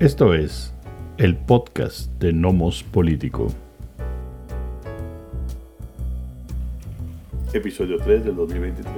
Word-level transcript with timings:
Esto 0.00 0.32
es 0.32 0.72
el 1.18 1.36
podcast 1.36 2.10
de 2.12 2.32
Nomos 2.32 2.82
Político. 2.82 3.52
Episodio 7.52 7.98
3 7.98 8.24
del 8.24 8.34
2023. 8.34 8.94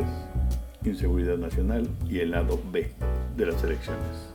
Inseguridad 0.85 1.39
nacional 1.39 1.89
y 2.09 2.21
el 2.21 2.31
lado 2.31 2.63
B 2.71 2.93
de 3.37 3.47
las 3.47 3.65
elecciones. 3.65 4.33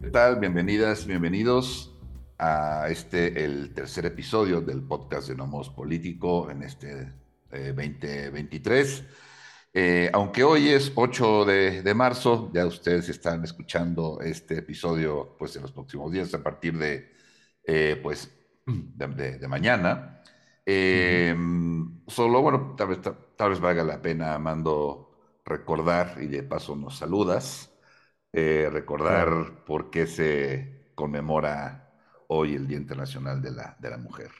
¿Qué 0.00 0.10
tal? 0.10 0.38
Bienvenidas, 0.38 1.04
bienvenidos 1.04 1.92
a 2.38 2.86
este, 2.90 3.44
el 3.44 3.74
tercer 3.74 4.06
episodio 4.06 4.60
del 4.60 4.82
podcast 4.82 5.26
de 5.26 5.34
Nomos 5.34 5.70
Político 5.70 6.48
en 6.48 6.62
este 6.62 7.12
2023. 7.50 9.04
Eh, 9.78 10.08
aunque 10.14 10.42
hoy 10.42 10.70
es 10.70 10.90
8 10.94 11.44
de, 11.44 11.94
marzo, 11.94 12.50
ya 12.54 12.64
ustedes 12.64 13.10
están 13.10 13.44
escuchando 13.44 14.20
este 14.22 14.56
episodio 14.60 15.36
pues 15.38 15.54
en 15.56 15.62
los 15.62 15.72
próximos 15.72 16.10
días 16.10 16.32
a 16.32 16.42
partir 16.42 16.78
de 16.78 17.12
eh, 17.62 18.00
pues 18.02 18.34
de, 18.64 19.46
mañana. 19.46 20.22
Em, 20.64 22.00
solo, 22.06 22.40
bueno, 22.40 22.74
tal 22.74 22.88
vez, 22.88 23.00
tal, 23.36 23.50
vez 23.50 23.60
valga 23.60 23.84
la 23.84 24.00
pena, 24.00 24.38
Mando, 24.38 25.40
recordar, 25.44 26.22
y 26.22 26.26
de 26.28 26.42
paso 26.42 26.74
nos 26.74 26.96
saludas, 26.96 27.70
eh, 28.32 28.70
recordar 28.72 29.64
por 29.66 29.90
qué 29.90 30.06
se 30.06 30.92
conmemora 30.94 31.92
hoy 32.28 32.54
el 32.54 32.66
Día 32.66 32.78
Internacional 32.78 33.42
de 33.42 33.50
la, 33.50 33.76
de 33.78 33.90
la 33.90 33.98
Mujer. 33.98 34.30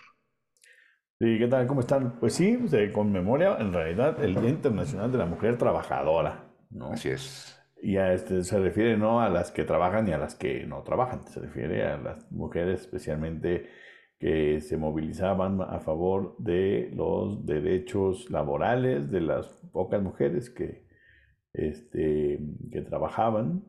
Sí, 1.18 1.38
¿qué 1.38 1.46
tal? 1.48 1.66
¿Cómo 1.66 1.80
están? 1.80 2.20
Pues 2.20 2.34
sí, 2.34 2.68
se 2.68 2.92
conmemora 2.92 3.56
en 3.58 3.72
realidad 3.72 4.22
el 4.22 4.34
Día 4.34 4.50
Internacional 4.50 5.10
de 5.10 5.16
la 5.16 5.24
Mujer 5.24 5.56
Trabajadora, 5.56 6.44
¿no? 6.68 6.92
Así 6.92 7.08
es. 7.08 7.58
Y 7.80 7.96
a 7.96 8.12
este, 8.12 8.44
se 8.44 8.60
refiere 8.60 8.98
no 8.98 9.22
a 9.22 9.30
las 9.30 9.50
que 9.50 9.64
trabajan 9.64 10.04
ni 10.04 10.12
a 10.12 10.18
las 10.18 10.34
que 10.34 10.66
no 10.66 10.82
trabajan, 10.82 11.26
se 11.26 11.40
refiere 11.40 11.86
a 11.86 11.96
las 11.96 12.30
mujeres 12.30 12.82
especialmente 12.82 13.66
que 14.18 14.60
se 14.60 14.76
movilizaban 14.76 15.62
a 15.62 15.80
favor 15.80 16.36
de 16.38 16.90
los 16.94 17.46
derechos 17.46 18.30
laborales 18.30 19.10
de 19.10 19.22
las 19.22 19.46
pocas 19.72 20.02
mujeres 20.02 20.50
que, 20.50 20.86
este, 21.54 22.38
que 22.70 22.82
trabajaban. 22.82 23.64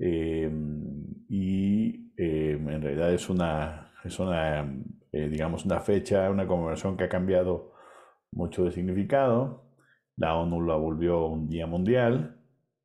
Em, 0.00 1.04
y 1.28 2.12
em, 2.16 2.68
en 2.68 2.82
realidad 2.82 3.12
es 3.12 3.30
una, 3.30 3.92
es 4.04 4.18
una 4.18 4.68
eh, 5.12 5.28
digamos, 5.28 5.64
una 5.64 5.80
fecha, 5.80 6.30
una 6.30 6.46
conmemoración 6.46 6.96
que 6.96 7.04
ha 7.04 7.08
cambiado 7.08 7.72
mucho 8.32 8.64
de 8.64 8.72
significado. 8.72 9.64
La 10.16 10.36
ONU 10.36 10.62
la 10.62 10.76
volvió 10.76 11.26
un 11.26 11.48
día 11.48 11.66
mundial 11.66 12.40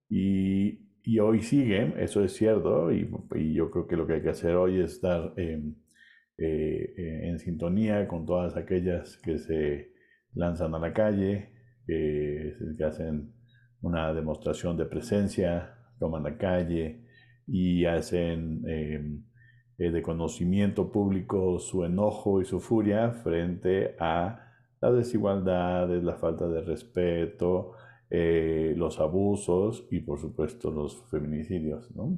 y, 0.09 0.85
y 1.03 1.19
hoy 1.19 1.41
sigue, 1.41 1.93
eso 1.97 2.23
es 2.23 2.33
cierto, 2.33 2.91
y, 2.91 3.09
y, 3.35 3.53
yo 3.53 3.69
creo 3.69 3.87
que 3.87 3.95
lo 3.95 4.07
que 4.07 4.13
hay 4.13 4.21
que 4.21 4.29
hacer 4.29 4.55
hoy 4.55 4.79
es 4.81 4.93
estar 4.93 5.33
eh, 5.37 5.61
eh, 6.37 7.29
en 7.29 7.39
sintonía 7.39 8.07
con 8.07 8.25
todas 8.25 8.57
aquellas 8.57 9.17
que 9.17 9.37
se 9.37 9.93
lanzan 10.33 10.73
a 10.75 10.79
la 10.79 10.93
calle, 10.93 11.51
que, 11.85 12.55
hacen 12.85 13.33
una 13.81 14.13
demostración 14.13 14.77
de 14.77 14.85
presencia, 14.85 15.75
toman 15.99 16.23
la 16.23 16.37
calle 16.37 17.05
y 17.47 17.85
hacen 17.85 18.63
eh, 19.77 19.91
de 19.91 20.01
conocimiento 20.01 20.91
público 20.91 21.59
su 21.59 21.83
enojo 21.83 22.41
y 22.41 22.45
su 22.45 22.59
furia 22.59 23.11
frente 23.11 23.95
a 23.99 24.53
las 24.81 24.95
desigualdades, 24.95 26.03
la 26.03 26.15
falta 26.15 26.47
de 26.47 26.61
respeto, 26.61 27.73
eh, 28.09 28.73
los 28.77 28.99
abusos 28.99 29.87
y 29.91 29.99
por 29.99 30.19
supuesto 30.19 30.71
los 30.71 31.03
feminicidios. 31.09 31.93
¿no? 31.95 32.17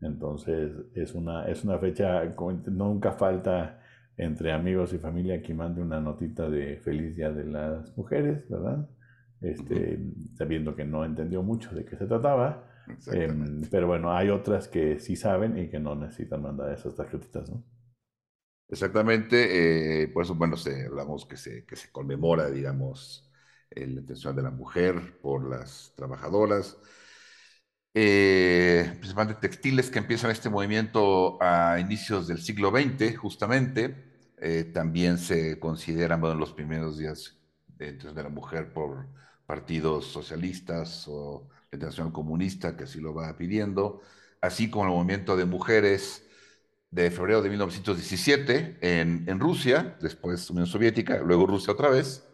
Entonces 0.00 0.72
es 0.94 1.14
una, 1.14 1.44
es 1.46 1.64
una 1.64 1.78
fecha, 1.78 2.22
nunca 2.66 3.12
falta 3.12 3.80
entre 4.16 4.52
amigos 4.52 4.92
y 4.92 4.98
familia 4.98 5.40
que 5.40 5.54
mande 5.54 5.80
una 5.80 6.00
notita 6.00 6.48
de 6.48 6.76
feliz 6.78 7.16
día 7.16 7.30
de 7.30 7.44
las 7.44 7.96
mujeres, 7.96 8.46
¿verdad? 8.48 8.88
Este, 9.40 9.98
sabiendo 10.34 10.76
que 10.76 10.84
no 10.84 11.04
entendió 11.04 11.42
mucho 11.42 11.74
de 11.74 11.86
qué 11.86 11.96
se 11.96 12.06
trataba, 12.06 12.69
Em, 13.12 13.62
pero 13.70 13.86
bueno, 13.86 14.12
hay 14.12 14.30
otras 14.30 14.68
que 14.68 14.98
sí 15.00 15.16
saben 15.16 15.58
y 15.58 15.68
que 15.70 15.78
no 15.80 15.94
necesitan 15.94 16.42
mandar 16.42 16.72
esas 16.72 16.94
tarjetitas, 16.96 17.50
¿no? 17.50 17.64
Exactamente, 18.68 20.04
eh, 20.04 20.08
por 20.08 20.22
eso, 20.24 20.34
bueno, 20.36 20.56
se, 20.56 20.86
hablamos 20.86 21.26
que 21.26 21.36
se, 21.36 21.64
que 21.66 21.74
se 21.76 21.90
conmemora, 21.90 22.48
digamos, 22.50 23.28
la 23.70 23.82
intención 23.84 24.36
de 24.36 24.42
la 24.42 24.50
mujer 24.50 25.18
por 25.20 25.48
las 25.48 25.92
trabajadoras, 25.96 26.78
eh, 27.94 28.94
principalmente 28.98 29.40
textiles 29.40 29.90
que 29.90 29.98
empiezan 29.98 30.30
este 30.30 30.48
movimiento 30.48 31.38
a 31.42 31.78
inicios 31.80 32.28
del 32.28 32.40
siglo 32.40 32.70
XX, 32.70 33.16
justamente. 33.16 34.06
Eh, 34.38 34.64
también 34.72 35.18
se 35.18 35.58
consideran, 35.58 36.20
bueno, 36.20 36.36
los 36.36 36.52
primeros 36.52 36.98
días 36.98 37.36
de, 37.66 37.92
de 37.94 38.22
la 38.22 38.28
mujer 38.30 38.72
por 38.72 39.06
partidos 39.46 40.06
socialistas 40.06 41.04
o 41.08 41.48
Internacional 41.72 42.12
Comunista, 42.12 42.76
que 42.76 42.84
así 42.84 43.00
lo 43.00 43.14
va 43.14 43.36
pidiendo, 43.36 44.00
así 44.40 44.70
como 44.70 44.84
el 44.86 44.90
movimiento 44.90 45.36
de 45.36 45.44
mujeres 45.44 46.26
de 46.90 47.10
febrero 47.10 47.42
de 47.42 47.50
1917 47.50 48.78
en, 48.80 49.24
en 49.28 49.40
Rusia, 49.40 49.96
después 50.00 50.50
Unión 50.50 50.66
Soviética, 50.66 51.18
luego 51.18 51.46
Rusia 51.46 51.72
otra 51.72 51.90
vez, 51.90 52.26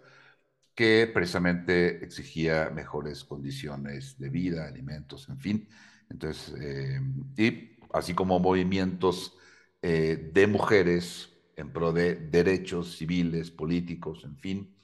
que 0.75 1.11
precisamente 1.13 2.05
exigía 2.05 2.71
mejores 2.71 3.25
condiciones 3.25 4.19
de 4.19 4.29
vida, 4.31 4.67
alimentos, 4.67 5.29
en 5.29 5.39
fin. 5.39 5.69
Entonces, 6.11 6.55
eh, 6.61 7.01
y 7.37 7.79
así 7.93 8.15
como 8.15 8.39
movimientos 8.39 9.37
eh, 9.83 10.31
de 10.33 10.47
mujeres 10.47 11.31
en 11.57 11.73
pro 11.73 11.93
de 11.93 12.17
derechos 12.17 12.97
civiles, 12.97 13.51
políticos, 13.51 14.23
en 14.25 14.37
fin, 14.37 14.76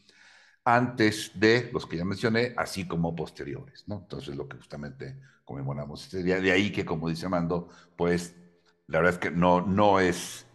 antes 0.64 1.32
de 1.34 1.70
los 1.72 1.86
que 1.86 1.96
ya 1.96 2.04
mencioné, 2.04 2.54
así 2.56 2.86
como 2.86 3.14
posteriores, 3.16 3.84
¿no? 3.88 3.96
Entonces, 4.00 4.36
lo 4.36 4.48
que 4.48 4.56
justamente 4.56 5.18
conmemoramos 5.44 6.04
este 6.04 6.22
día, 6.22 6.40
de 6.40 6.52
ahí 6.52 6.70
que, 6.72 6.84
como 6.84 7.08
dice 7.08 7.28
Mando, 7.28 7.68
pues 7.96 8.34
la 8.86 8.98
verdad 8.98 9.14
es 9.14 9.18
que 9.18 9.30
no, 9.30 9.60
no 9.62 10.00
es 10.00 10.46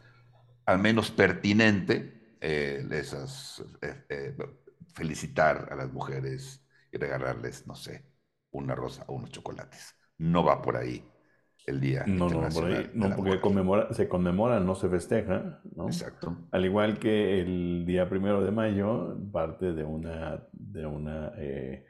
al 0.66 0.80
menos 0.80 1.12
pertinente 1.12 2.38
eh, 2.42 2.86
eh, 3.82 4.06
eh, 4.10 4.38
felicitar 4.94 5.70
a 5.72 5.76
las 5.76 5.92
mujeres 5.92 6.62
y 6.92 6.98
regalarles, 6.98 7.68
no 7.68 7.76
sé, 7.76 8.06
una 8.52 8.76
rosa 8.76 9.06
o 9.08 9.16
unos 9.16 9.32
chocolates. 9.32 9.96
No 10.18 10.44
va 10.44 10.62
por 10.62 10.78
ahí 10.78 11.04
el 11.68 11.82
día. 11.82 12.04
No, 12.08 12.30
no, 12.30 12.48
por 12.50 12.66
ahí, 12.66 12.90
no, 12.94 13.16
porque 13.16 13.40
conmemora, 13.40 13.94
se 13.94 14.08
conmemora, 14.08 14.60
no 14.60 14.74
se 14.74 14.90
festeja, 14.90 15.62
¿no? 15.76 15.88
Exacto. 15.88 16.36
Al 16.52 16.66
igual 16.66 16.98
que 16.98 17.42
el 17.42 17.86
día 17.86 18.10
primero 18.10 18.44
de 18.44 18.52
mayo, 18.52 19.18
parte 19.32 19.74
de 19.74 19.84
una, 19.84 20.48
de 20.54 20.86
una, 20.86 21.34
eh, 21.38 21.86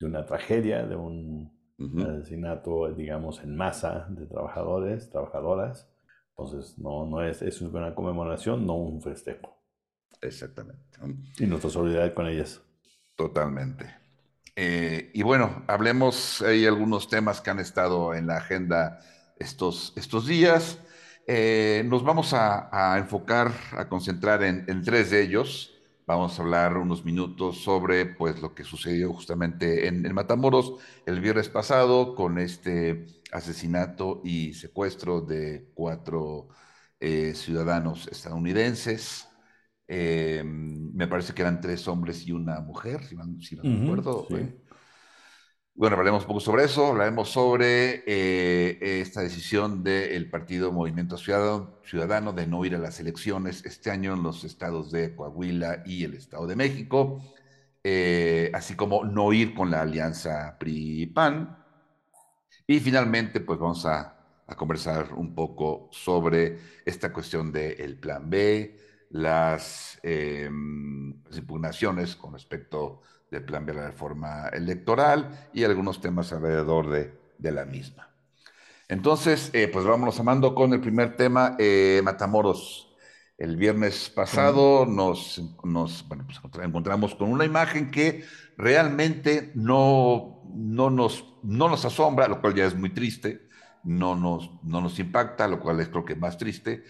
de 0.00 0.06
una 0.06 0.24
tragedia, 0.24 0.86
de 0.86 0.96
un 0.96 1.52
asesinato, 2.00 2.92
digamos, 2.94 3.44
en 3.44 3.54
masa 3.54 4.08
de 4.10 4.26
trabajadores, 4.26 5.10
trabajadoras. 5.10 5.92
Entonces, 6.30 6.78
no, 6.78 7.06
no 7.06 7.22
es, 7.22 7.42
es 7.42 7.60
una 7.60 7.94
conmemoración, 7.94 8.66
no 8.66 8.76
un 8.76 9.02
festejo. 9.02 9.62
Exactamente. 10.22 10.98
Y 11.38 11.46
nuestra 11.46 11.70
solidaridad 11.70 12.14
con 12.14 12.26
ellas. 12.26 12.62
Totalmente. 13.14 13.97
Eh, 14.60 15.12
y 15.14 15.22
bueno, 15.22 15.62
hablemos, 15.68 16.42
hay 16.42 16.66
algunos 16.66 17.08
temas 17.08 17.40
que 17.40 17.50
han 17.50 17.60
estado 17.60 18.12
en 18.12 18.26
la 18.26 18.38
agenda 18.38 18.98
estos, 19.38 19.92
estos 19.94 20.26
días. 20.26 20.78
Eh, 21.28 21.84
nos 21.86 22.02
vamos 22.02 22.34
a, 22.34 22.96
enfocar, 22.98 23.52
a 23.76 23.88
concentrar 23.88 24.42
en, 24.42 24.82
tres 24.82 25.12
de 25.12 25.22
ellos. 25.22 25.78
Vamos 26.08 26.36
a 26.36 26.42
hablar 26.42 26.76
unos 26.76 27.04
minutos 27.04 27.62
sobre 27.62 28.04
pues, 28.06 28.42
lo 28.42 28.52
que 28.52 28.64
sucedió 28.64 29.12
justamente 29.12 29.86
en, 29.86 30.12
Matamoros 30.12 30.74
el 31.06 31.20
viernes 31.20 31.48
pasado 31.48 32.16
con 32.16 32.40
este 32.40 33.06
asesinato 33.30 34.20
y 34.24 34.54
secuestro 34.54 35.20
de 35.20 35.70
cuatro 35.74 36.48
eh, 36.98 37.32
ciudadanos 37.36 38.08
estadounidenses. 38.08 39.28
Eh, 39.88 40.42
me 40.44 41.08
parece 41.08 41.32
que 41.32 41.42
eran 41.42 41.60
tres 41.60 41.88
hombres 41.88 42.26
y 42.26 42.32
una 42.32 42.60
mujer, 42.60 43.04
si, 43.04 43.16
no 43.16 43.24
me 43.62 43.84
acuerdo. 43.84 44.28
Bueno, 45.78 45.94
hablaremos 45.94 46.22
un 46.22 46.28
poco 46.28 46.40
sobre 46.40 46.64
eso, 46.64 46.88
hablaremos 46.88 47.28
sobre 47.30 48.02
eh, 48.04 49.00
esta 49.00 49.20
decisión 49.20 49.84
del 49.84 50.28
partido 50.28 50.72
Movimiento 50.72 51.16
Ciudadano, 51.16 52.32
de 52.32 52.48
no 52.48 52.64
ir 52.64 52.74
a 52.74 52.78
las 52.78 52.98
elecciones 52.98 53.64
este 53.64 53.92
año 53.92 54.14
en 54.14 54.24
los 54.24 54.42
estados 54.42 54.90
de 54.90 55.14
Coahuila 55.14 55.84
y 55.86 56.02
el 56.02 56.14
Estado 56.14 56.48
de 56.48 56.56
México, 56.56 57.22
eh, 57.84 58.50
así 58.54 58.74
como 58.74 59.04
no 59.04 59.32
ir 59.32 59.54
con 59.54 59.70
la 59.70 59.82
alianza 59.82 60.56
PRI-PAN. 60.58 61.64
Y 62.66 62.80
finalmente, 62.80 63.40
pues 63.40 63.60
vamos 63.60 63.86
a, 63.86 64.16
conversar 64.56 65.12
un 65.14 65.34
poco 65.34 65.90
sobre 65.92 66.58
esta 66.84 67.12
cuestión 67.12 67.52
del 67.52 67.98
plan 67.98 68.28
B, 68.28 68.87
las, 69.10 69.98
em, 70.02 71.14
impugnaciones 71.32 72.16
con 72.16 72.32
respecto 72.32 73.02
del 73.30 73.44
plan 73.44 73.64
de 73.66 73.74
la 73.74 73.86
reforma 73.88 74.48
electoral 74.48 75.48
y 75.52 75.64
algunos 75.64 76.00
temas 76.00 76.32
alrededor 76.32 76.88
de, 76.88 77.18
la 77.52 77.64
misma. 77.64 78.10
Entonces, 78.88 79.50
eh, 79.52 79.68
pues 79.72 79.84
vámonos 79.84 80.18
amando 80.18 80.54
con 80.54 80.72
el 80.72 80.80
primer 80.80 81.16
tema, 81.16 81.56
eh, 81.58 82.00
Matamoros. 82.02 82.96
El 83.36 83.56
viernes 83.56 84.10
pasado 84.10 84.84
nos, 84.84 85.40
nos 85.62 86.06
bueno, 86.08 86.26
pues 86.26 86.40
encontramos 86.64 87.14
con 87.14 87.30
una 87.30 87.44
imagen 87.44 87.92
que 87.92 88.24
realmente 88.56 89.52
no, 89.54 90.42
no, 90.52 90.90
nos, 90.90 91.24
no 91.44 91.68
nos 91.68 91.84
asombra, 91.84 92.26
lo 92.26 92.40
cual 92.40 92.54
ya 92.54 92.66
es 92.66 92.74
muy 92.74 92.90
triste, 92.90 93.48
no 93.84 94.16
nos, 94.16 94.50
no 94.64 94.80
nos 94.80 94.98
impacta, 94.98 95.46
lo 95.46 95.60
cual 95.60 95.78
es 95.80 95.88
creo 95.88 96.04
que 96.04 96.16
más 96.16 96.36
triste, 96.36 96.82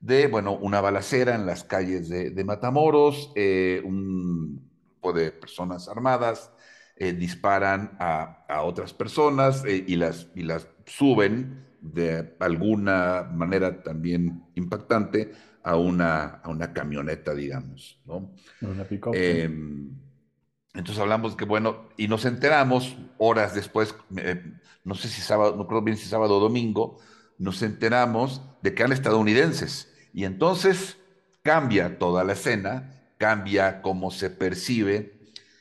de, 0.00 0.26
bueno, 0.26 0.52
una 0.52 0.80
balacera 0.80 1.34
en 1.34 1.46
las 1.46 1.64
calles 1.64 2.08
de, 2.08 2.44
Matamoros, 2.44 3.32
eh, 3.34 3.82
un 3.84 4.68
grupo 4.90 5.12
de 5.12 5.32
personas 5.32 5.88
armadas 5.88 6.52
eh, 6.96 7.12
disparan 7.12 7.96
a, 7.98 8.44
a, 8.48 8.62
otras 8.62 8.92
personas 8.92 9.64
eh, 9.64 9.84
y, 9.86 9.96
las, 9.96 10.28
y 10.34 10.42
las 10.42 10.68
suben 10.86 11.66
de 11.80 12.36
alguna 12.40 13.28
manera 13.32 13.82
también 13.82 14.44
impactante 14.54 15.32
a 15.62 15.76
una, 15.76 16.40
a 16.42 16.48
una 16.48 16.72
camioneta, 16.72 17.34
digamos, 17.34 18.00
¿no? 18.06 18.32
Una 18.60 18.86
em, 19.12 19.90
entonces 20.74 20.98
hablamos 21.00 21.36
que, 21.36 21.44
bueno, 21.44 21.88
y 21.96 22.08
nos 22.08 22.24
enteramos 22.24 22.96
horas 23.18 23.54
después, 23.54 23.94
no 24.84 24.94
sé 24.94 25.08
si 25.08 25.20
sábado, 25.20 25.56
no 25.56 25.66
creo 25.66 25.82
bien 25.82 25.96
si 25.96 26.06
sábado 26.06 26.36
o 26.36 26.40
domingo, 26.40 26.98
nos 27.38 27.62
enteramos 27.62 28.42
de 28.62 28.74
que 28.74 28.82
eran 28.82 28.92
estadounidenses. 28.92 29.92
Y 30.12 30.24
entonces 30.24 30.98
cambia 31.42 31.98
toda 31.98 32.24
la 32.24 32.32
escena, 32.32 33.02
cambia 33.18 33.82
cómo 33.82 34.10
se 34.10 34.30
percibe 34.30 35.16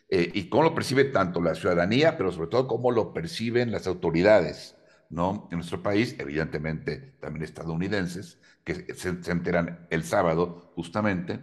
eh, 0.10 0.32
y 0.34 0.50
cómo 0.50 0.64
lo 0.64 0.76
percibe 0.76 1.06
tanto 1.06 1.42
la 1.42 1.56
ciudadanía, 1.56 2.18
pero 2.18 2.32
sobre 2.32 2.50
todo 2.50 2.68
cómo 2.68 2.92
lo 2.92 3.14
perciben 3.14 3.72
las 3.72 3.88
autoridades, 3.88 4.76
¿no? 5.10 5.48
En 5.52 5.58
nuestro 5.58 5.82
país, 5.82 6.16
evidentemente 6.20 7.16
también 7.20 7.44
estadounidenses, 7.44 8.40
que 8.64 8.94
se, 8.96 9.10
enteran 9.10 9.88
el 9.90 10.04
sábado 10.04 10.72
justamente, 10.76 11.40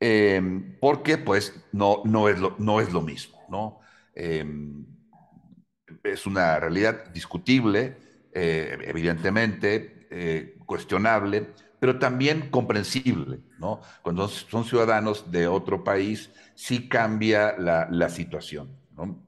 em, 0.00 0.78
porque 0.80 1.18
pues 1.18 1.54
no, 1.72 2.02
no, 2.04 2.28
es 2.28 2.38
lo, 2.40 2.56
no 2.58 2.80
es 2.80 2.92
lo 2.92 3.00
mismo, 3.02 3.38
¿no? 3.48 3.80
Em, 4.14 4.84
es 6.02 6.26
una 6.26 6.58
realidad 6.58 7.12
discutible, 7.12 7.96
eh, 8.34 8.78
evidentemente, 8.86 10.06
eh, 10.10 10.56
cuestionable, 10.64 11.50
pero 11.78 11.98
también 11.98 12.48
comprensible, 12.50 13.40
¿no? 13.58 13.80
Cuando 14.02 14.26
son 14.28 14.64
ciudadanos 14.64 15.30
de 15.30 15.46
otro 15.46 15.84
país, 15.84 16.30
sí 16.54 16.88
cambia 16.88 17.56
la, 17.58 18.08
situación, 18.08 18.74
¿no? 18.96 19.22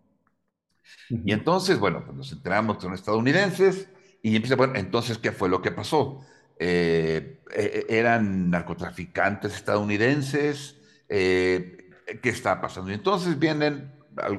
Y 1.10 1.32
entonces, 1.32 1.78
bueno, 1.78 2.02
pues 2.04 2.16
nos 2.16 2.32
enteramos 2.32 2.76
que 2.76 2.82
son 2.82 2.94
estadounidenses 2.94 3.88
y 4.22 4.36
empieza, 4.36 4.56
bueno, 4.56 4.74
entonces, 4.76 5.18
¿qué 5.18 5.32
fue 5.32 5.48
lo 5.48 5.60
que 5.60 5.70
pasó? 5.70 6.24
Eh, 6.58 7.40
eran 7.88 8.48
narcotraficantes 8.48 9.54
estadounidenses, 9.54 10.80
¿qué 11.08 11.88
está 12.22 12.60
pasando? 12.60 12.90
Y 12.90 12.94
entonces 12.94 13.38
vienen 13.38 13.92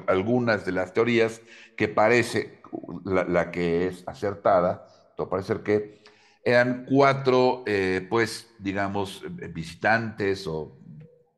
algunas 0.06 0.64
de 0.64 0.72
las 0.72 0.92
teorías 0.92 1.40
que 1.76 1.88
parece 1.88 2.55
la, 3.04 3.50
que 3.50 3.86
es 3.86 4.02
acertada, 4.06 4.86
todo 5.16 5.28
parece 5.28 5.60
que 5.62 6.02
eran 6.44 6.86
cuatro, 6.88 7.64
eh, 7.66 8.06
pues, 8.08 8.54
digamos, 8.58 9.22
visitantes 9.52 10.46
o 10.46 10.78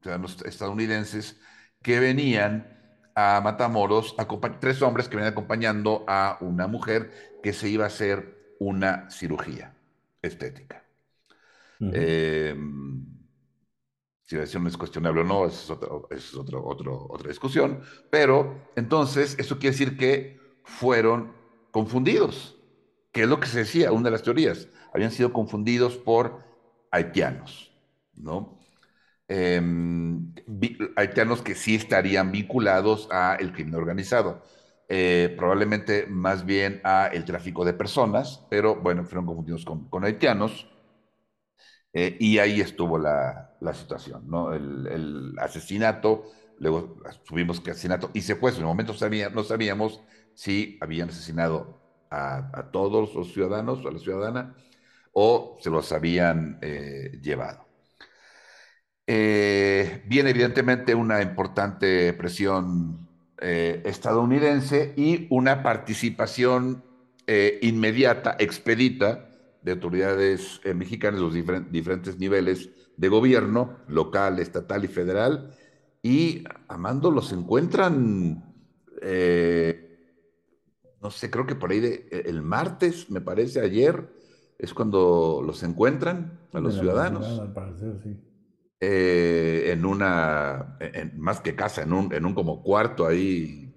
ciudadanos 0.03 0.43
estadounidenses 0.43 1.41
que 1.83 2.01
venían 2.01 2.79
a 3.15 3.41
Matamoros, 3.43 4.15
tres 4.61 4.83
hombres 4.83 5.09
que 5.09 5.17
venían 5.17 5.33
acompañando 5.33 6.05
a 6.07 6.39
una 6.41 6.67
mujer 6.67 7.39
que 7.43 7.53
se 7.53 7.69
iba 7.69 7.85
a 7.85 7.89
hacer 7.89 8.55
una 8.61 9.11
cirugía 9.11 9.75
estética. 10.23 10.85
Si 14.29 14.35
la 14.35 14.43
decisión 14.43 14.67
es 14.67 14.77
cuestionable 14.77 15.23
o 15.23 15.25
no, 15.25 15.47
esa 15.47 15.75
es, 16.11 16.37
otra, 16.37 16.59
otra 16.59 17.29
discusión. 17.29 17.81
Pero 18.11 18.69
entonces, 18.77 19.39
eso 19.39 19.59
quiere 19.59 19.73
decir 19.73 19.97
que 19.97 20.38
fueron 20.69 21.33
confundidos, 21.71 22.57
que 23.13 23.23
es 23.23 23.29
lo 23.29 23.41
que 23.41 23.49
se 23.49 23.61
decía, 23.61 23.93
una 23.93 24.05
de 24.05 24.11
las 24.13 24.23
teorías. 24.23 24.69
Habían 24.93 25.11
sido 25.11 25.33
confundidos 25.33 25.97
por 25.97 26.45
haitianos, 26.91 27.73
¿no? 28.15 28.59
Em, 29.29 30.33
haitianos 30.97 31.43
que 31.43 31.55
sí 31.55 31.75
estarían 31.75 32.33
vinculados 32.33 33.09
al 33.11 33.53
crimen 33.53 33.75
organizado. 33.75 34.43
Eh, 34.89 35.35
probablemente 35.37 36.07
más 36.07 36.47
bien 36.47 36.81
a 36.85 37.09
el 37.09 37.25
tráfico 37.25 37.65
de 37.65 37.75
personas, 37.75 38.47
pero 38.49 38.77
bueno, 38.77 39.05
fueron 39.05 39.27
confundidos 39.27 39.65
con, 39.65 40.05
haitianos. 40.05 40.69
Eh, 41.93 42.17
y 42.21 42.39
ahí 42.39 42.61
estuvo 42.61 42.99
la, 42.99 43.57
la 43.61 43.75
situación, 43.75 44.29
¿no? 44.29 44.53
El, 44.55 44.87
el, 44.87 45.39
asesinato, 45.39 46.25
luego 46.59 46.97
subimos 47.25 47.61
que 47.61 47.71
asesinato 47.71 48.11
y 48.15 48.23
secuestro. 48.23 48.61
En 48.61 48.69
el 48.69 48.73
momento 48.73 48.95
sabía, 48.95 49.31
no 49.31 49.43
sabíamos 49.43 50.03
si 50.39 50.79
habían 50.81 51.09
asesinado 51.09 51.81
a, 52.11 52.71
todos 52.71 53.13
los 53.15 53.33
ciudadanos 53.33 53.85
a 53.85 53.91
la 53.91 53.99
ciudadana 53.99 54.55
o 55.13 55.59
se 55.61 55.69
los 55.69 55.91
habían 55.91 56.59
eh, 56.63 57.19
llevado. 57.21 57.67
Eh, 59.07 60.05
viene 60.07 60.31
evidentemente 60.31 60.95
una 60.95 61.23
importante 61.23 62.13
presión 62.13 63.09
estadounidense 63.41 64.95
y 64.97 65.29
una 65.31 65.63
participación 65.63 66.83
inmediata, 67.63 68.35
expedita, 68.41 69.29
de 69.63 69.73
autoridades 69.73 70.61
eh, 70.65 70.75
mexicanas, 70.75 71.21
los 71.21 71.35
diferentes 71.35 72.19
niveles 72.19 72.71
de 72.97 73.09
gobierno, 73.09 73.79
local, 73.89 74.39
estatal 74.39 74.85
y 74.85 74.89
federal, 74.89 75.55
y 76.03 76.45
Amando 76.69 77.11
los 77.11 77.33
encuentran, 77.33 78.45
eh, 79.03 79.88
no 81.03 81.11
sé, 81.11 81.31
creo 81.31 81.47
que 81.47 81.55
por 81.55 81.71
ahí 81.71 81.81
de, 81.81 82.09
eh, 82.11 82.23
el 82.27 82.43
martes, 82.43 83.11
me 83.11 83.21
parece, 83.21 83.61
ayer, 83.61 84.09
es 84.59 84.75
cuando 84.75 85.43
los 85.45 85.63
encuentran 85.63 86.39
a 86.53 86.61
los 86.61 86.75
ciudadanos. 86.75 87.39
al 87.39 87.53
parecer, 87.53 87.95
sí. 88.03 88.17
en 88.81 89.85
una, 89.85 90.77
más 91.17 91.41
que 91.41 91.55
casa, 91.55 91.83
en 91.83 91.93
un, 91.93 92.13
en 92.13 92.25
un 92.25 92.35
como 92.35 92.63
cuarto 92.63 93.07
ahí 93.07 93.73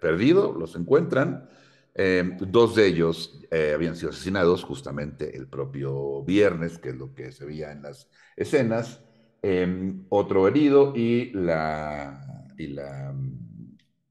perdido, 0.00 0.52
los 0.52 0.74
encuentran 0.74 1.48
Em, 1.94 2.36
dos 2.38 2.74
de 2.74 2.86
ellos 2.88 3.40
eh, 3.52 3.72
habían 3.72 3.94
sido 3.94 4.10
asesinados 4.10 4.64
justamente 4.64 5.36
el 5.36 5.46
propio 5.46 6.24
viernes, 6.24 6.78
que 6.78 6.88
es 6.88 6.96
lo 6.96 7.14
que 7.14 7.30
se 7.30 7.44
veía 7.44 7.70
en 7.70 7.82
las 7.82 8.10
escenas. 8.36 9.00
Em, 9.42 10.04
otro 10.08 10.48
herido 10.48 10.92
y 10.96 11.30
la, 11.32 12.50
y 12.58 12.68
la, 12.68 13.14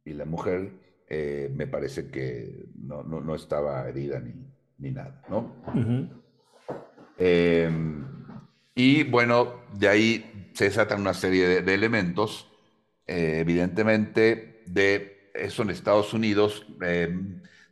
y 0.05 0.13
la 0.13 0.25
mujer 0.25 0.72
eh, 1.13 1.50
me 1.53 1.67
parece 1.67 2.08
que 2.08 2.65
no, 2.75 3.03
no, 3.03 3.36
estaba 3.36 3.88
herida 3.88 4.20
ni, 4.20 4.34
ni 4.79 4.91
nada, 4.91 5.22
¿no? 5.29 5.55
Em, 7.17 8.05
y 8.75 9.03
bueno, 9.03 9.62
de 9.77 9.88
ahí 9.88 10.50
se 10.53 10.65
desatan 10.65 11.01
una 11.01 11.13
serie 11.13 11.48
de, 11.48 11.62
de 11.62 11.74
elementos, 11.74 12.51
eh, 13.08 13.38
evidentemente, 13.39 14.63
de 14.65 15.32
eso 15.34 15.63
en 15.63 15.70
Estados 15.70 16.13
Unidos 16.13 16.65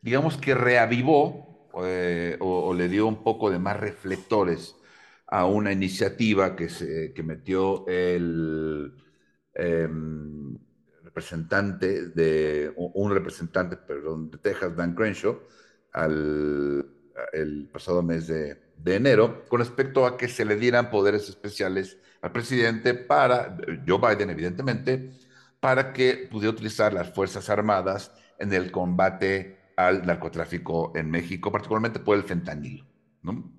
digamos 0.01 0.37
que 0.37 0.55
reavivó 0.55 1.69
eh, 1.83 2.37
o, 2.39 2.73
le 2.73 2.89
dio 2.89 3.07
un 3.07 3.23
poco 3.23 3.49
de 3.49 3.59
más 3.59 3.79
reflectores 3.79 4.75
a 5.27 5.45
una 5.45 5.71
iniciativa 5.71 6.55
que, 6.55 6.69
se, 6.69 7.13
que 7.13 7.23
metió 7.23 7.87
el 7.87 8.93
em, 9.53 10.57
representante 11.11 12.09
de, 12.09 12.73
un 12.75 13.11
representante, 13.11 13.77
perdón, 13.77 14.31
de 14.31 14.37
Texas, 14.37 14.75
Dan 14.75 14.95
Crenshaw, 14.95 15.39
al, 15.93 16.85
el 17.33 17.69
pasado 17.71 18.01
mes 18.01 18.27
de, 18.27 18.61
de 18.77 18.95
enero, 18.95 19.45
con 19.49 19.59
respecto 19.59 20.05
a 20.05 20.17
que 20.17 20.27
se 20.27 20.45
le 20.45 20.55
dieran 20.55 20.89
poderes 20.89 21.27
especiales 21.29 21.97
al 22.21 22.31
presidente 22.31 22.93
para, 22.93 23.57
Joe 23.87 23.99
Biden 23.99 24.29
evidentemente, 24.29 25.11
para 25.59 25.93
que 25.93 26.27
pudiera 26.31 26.51
utilizar 26.51 26.93
las 26.93 27.13
Fuerzas 27.13 27.49
Armadas 27.49 28.11
en 28.39 28.53
el 28.53 28.71
combate 28.71 29.57
al 29.75 30.05
narcotráfico 30.05 30.93
en 30.95 31.09
México, 31.11 31.51
particularmente 31.51 31.99
por 31.99 32.17
el 32.17 32.23
fentanilo. 32.23 32.85
¿no? 33.21 33.51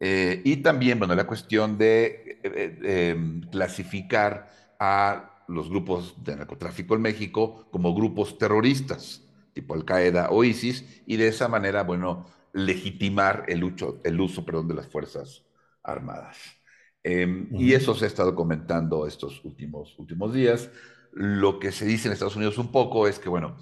Eh, 0.00 0.42
y 0.44 0.56
también, 0.58 0.98
bueno, 0.98 1.14
la 1.14 1.26
cuestión 1.26 1.78
de 1.78 2.40
eh, 2.42 2.78
eh, 2.82 3.10
em, 3.10 3.40
clasificar 3.50 4.48
a 4.78 5.33
los 5.48 5.68
grupos 5.68 6.22
de 6.24 6.36
narcotráfico 6.36 6.94
en 6.94 7.02
México 7.02 7.66
como 7.70 7.94
grupos 7.94 8.38
terroristas, 8.38 9.22
tipo 9.52 9.74
Al-Qaeda 9.74 10.28
o 10.30 10.44
ISIS, 10.44 11.02
y 11.06 11.16
de 11.16 11.28
esa 11.28 11.48
manera, 11.48 11.82
bueno, 11.82 12.26
legitimar 12.52 13.44
el, 13.48 13.64
uso, 13.64 14.00
el 14.04 14.20
uso 14.20 14.44
perdón, 14.44 14.68
de 14.68 14.74
las 14.74 14.86
Fuerzas 14.86 15.44
Armadas. 15.82 16.38
Em, 17.02 17.48
y 17.52 17.74
eso 17.74 17.94
se 17.94 18.06
ha 18.06 18.08
estado 18.08 18.34
comentando 18.34 19.06
estos 19.06 19.44
últimos, 19.44 19.98
últimos 19.98 20.32
días. 20.32 20.70
Lo 21.12 21.58
que 21.58 21.70
se 21.70 21.84
dice 21.84 22.08
en 22.08 22.14
Estados 22.14 22.36
Unidos 22.36 22.58
un 22.58 22.72
poco 22.72 23.06
es 23.06 23.18
que, 23.18 23.28
bueno, 23.28 23.56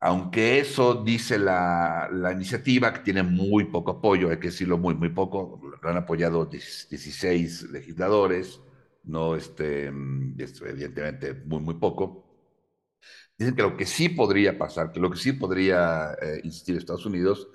aunque 0.00 0.58
eso 0.58 1.04
dice 1.04 1.38
la, 1.38 2.08
la, 2.12 2.32
iniciativa, 2.32 2.92
que 2.92 3.00
tiene 3.00 3.22
muy 3.22 3.66
poco 3.66 3.92
apoyo, 3.92 4.30
hay 4.30 4.38
que 4.38 4.48
decirlo 4.48 4.76
muy, 4.76 4.94
muy 4.96 5.10
poco, 5.10 5.60
lo 5.80 5.88
han 5.88 5.96
apoyado 5.96 6.46
16 6.46 7.70
legisladores, 7.70 8.60
no 9.04 9.36
este, 9.36 9.86
evidentemente 9.86 11.34
muy, 11.34 11.60
muy 11.60 11.74
poco. 11.74 12.26
Dicen 13.38 13.54
que 13.56 13.62
lo 13.62 13.76
que 13.76 13.86
sí 13.86 14.08
podría 14.08 14.58
pasar, 14.58 14.92
que 14.92 15.00
lo 15.00 15.10
que 15.10 15.18
sí 15.18 15.32
podría 15.32 16.12
eh, 16.20 16.40
insistir 16.44 16.76
Estados 16.76 17.06
Unidos, 17.06 17.48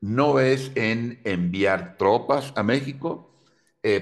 no 0.00 0.40
es 0.40 0.72
en 0.74 1.20
enviar 1.24 1.96
tropas 1.96 2.52
a 2.56 2.62
México, 2.62 3.34
eh, 3.82 4.00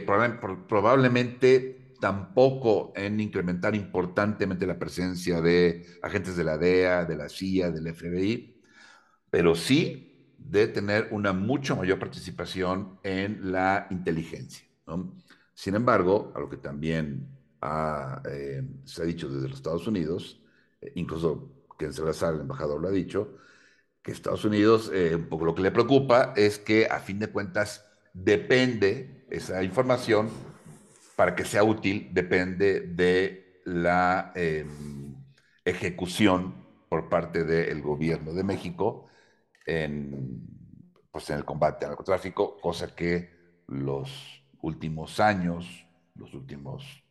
probablemente 0.68 1.94
tampoco 2.00 2.92
en 2.96 3.20
incrementar 3.20 3.74
importantemente 3.74 4.66
la 4.66 4.78
presencia 4.78 5.40
de 5.40 5.86
agentes 6.02 6.36
de 6.36 6.44
la 6.44 6.58
DEA, 6.58 7.04
de 7.04 7.16
la 7.16 7.28
CIA, 7.28 7.70
del 7.70 7.88
FBI, 7.88 8.60
pero 9.30 9.54
sí 9.54 10.34
de 10.38 10.68
tener 10.68 11.08
una 11.10 11.32
mucho 11.32 11.76
mayor 11.76 11.98
participación 11.98 12.98
en 13.02 13.52
la 13.52 13.86
inteligencia. 13.90 14.64
Sin 15.56 15.74
embargo, 15.74 16.32
a 16.36 16.40
lo 16.40 16.50
que 16.50 16.58
también 16.58 17.26
eh, 18.30 18.62
se 18.84 19.02
ha 19.02 19.04
dicho 19.06 19.26
desde 19.28 19.48
los 19.48 19.56
Estados 19.56 19.86
Unidos, 19.86 20.42
eh, 20.82 20.92
incluso 20.96 21.50
Ken 21.78 21.94
Salazar, 21.94 22.34
el 22.34 22.42
embajador, 22.42 22.78
lo 22.78 22.88
ha 22.88 22.90
dicho, 22.90 23.38
que 24.02 24.12
Estados 24.12 24.44
Unidos, 24.44 24.90
eh, 24.92 25.14
un 25.14 25.28
poco 25.30 25.46
lo 25.46 25.54
que 25.54 25.62
le 25.62 25.70
preocupa 25.70 26.34
es 26.36 26.58
que 26.58 26.86
a 26.86 27.00
fin 27.00 27.18
de 27.18 27.28
cuentas 27.28 27.86
depende 28.12 29.24
esa 29.30 29.62
información 29.62 30.28
para 31.16 31.34
que 31.34 31.46
sea 31.46 31.64
útil 31.64 32.10
depende 32.12 32.82
de 32.82 33.62
la 33.64 34.32
em, 34.34 35.16
ejecución 35.64 36.54
por 36.90 37.08
parte 37.08 37.44
del 37.44 37.80
gobierno 37.80 38.34
de 38.34 38.44
México 38.44 39.06
en, 39.64 40.46
pues 41.10 41.30
en 41.30 41.38
el 41.38 41.44
combate 41.46 41.86
al 41.86 41.92
narcotráfico, 41.92 42.60
cosa 42.60 42.94
que 42.94 43.30
los 43.68 44.45
últimos 44.66 45.20
años, 45.20 45.86
los 46.14 46.34
últimos 46.34 47.04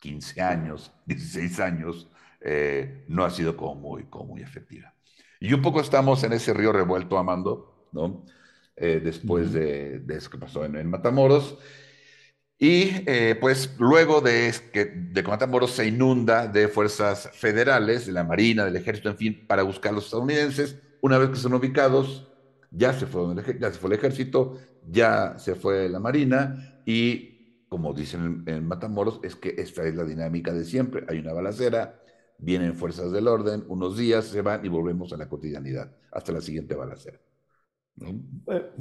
15 0.00 0.40
años, 0.40 0.92
16 1.06 1.60
años, 1.60 2.08
eh, 2.40 3.04
no 3.08 3.24
ha 3.24 3.30
sido 3.30 3.56
como 3.56 3.74
muy, 3.74 4.04
como 4.04 4.26
muy 4.26 4.42
efectiva. 4.42 4.94
Y 5.40 5.52
un 5.52 5.62
poco 5.62 5.80
estamos 5.80 6.22
en 6.24 6.32
ese 6.32 6.54
río 6.54 6.72
revuelto, 6.72 7.18
Amando, 7.18 7.88
¿no? 7.92 8.24
Eh, 8.76 9.00
después 9.02 9.52
de, 9.52 10.00
de, 10.00 10.16
eso 10.16 10.30
que 10.30 10.38
pasó 10.38 10.64
en, 10.64 10.76
en 10.76 10.88
Matamoros. 10.88 11.58
Y 12.58 13.02
eh, 13.06 13.36
pues 13.38 13.74
luego 13.78 14.20
de 14.20 14.54
que 14.72 14.86
de 14.86 15.22
Matamoros 15.22 15.72
se 15.72 15.86
inunda 15.86 16.46
de 16.46 16.68
fuerzas 16.68 17.30
federales, 17.34 18.06
de 18.06 18.12
la 18.12 18.24
Marina, 18.24 18.64
del 18.64 18.76
Ejército, 18.76 19.10
en 19.10 19.16
fin, 19.16 19.46
para 19.46 19.62
buscar 19.62 19.92
a 19.92 19.96
los 19.96 20.04
estadounidenses, 20.06 20.78
una 21.02 21.18
vez 21.18 21.30
que 21.30 21.36
son 21.36 21.52
ubicados, 21.54 22.28
ya 22.70 22.92
se, 22.92 23.06
fue, 23.06 23.22
ya 23.58 23.72
se 23.72 23.78
fue 23.78 23.90
el 23.90 23.96
ejército, 23.98 24.58
ya 24.88 25.38
se 25.38 25.54
fue 25.54 25.88
la 25.88 26.00
Marina 26.00 26.80
y, 26.84 27.64
como 27.68 27.92
dicen 27.92 28.44
en, 28.46 28.66
Matamoros, 28.66 29.20
es 29.22 29.36
que 29.36 29.54
esta 29.58 29.84
es 29.84 29.94
la 29.94 30.04
dinámica 30.04 30.52
de 30.52 30.64
siempre. 30.64 31.04
Hay 31.08 31.18
una 31.18 31.32
balacera, 31.32 32.00
vienen 32.38 32.74
fuerzas 32.74 33.12
del 33.12 33.28
orden, 33.28 33.64
unos 33.68 33.96
días 33.96 34.26
se 34.26 34.42
van 34.42 34.64
y 34.64 34.68
volvemos 34.68 35.12
a 35.12 35.16
la 35.16 35.28
cotidianidad, 35.28 35.90
hasta 36.12 36.32
la 36.32 36.40
siguiente 36.40 36.74
balacera. 36.74 37.18
Eh, 38.48 38.72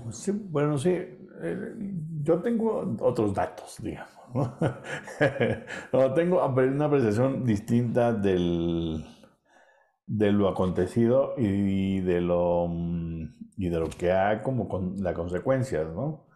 bueno, 0.50 0.78
sí, 0.78 0.90
eh, 0.90 1.76
yo 2.22 2.42
tengo 2.42 2.96
otros 3.00 3.34
datos, 3.34 3.78
digamos. 3.82 4.16
tengo 6.16 6.46
una 6.46 6.86
apreciación 6.86 7.46
distinta 7.46 8.12
del, 8.12 9.06
de 10.08 10.32
lo 10.32 10.48
acontecido 10.48 11.34
y 11.38 12.00
de 12.02 12.22
lo, 12.22 12.68
mm, 12.70 13.24
y 13.58 13.70
de 13.70 13.80
lo 13.80 13.90
que 13.90 14.12
ha 14.12 14.44
como 14.44 14.68
con 14.70 15.02
las 15.04 15.16
consecuencias, 15.16 15.88
¿no? 15.94 16.28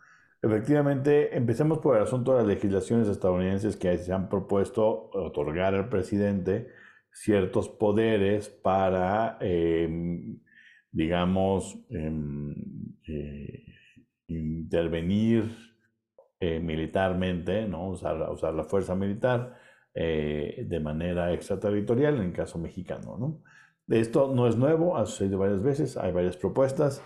Efectivamente, 0.41 1.35
empecemos 1.37 1.79
por 1.79 1.97
el 1.97 2.03
asunto 2.03 2.31
de 2.33 2.39
las 2.39 2.47
legislaciones 2.47 3.07
estadounidenses 3.09 3.75
que 3.75 3.97
se 3.97 4.13
han 4.13 4.29
propuesto 4.29 5.09
otorgar 5.13 5.75
al 5.75 5.89
presidente 5.89 6.69
ciertos 7.11 7.67
poderes 7.69 8.49
para 8.49 9.37
em, 9.41 10.39
digamos, 10.91 11.77
em, 11.89 12.55
eh, 13.07 13.63
intervenir 14.27 15.45
eh, 16.39 16.59
militarmente, 16.59 17.67
¿no? 17.67 17.89
usar, 17.89 18.29
usar 18.31 18.53
la 18.53 18.63
fuerza 18.63 18.95
militar 18.95 19.57
eh, 20.01 20.63
de 20.65 20.79
manera 20.79 21.33
extraterritorial 21.33 22.15
en 22.15 22.21
el 22.21 22.31
caso 22.31 22.57
mexicano. 22.57 23.17
¿no? 23.17 23.43
Esto 23.93 24.33
no 24.33 24.47
es 24.47 24.55
nuevo, 24.55 24.95
ha 24.95 25.05
sucedido 25.05 25.39
varias 25.39 25.61
veces, 25.61 25.97
hay 25.97 26.13
varias 26.13 26.37
propuestas. 26.37 27.03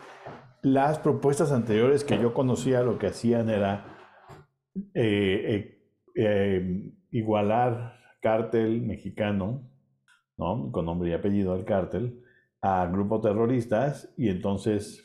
Las 0.61 0.99
propuestas 0.99 1.51
anteriores 1.51 2.03
que 2.03 2.19
yo 2.19 2.35
conocía 2.35 2.83
lo 2.83 2.99
que 2.99 3.07
hacían 3.07 3.49
era 3.49 3.87
igualar 7.09 7.95
cártel 8.21 8.81
mexicano, 8.81 9.67
¿no? 10.37 10.71
con 10.71 10.85
nombre 10.85 11.09
y 11.09 11.13
apellido 11.13 11.53
al 11.53 11.65
cártel, 11.65 12.23
a 12.61 12.85
grupos 12.85 13.21
terroristas 13.21 14.13
y 14.17 14.29
entonces 14.29 15.03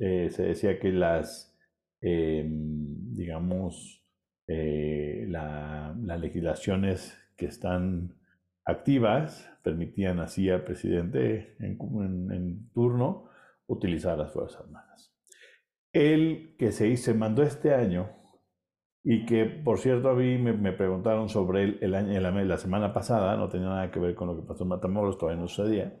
eh, 0.00 0.30
se 0.30 0.42
decía 0.42 0.80
que 0.80 0.90
las, 0.90 1.56
em, 2.00 3.14
digamos, 3.14 4.04
eh, 4.46 5.26
las 5.28 6.20
legislaciones 6.20 7.19
que 7.40 7.46
están 7.46 8.14
activas 8.66 9.50
permitían 9.64 10.20
así 10.20 10.50
al 10.50 10.62
presidente 10.62 11.56
en, 11.58 12.70
turno 12.72 13.30
utilizar 13.66 14.18
las 14.18 14.30
Fuerzas 14.32 14.60
Armadas. 14.60 15.16
El 15.92 16.54
que 16.58 16.70
se, 16.70 16.88
hizo, 16.88 17.14
mandó 17.14 17.42
este 17.42 17.74
año 17.74 18.10
y 19.02 19.24
que, 19.24 19.46
por 19.46 19.78
cierto, 19.78 20.10
a 20.10 20.14
mí 20.14 20.36
me, 20.36 20.72
preguntaron 20.72 21.30
sobre 21.30 21.64
él 21.64 21.78
el 21.80 21.94
año, 21.94 22.20
la, 22.20 22.30
la 22.30 22.58
semana 22.58 22.92
pasada, 22.92 23.36
no 23.36 23.48
tenía 23.48 23.68
nada 23.68 23.90
que 23.90 23.98
ver 23.98 24.14
con 24.14 24.28
lo 24.28 24.36
que 24.36 24.46
pasó 24.46 24.64
en 24.64 24.68
Matamoros, 24.68 25.16
todavía 25.16 25.40
no 25.40 25.48
sucedía 25.48 25.98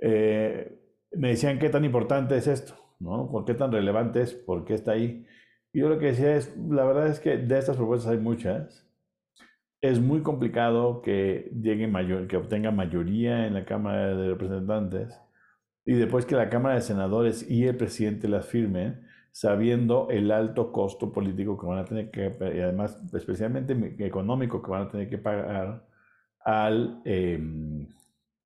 eh, 0.00 0.80
me 1.12 1.28
decían 1.28 1.58
qué 1.58 1.70
tan 1.70 1.84
importante 1.84 2.36
es 2.36 2.46
esto, 2.46 2.74
¿no? 2.98 3.30
¿Por 3.30 3.44
qué 3.44 3.54
tan 3.54 3.72
relevante 3.72 4.20
es? 4.22 4.34
¿Por 4.34 4.64
qué 4.64 4.74
está 4.74 4.92
ahí? 4.92 5.26
Y 5.72 5.80
yo 5.80 5.88
lo 5.88 5.98
que 5.98 6.06
decía 6.06 6.36
es, 6.36 6.56
la 6.56 6.84
verdad 6.84 7.08
es 7.08 7.20
que 7.20 7.36
de 7.36 7.58
estas 7.58 7.76
propuestas 7.76 8.12
hay 8.12 8.18
muchas. 8.18 8.83
Es 9.84 10.00
muy 10.00 10.22
complicado 10.22 11.02
que 11.02 11.50
llegue 11.60 11.86
mayor, 11.86 12.26
que 12.26 12.38
obtenga 12.38 12.70
mayoría 12.70 13.46
en 13.46 13.52
la 13.52 13.66
Cámara 13.66 14.16
de 14.16 14.28
Representantes 14.30 15.20
y 15.84 15.92
después 15.92 16.24
que 16.24 16.36
la 16.36 16.48
Cámara 16.48 16.76
de 16.76 16.80
Senadores 16.80 17.50
y 17.50 17.66
el 17.66 17.76
presidente 17.76 18.26
las 18.26 18.46
firmen, 18.46 19.06
sabiendo 19.30 20.08
el 20.08 20.30
alto 20.30 20.72
costo 20.72 21.12
político 21.12 21.58
que 21.60 21.66
van 21.66 21.80
a 21.80 21.84
tener 21.84 22.10
que, 22.10 22.34
y 22.56 22.60
además 22.60 22.98
especialmente 23.12 23.74
económico 23.98 24.62
que 24.62 24.70
van 24.70 24.84
a 24.84 24.88
tener 24.88 25.10
que 25.10 25.18
pagar 25.18 25.86
al, 26.40 27.02
eh, 27.04 27.38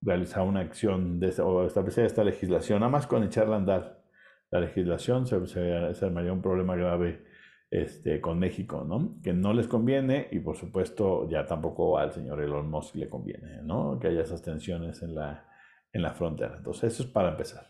realizar 0.00 0.42
una 0.42 0.58
acción 0.58 1.20
de, 1.20 1.40
o 1.40 1.64
establecer 1.64 2.04
esta 2.04 2.24
legislación, 2.24 2.80
nada 2.80 2.90
más 2.90 3.06
con 3.06 3.22
echarla 3.22 3.54
a 3.54 3.58
andar. 3.58 4.02
La 4.50 4.58
legislación 4.58 5.24
se, 5.28 5.46
se, 5.46 5.94
se 5.94 6.04
armaría 6.04 6.32
un 6.32 6.42
problema 6.42 6.74
grave 6.74 7.27
este, 7.70 8.20
con 8.20 8.38
México, 8.38 8.84
¿no? 8.86 9.20
Que 9.22 9.32
no 9.32 9.52
les 9.52 9.68
conviene 9.68 10.28
y 10.30 10.40
por 10.40 10.56
supuesto 10.56 11.28
ya 11.28 11.46
tampoco 11.46 11.98
al 11.98 12.12
señor 12.12 12.40
Elon 12.40 12.70
Musk 12.70 12.96
le 12.96 13.08
conviene, 13.08 13.62
¿no? 13.62 13.98
Que 13.98 14.08
haya 14.08 14.22
esas 14.22 14.42
tensiones 14.42 15.02
en 15.02 15.14
la, 15.14 15.46
en 15.92 16.02
la 16.02 16.14
frontera. 16.14 16.56
Entonces 16.58 16.94
eso 16.94 17.02
es 17.04 17.08
para 17.10 17.30
empezar. 17.30 17.66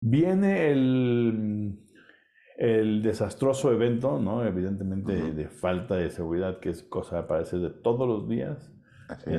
Viene 0.00 0.70
el, 0.70 1.78
el 2.56 3.02
desastroso 3.02 3.72
evento, 3.72 4.20
¿no? 4.20 4.44
Evidentemente 4.44 5.32
de 5.32 5.48
falta 5.48 5.96
de 5.96 6.10
seguridad, 6.10 6.60
que 6.60 6.70
es 6.70 6.82
cosa, 6.82 7.26
parece, 7.26 7.58
de 7.58 7.70
todos 7.70 8.06
los 8.08 8.28
días 8.28 8.72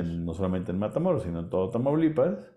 no 0.02 0.34
solamente 0.34 0.72
en 0.72 0.78
Matamoros, 0.78 1.22
sino 1.22 1.40
en 1.40 1.50
todo 1.50 1.70
Tamaulipas. 1.70 2.52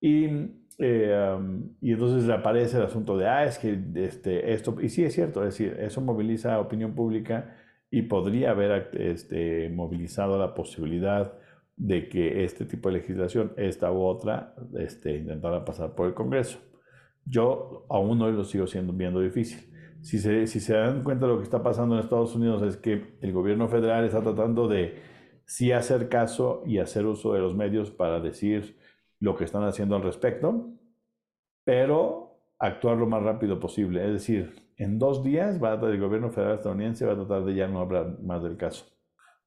Y, 0.00 0.28
eh, 0.78 1.38
y 1.80 1.92
entonces 1.92 2.28
aparece 2.30 2.78
el 2.78 2.84
asunto 2.84 3.16
de, 3.16 3.28
ah, 3.28 3.44
es 3.44 3.58
que 3.58 3.78
este, 3.96 4.52
esto, 4.52 4.76
y 4.80 4.88
sí 4.88 5.04
es 5.04 5.14
cierto, 5.14 5.42
es 5.44 5.56
decir, 5.56 5.76
eso 5.78 6.00
moviliza 6.00 6.54
a 6.54 6.60
opinión 6.60 6.94
pública 6.94 7.56
y 7.90 8.02
podría 8.02 8.50
haber 8.50 8.90
este, 8.94 9.68
movilizado 9.70 10.38
la 10.38 10.54
posibilidad 10.54 11.38
de 11.76 12.08
que 12.08 12.44
este 12.44 12.64
tipo 12.64 12.88
de 12.88 12.98
legislación, 12.98 13.52
esta 13.56 13.92
u 13.92 14.02
otra, 14.02 14.54
este, 14.78 15.16
intentara 15.16 15.64
pasar 15.64 15.94
por 15.94 16.06
el 16.06 16.14
Congreso. 16.14 16.58
Yo 17.24 17.86
aún 17.88 18.20
hoy 18.20 18.32
lo 18.32 18.44
sigo 18.44 18.66
siendo, 18.66 18.92
viendo 18.92 19.20
difícil. 19.20 19.70
Si 20.02 20.18
se, 20.18 20.46
si 20.46 20.60
se 20.60 20.74
dan 20.74 21.02
cuenta 21.02 21.26
de 21.26 21.32
lo 21.32 21.38
que 21.38 21.44
está 21.44 21.62
pasando 21.62 21.94
en 21.94 22.02
Estados 22.02 22.34
Unidos 22.34 22.62
es 22.62 22.76
que 22.76 23.16
el 23.22 23.32
gobierno 23.32 23.68
federal 23.68 24.04
está 24.04 24.20
tratando 24.22 24.68
de 24.68 24.98
sí 25.46 25.72
hacer 25.72 26.08
caso 26.08 26.62
y 26.66 26.78
hacer 26.78 27.06
uso 27.06 27.32
de 27.32 27.40
los 27.40 27.54
medios 27.54 27.90
para 27.90 28.20
decir 28.20 28.76
lo 29.24 29.34
que 29.34 29.44
están 29.44 29.64
haciendo 29.64 29.96
al 29.96 30.02
respecto, 30.02 30.68
pero 31.64 32.42
actuar 32.58 32.98
lo 32.98 33.06
más 33.06 33.22
rápido 33.22 33.58
posible. 33.58 34.04
Es 34.04 34.12
decir, 34.12 34.62
En 34.76 34.98
dos 34.98 35.22
días 35.22 35.62
va 35.62 35.72
a, 35.74 35.90
el 35.90 36.00
gobierno 36.00 36.30
federal 36.30 36.56
estadounidense 36.56 37.06
va 37.06 37.12
a 37.12 37.16
tratar 37.16 37.44
de 37.44 37.54
ya 37.54 37.68
no 37.68 37.78
hablar 37.78 38.18
más 38.20 38.42
del 38.42 38.56
caso. 38.56 38.84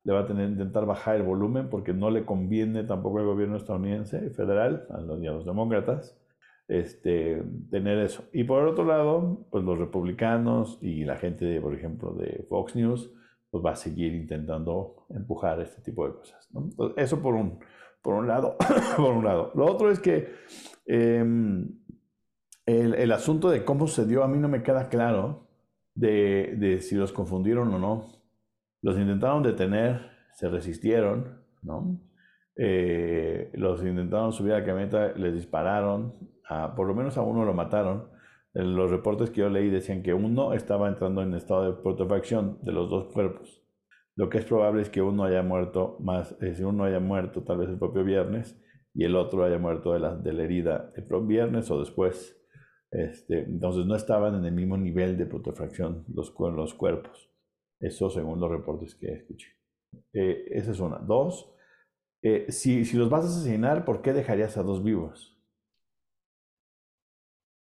Le 0.06 0.14
va 0.14 0.22
a 0.22 0.26
tener 0.26 0.50
intentar 0.50 0.86
bajar 0.86 1.18
el 1.18 1.24
volumen 1.24 1.70
porque 1.70 1.94
no 1.94 2.10
le 2.10 2.26
conviene 2.26 2.86
tampoco 2.86 3.20
al 3.20 3.26
gobierno 3.26 3.58
estadounidense 3.58 4.30
federal, 4.32 4.88
a 4.90 5.02
los, 5.02 5.20
a 5.20 5.32
los 5.32 5.46
demócratas, 5.46 6.18
este, 6.70 7.44
tener 7.70 8.00
eso. 8.00 8.24
Y 8.32 8.46
por 8.46 8.66
otro 8.66 8.86
lado, 8.86 9.46
pues 9.52 9.64
los 9.66 9.78
republicanos 9.78 10.80
y 10.82 11.04
la 11.04 11.18
gente, 11.18 11.60
por 11.60 11.74
ejemplo, 11.76 12.14
de 12.14 12.46
Fox 12.50 12.76
News, 12.76 13.12
pues 13.52 13.64
va 13.64 13.72
a 13.72 13.76
seguir 13.76 14.14
intentando 14.14 15.06
empujar 15.10 15.60
este 15.60 15.82
tipo 15.82 16.08
de 16.08 16.14
cosas. 16.14 16.50
eso 16.96 17.22
por 17.22 17.36
un, 17.36 17.60
por 18.08 18.16
un 18.16 18.26
lado. 18.26 18.56
por 18.96 19.12
un 19.18 19.26
lado. 19.26 19.52
Lo 19.54 19.66
otro 19.66 19.92
es 19.92 20.00
que 20.00 20.34
em, 20.86 21.78
el, 22.66 22.94
el, 22.96 23.12
asunto 23.12 23.50
de 23.50 23.66
cómo 23.66 23.86
se 23.88 24.06
dio 24.06 24.24
a 24.24 24.30
mí 24.30 24.38
no 24.38 24.48
me 24.48 24.64
queda 24.64 24.88
claro 24.88 25.50
de, 25.94 26.56
de, 26.58 26.80
si 26.80 26.96
los 26.96 27.12
confundieron 27.12 27.74
o 27.74 27.80
no. 27.80 28.08
Los 28.82 28.98
intentaron 28.98 29.44
detener, 29.44 30.10
se 30.32 30.48
resistieron, 30.48 31.42
¿no? 31.62 32.00
Eh, 32.56 33.52
los 33.56 33.84
intentaron 33.84 34.32
subir 34.32 34.54
a 34.54 34.60
la 34.60 34.66
camioneta, 34.66 35.12
les 35.18 35.34
dispararon, 35.34 36.14
por 36.78 36.88
lo 36.88 36.96
menos 36.96 37.18
a 37.18 37.24
uno 37.24 37.44
lo 37.44 37.54
mataron. 37.54 38.08
Los 38.54 38.90
reportes 38.90 39.32
que 39.32 39.42
yo 39.42 39.50
leí 39.50 39.70
decían 39.70 40.02
que 40.02 40.14
uno 40.14 40.54
estaba 40.54 40.88
entrando 40.88 41.22
en 41.24 41.34
estado 41.34 41.66
de 41.66 41.82
putrefacción 41.82 42.58
de 42.62 42.72
los 42.72 42.90
dos 42.90 43.12
cuerpos. 43.12 43.67
Lo 44.18 44.30
que 44.30 44.40
es 44.40 44.46
probable 44.46 44.82
es 44.82 44.90
que 44.90 45.02
uno 45.02 45.24
haya 45.24 45.44
muerto 45.44 45.98
más, 46.00 46.36
eh, 46.42 46.56
si 46.56 46.64
uno 46.64 46.84
haya 46.84 47.00
muerto 47.00 47.44
tal 47.44 47.60
vez 47.60 47.70
el 47.70 47.78
propio 47.78 48.04
viernes 48.04 48.60
y 48.94 49.04
el 49.04 49.16
otro 49.16 49.44
haya 49.44 49.60
muerto 49.60 49.94
de 49.94 50.00
la, 50.00 50.16
de 50.16 50.34
la 50.34 50.44
herida 50.44 50.92
el 50.96 51.06
propio 51.06 51.28
viernes 51.28 51.70
o 51.70 51.80
después. 51.80 52.34
Este, 52.90 53.44
entonces 53.44 53.86
no 53.86 53.96
estaban 53.96 54.34
en 54.36 54.46
el 54.46 54.54
mismo 54.54 54.76
nivel 54.76 55.18
de 55.18 55.28
putrefacción 55.28 56.04
los, 56.14 56.34
los 56.40 56.74
cuerpos. 56.74 57.32
Eso 57.80 58.10
según 58.10 58.40
los 58.40 58.50
reportes 58.50 58.96
que 58.96 59.14
escuché. 59.14 59.50
Eh, 60.14 60.46
esa 60.50 60.72
es 60.72 60.80
una. 60.80 60.98
Dos, 60.98 61.54
eh, 62.24 62.48
si, 62.50 62.86
si 62.86 62.98
los 62.98 63.10
vas 63.12 63.26
a 63.26 63.28
asesinar, 63.28 63.86
¿por 63.86 64.02
qué 64.02 64.14
dejarías 64.14 64.58
a 64.58 64.64
dos 64.64 64.84
vivos? 64.84 65.37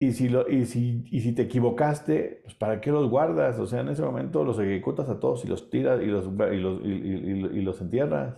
Y 0.01 0.13
si, 0.13 0.29
lo, 0.29 0.50
y, 0.50 0.65
si, 0.65 1.05
y 1.12 1.20
si 1.20 1.36
te 1.36 1.43
equivocaste, 1.43 2.41
pues 2.43 2.55
¿para 2.55 2.81
qué 2.81 2.89
los 2.89 3.08
guardas? 3.08 3.60
O 3.60 3.67
sea, 3.67 3.81
en 3.81 3.89
ese 3.89 4.01
momento 4.01 4.43
los 4.43 4.58
ejecutas 4.58 5.08
a 5.10 5.20
todos 5.20 5.46
y 5.46 5.48
los 5.48 5.70
tiras 5.70 6.01
y 6.01 6.08
los, 6.08 6.25
y 6.25 6.58
los, 6.58 6.81
y, 6.84 7.62
los 7.62 7.79
entierras. 7.81 8.36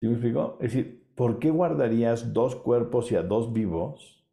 ¿Sí 0.00 0.06
me 0.06 0.14
explico? 0.14 0.56
Es 0.58 0.72
decir, 0.72 1.06
¿por 1.14 1.38
qué 1.38 1.50
guardarías 1.50 2.32
dos 2.32 2.56
cuerpos 2.56 3.12
y 3.12 3.16
a 3.16 3.22
dos 3.22 3.52
vivos? 3.52 4.26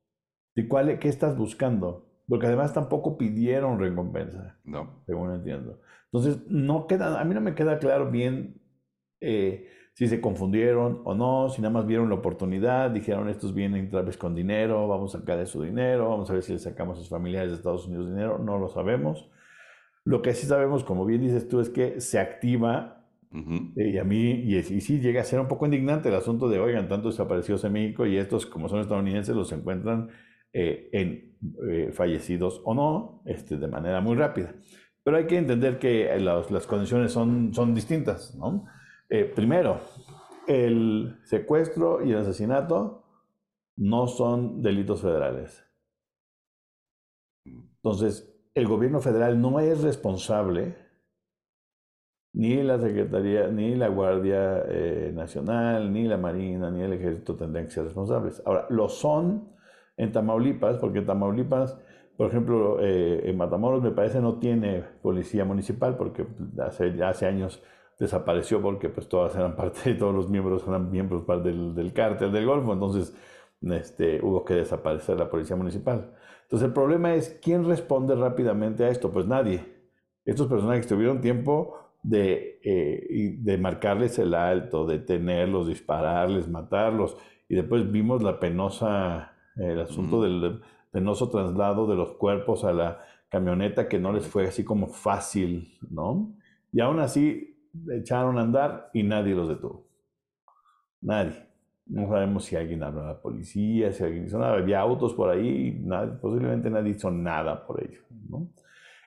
¿Y 0.55 0.69
cuál, 0.69 0.97
qué 0.99 1.09
estás 1.09 1.37
buscando? 1.37 2.07
Porque 2.29 2.47
además 2.47 2.73
tampoco 2.73 3.17
pidieron 3.17 3.77
recompensa. 3.77 4.57
No. 4.63 5.03
Según 5.05 5.33
entiendo. 5.33 5.81
Entonces, 6.13 6.49
no 6.49 6.87
queda, 6.87 7.19
a 7.19 7.25
mí 7.25 7.35
no 7.35 7.41
me 7.41 7.55
queda 7.55 7.77
claro 7.77 8.09
bien 8.09 8.61
eh, 9.19 9.67
si 9.97 10.07
se 10.07 10.21
confundieron 10.21 11.01
o 11.05 11.15
no, 11.15 11.49
si 11.49 11.59
nada 11.59 11.73
más 11.73 11.87
vieron 11.87 12.09
la 12.09 12.13
oportunidad, 12.13 12.91
dijeron 12.91 13.29
estos 13.29 13.55
vienen 13.55 13.87
otra 13.87 14.03
vez 14.03 14.15
con 14.15 14.35
dinero, 14.35 14.87
vamos 14.87 15.15
a 15.15 15.17
sacar 15.17 15.39
de 15.39 15.47
su 15.47 15.63
dinero, 15.63 16.09
vamos 16.09 16.29
a 16.29 16.33
ver 16.33 16.43
si 16.43 16.53
le 16.53 16.59
sacamos 16.59 16.99
a 16.99 17.01
sus 17.01 17.09
familiares 17.09 17.49
de 17.49 17.57
Estados 17.57 17.87
Unidos 17.87 18.07
dinero, 18.07 18.37
no 18.37 18.59
lo 18.59 18.69
sabemos. 18.69 19.27
Lo 20.03 20.21
que 20.21 20.35
sí 20.35 20.45
sabemos, 20.45 20.83
como 20.83 21.03
bien 21.03 21.21
dices 21.21 21.47
tú, 21.47 21.59
es 21.61 21.69
que 21.71 21.99
se 21.99 22.19
activa 22.19 23.07
eh, 23.33 23.89
y 23.89 23.97
a 23.97 24.03
mí, 24.03 24.33
y, 24.33 24.61
sí 24.61 24.99
llega 24.99 25.21
a 25.21 25.23
ser 25.23 25.39
un 25.39 25.47
poco 25.47 25.65
indignante 25.65 26.09
el 26.09 26.15
asunto 26.15 26.47
de, 26.47 26.59
oigan, 26.59 26.87
tanto 26.87 27.09
desaparecidos 27.09 27.63
en 27.63 27.73
México 27.73 28.05
y 28.05 28.17
estos, 28.17 28.45
como 28.45 28.69
son 28.69 28.81
estadounidenses, 28.81 29.35
los 29.35 29.51
encuentran 29.51 30.09
eh, 30.53 30.89
en, 30.91 31.37
eh, 31.71 31.89
fallecidos 31.91 32.61
o 32.65 32.75
no, 32.75 33.23
este, 33.25 33.57
de 33.57 33.67
manera 33.67 33.99
muy 33.99 34.15
rápida. 34.15 34.53
Pero 35.03 35.17
hay 35.17 35.25
que 35.25 35.37
entender 35.37 35.79
que 35.79 36.19
las, 36.19 36.51
las 36.51 36.67
condiciones 36.67 37.11
son, 37.11 37.51
son 37.51 37.73
distintas, 37.73 38.35
¿no? 38.35 38.67
Eh, 39.09 39.25
primero, 39.25 39.79
el 40.47 41.19
secuestro 41.23 42.03
y 42.03 42.11
el 42.11 42.17
asesinato 42.17 43.03
no 43.77 44.07
son 44.07 44.61
delitos 44.61 45.01
federales. 45.01 45.63
Entonces, 47.45 48.33
el 48.53 48.67
gobierno 48.67 48.99
federal 48.99 49.39
no 49.39 49.59
es 49.59 49.81
responsable, 49.81 50.75
ni 52.33 52.61
la 52.63 52.79
Secretaría, 52.79 53.47
ni 53.47 53.75
la 53.75 53.87
Guardia 53.87 54.63
eh, 54.67 55.11
Nacional, 55.13 55.91
ni 55.91 56.03
la 56.03 56.17
Marina, 56.17 56.69
ni 56.69 56.81
el 56.81 56.93
Ejército 56.93 57.35
tendrían 57.35 57.65
que 57.65 57.71
ser 57.71 57.85
responsables. 57.85 58.41
Ahora, 58.45 58.65
lo 58.69 58.89
son 58.89 59.55
en 59.95 60.11
Tamaulipas, 60.11 60.77
porque 60.77 60.99
en 60.99 61.05
Tamaulipas, 61.05 61.79
por 62.17 62.27
ejemplo, 62.27 62.79
eh, 62.81 63.29
en 63.29 63.37
Matamoros 63.37 63.81
me 63.81 63.91
parece 63.91 64.21
no 64.21 64.39
tiene 64.39 64.83
policía 65.01 65.45
municipal, 65.45 65.95
porque 65.95 66.27
hace, 66.59 67.03
hace 67.03 67.25
años 67.25 67.63
desapareció 67.99 68.61
porque 68.61 68.89
pues 68.89 69.07
todas 69.09 69.35
eran 69.35 69.55
parte 69.55 69.89
de 69.91 69.95
todos 69.95 70.13
los 70.13 70.29
miembros 70.29 70.63
eran 70.67 70.91
miembros 70.91 71.25
del, 71.43 71.73
del 71.73 71.93
cártel 71.93 72.31
del 72.31 72.45
Golfo, 72.45 72.73
entonces 72.73 73.15
este, 73.61 74.19
hubo 74.21 74.45
que 74.45 74.53
desaparecer 74.53 75.17
la 75.17 75.29
policía 75.29 75.55
municipal. 75.55 76.13
Entonces 76.43 76.67
el 76.67 76.73
problema 76.73 77.13
es, 77.15 77.39
¿quién 77.41 77.65
responde 77.65 78.15
rápidamente 78.15 78.85
a 78.85 78.89
esto? 78.89 79.11
Pues 79.11 79.25
nadie. 79.25 79.65
Estos 80.25 80.47
personajes 80.47 80.87
tuvieron 80.87 81.21
tiempo 81.21 81.75
de, 82.03 82.59
eh, 82.63 83.37
de 83.39 83.57
marcarles 83.57 84.19
el 84.19 84.33
alto, 84.33 84.85
detenerlos, 84.85 85.67
dispararles, 85.67 86.47
matarlos, 86.47 87.17
y 87.49 87.55
después 87.55 87.91
vimos 87.91 88.21
la 88.23 88.39
penosa, 88.39 89.33
el 89.55 89.79
asunto 89.79 90.21
del 90.21 90.61
penoso 90.91 91.29
traslado 91.29 91.87
de 91.87 91.95
los 91.95 92.13
cuerpos 92.13 92.63
a 92.63 92.73
la 92.73 93.01
camioneta 93.29 93.87
que 93.87 93.99
no 93.99 94.11
les 94.13 94.27
fue 94.27 94.47
así 94.47 94.63
como 94.63 94.87
fácil, 94.87 95.77
¿no? 95.89 96.33
Y 96.71 96.81
aún 96.81 96.99
así 96.99 97.56
echaron 97.91 98.37
a 98.37 98.41
andar 98.41 98.89
y 98.93 99.03
nadie 99.03 99.35
los 99.35 99.49
detuvo. 99.49 99.87
Nadie. 101.01 101.47
No 101.85 102.07
sabemos 102.07 102.43
si 102.43 102.55
alguien 102.55 102.83
habló 102.83 103.03
a 103.03 103.07
la 103.07 103.21
policía, 103.21 103.91
si 103.91 104.03
alguien 104.03 104.25
hizo 104.25 104.37
nada. 104.37 104.53
Había 104.57 104.79
autos 104.79 105.13
por 105.13 105.29
ahí 105.29 105.67
y 105.67 105.89
posiblemente 106.21 106.69
nadie 106.69 106.91
hizo 106.91 107.09
nada 107.09 107.65
por 107.65 107.81
ello. 107.81 108.01
¿no? 108.29 108.49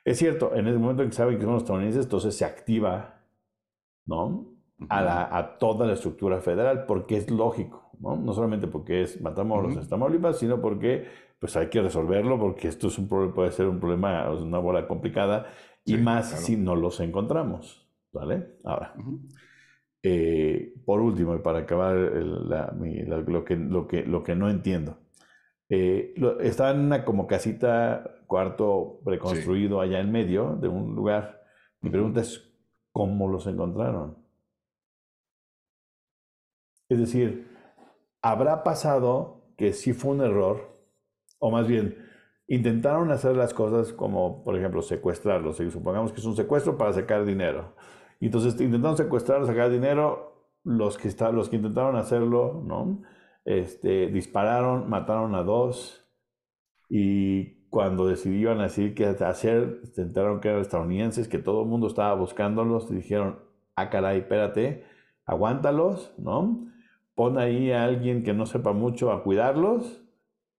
Es 0.04 0.18
cierto, 0.18 0.54
en 0.54 0.66
el 0.66 0.78
momento 0.78 1.02
en 1.02 1.10
que 1.10 1.14
saben 1.14 1.36
que 1.36 1.44
son 1.44 1.54
los 1.54 1.62
estadounidenses, 1.62 2.04
entonces 2.04 2.34
se 2.36 2.44
activa 2.44 3.20
¿no? 4.06 4.46
a, 4.88 5.02
la, 5.02 5.36
a 5.36 5.58
toda 5.58 5.86
la 5.86 5.92
estructura 5.92 6.40
federal, 6.40 6.86
porque 6.86 7.18
es 7.18 7.30
lógico. 7.30 7.90
¿no? 8.00 8.16
no 8.16 8.32
solamente 8.32 8.66
porque 8.66 9.02
es 9.02 9.20
Matamoros, 9.20 9.76
uh 9.76 9.80
-huh. 9.80 10.32
sino 10.32 10.60
porque 10.60 11.06
pues 11.38 11.56
hay 11.56 11.68
que 11.68 11.80
resolverlo, 11.80 12.38
porque 12.38 12.68
esto 12.68 12.88
es 12.88 12.98
un 12.98 13.08
puede 13.08 13.50
ser 13.50 13.66
un 13.66 13.80
problema, 13.80 14.30
una 14.30 14.58
bola 14.58 14.86
complicada, 14.86 15.46
y 15.84 15.96
más 15.96 16.30
si 16.44 16.56
no 16.56 16.76
los 16.76 17.00
encontramos. 17.00 17.89
¿Vale? 18.12 18.58
Ahora, 18.64 18.94
eh, 20.02 20.74
por 20.84 21.00
último, 21.00 21.34
y 21.34 21.38
para 21.38 21.60
acabar 21.60 21.96
lo, 21.96 23.44
que, 23.44 23.56
lo, 23.56 23.86
que, 23.86 24.02
lo 24.02 24.22
que 24.22 24.34
no 24.34 24.50
entiendo, 24.50 24.98
eh, 25.68 26.14
está 26.40 26.70
en 26.70 26.80
una 26.80 27.04
como 27.04 27.26
casita, 27.26 28.04
cuarto 28.26 29.00
reconstruido 29.04 29.80
allá 29.80 30.00
en 30.00 30.10
medio 30.10 30.56
de 30.56 30.68
un 30.68 30.94
lugar. 30.94 31.42
Mi 31.80 31.90
pregunta 31.90 32.20
es, 32.20 32.52
¿cómo 32.92 33.28
los 33.28 33.46
encontraron? 33.46 34.18
Es 36.88 36.98
decir, 36.98 37.46
¿habrá 38.20 38.64
pasado 38.64 39.52
que 39.56 39.72
sí 39.72 39.92
fue 39.92 40.12
un 40.12 40.22
error? 40.22 40.76
O 41.38 41.50
más 41.50 41.68
bien, 41.68 41.96
intentaron 42.48 43.12
hacer 43.12 43.36
las 43.36 43.54
cosas 43.54 43.92
como, 43.92 44.42
por 44.42 44.56
ejemplo, 44.56 44.82
secuestrarlos. 44.82 45.60
Y 45.60 45.70
supongamos 45.70 46.12
que 46.12 46.18
es 46.18 46.26
un 46.26 46.34
secuestro 46.36 46.76
para 46.76 46.92
sacar 46.92 47.24
dinero. 47.24 47.74
Y 48.20 48.26
entonces 48.26 48.60
intentaron 48.60 48.96
secuestrar, 48.96 49.44
sacar 49.46 49.70
dinero, 49.70 50.30
los 50.62 50.98
que, 50.98 51.08
está, 51.08 51.32
los 51.32 51.48
que 51.48 51.56
intentaron 51.56 51.96
hacerlo, 51.96 52.62
¿no? 52.64 53.02
Este, 53.44 54.08
dispararon, 54.08 54.88
mataron 54.90 55.34
a 55.34 55.42
dos 55.42 56.06
y 56.88 57.66
cuando 57.70 58.06
decidieron 58.06 58.58
decir 58.58 58.94
qué 58.94 59.06
hacer, 59.06 59.80
se 59.92 60.02
enteraron 60.02 60.40
que 60.40 60.48
eran 60.48 60.60
estadounidenses, 60.60 61.28
que 61.28 61.38
todo 61.38 61.62
el 61.62 61.68
mundo 61.68 61.86
estaba 61.86 62.14
buscándolos 62.14 62.90
y 62.90 62.96
dijeron, 62.96 63.38
ah, 63.76 63.88
caray, 63.88 64.18
espérate, 64.18 64.84
aguántalos, 65.24 66.12
¿no? 66.18 66.66
Pon 67.14 67.38
ahí 67.38 67.70
a 67.72 67.84
alguien 67.84 68.22
que 68.22 68.34
no 68.34 68.44
sepa 68.44 68.72
mucho 68.72 69.12
a 69.12 69.22
cuidarlos 69.22 70.02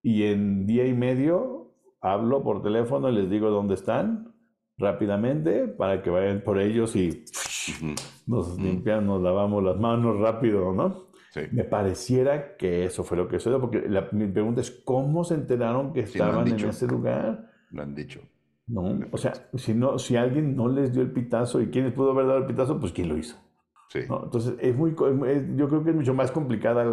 y 0.02 0.24
en 0.24 0.66
día 0.66 0.88
y 0.88 0.94
medio 0.94 1.74
hablo 2.00 2.44
por 2.44 2.64
teléfono 2.64 3.10
y 3.10 3.14
les 3.14 3.30
digo 3.30 3.50
dónde 3.50 3.76
están 3.76 4.34
rápidamente 4.78 5.68
para 5.68 6.02
que 6.02 6.10
vayan 6.10 6.42
por 6.42 6.60
ellos 6.60 6.96
y 6.96 7.26
nos 8.28 8.58
limpiamos, 8.60 9.06
nos 9.06 9.22
lavamos 9.22 9.64
las 9.64 9.78
manos 9.78 10.20
rápido, 10.20 10.74
¿no? 10.74 11.08
Me 11.52 11.64
pareciera 11.64 12.58
que 12.58 12.86
eso 12.86 13.04
fue 13.04 13.18
lo 13.18 13.28
que 13.28 13.40
sucedió, 13.40 13.62
porque 13.62 13.88
la, 13.88 14.10
mi 14.12 14.28
pregunta 14.28 14.62
es, 14.62 14.72
¿cómo 14.72 15.24
se 15.24 15.36
enteraron 15.36 15.94
que 15.94 16.02
estaban 16.02 16.48
en 16.48 16.60
ese 16.60 16.88
lugar? 16.88 17.50
Lo 17.72 17.84
han 17.84 17.96
dicho. 17.96 18.20
No, 18.68 19.00
o 19.12 19.18
sea, 19.18 19.34
si, 19.56 19.74
no, 19.74 19.98
si 19.98 20.16
alguien 20.16 20.56
no 20.56 20.68
les 20.68 20.94
dio 20.94 21.02
el 21.02 21.12
pitazo 21.12 21.62
y 21.62 21.68
quién 21.68 21.94
pudo 21.94 22.12
haber 22.12 22.28
dado 22.28 22.40
el 22.40 22.46
pitazo, 22.46 22.80
pues 22.80 22.92
quién 22.92 23.10
lo 23.10 23.18
hizo. 23.18 23.38
Sí. 23.90 24.00
Entonces, 24.00 24.56
es 24.60 24.76
muy, 24.76 24.92
yo 25.56 25.68
creo 25.68 25.84
que 25.84 25.90
es 25.90 25.96
mucho 25.96 26.14
más 26.14 26.32
complicada 26.32 26.86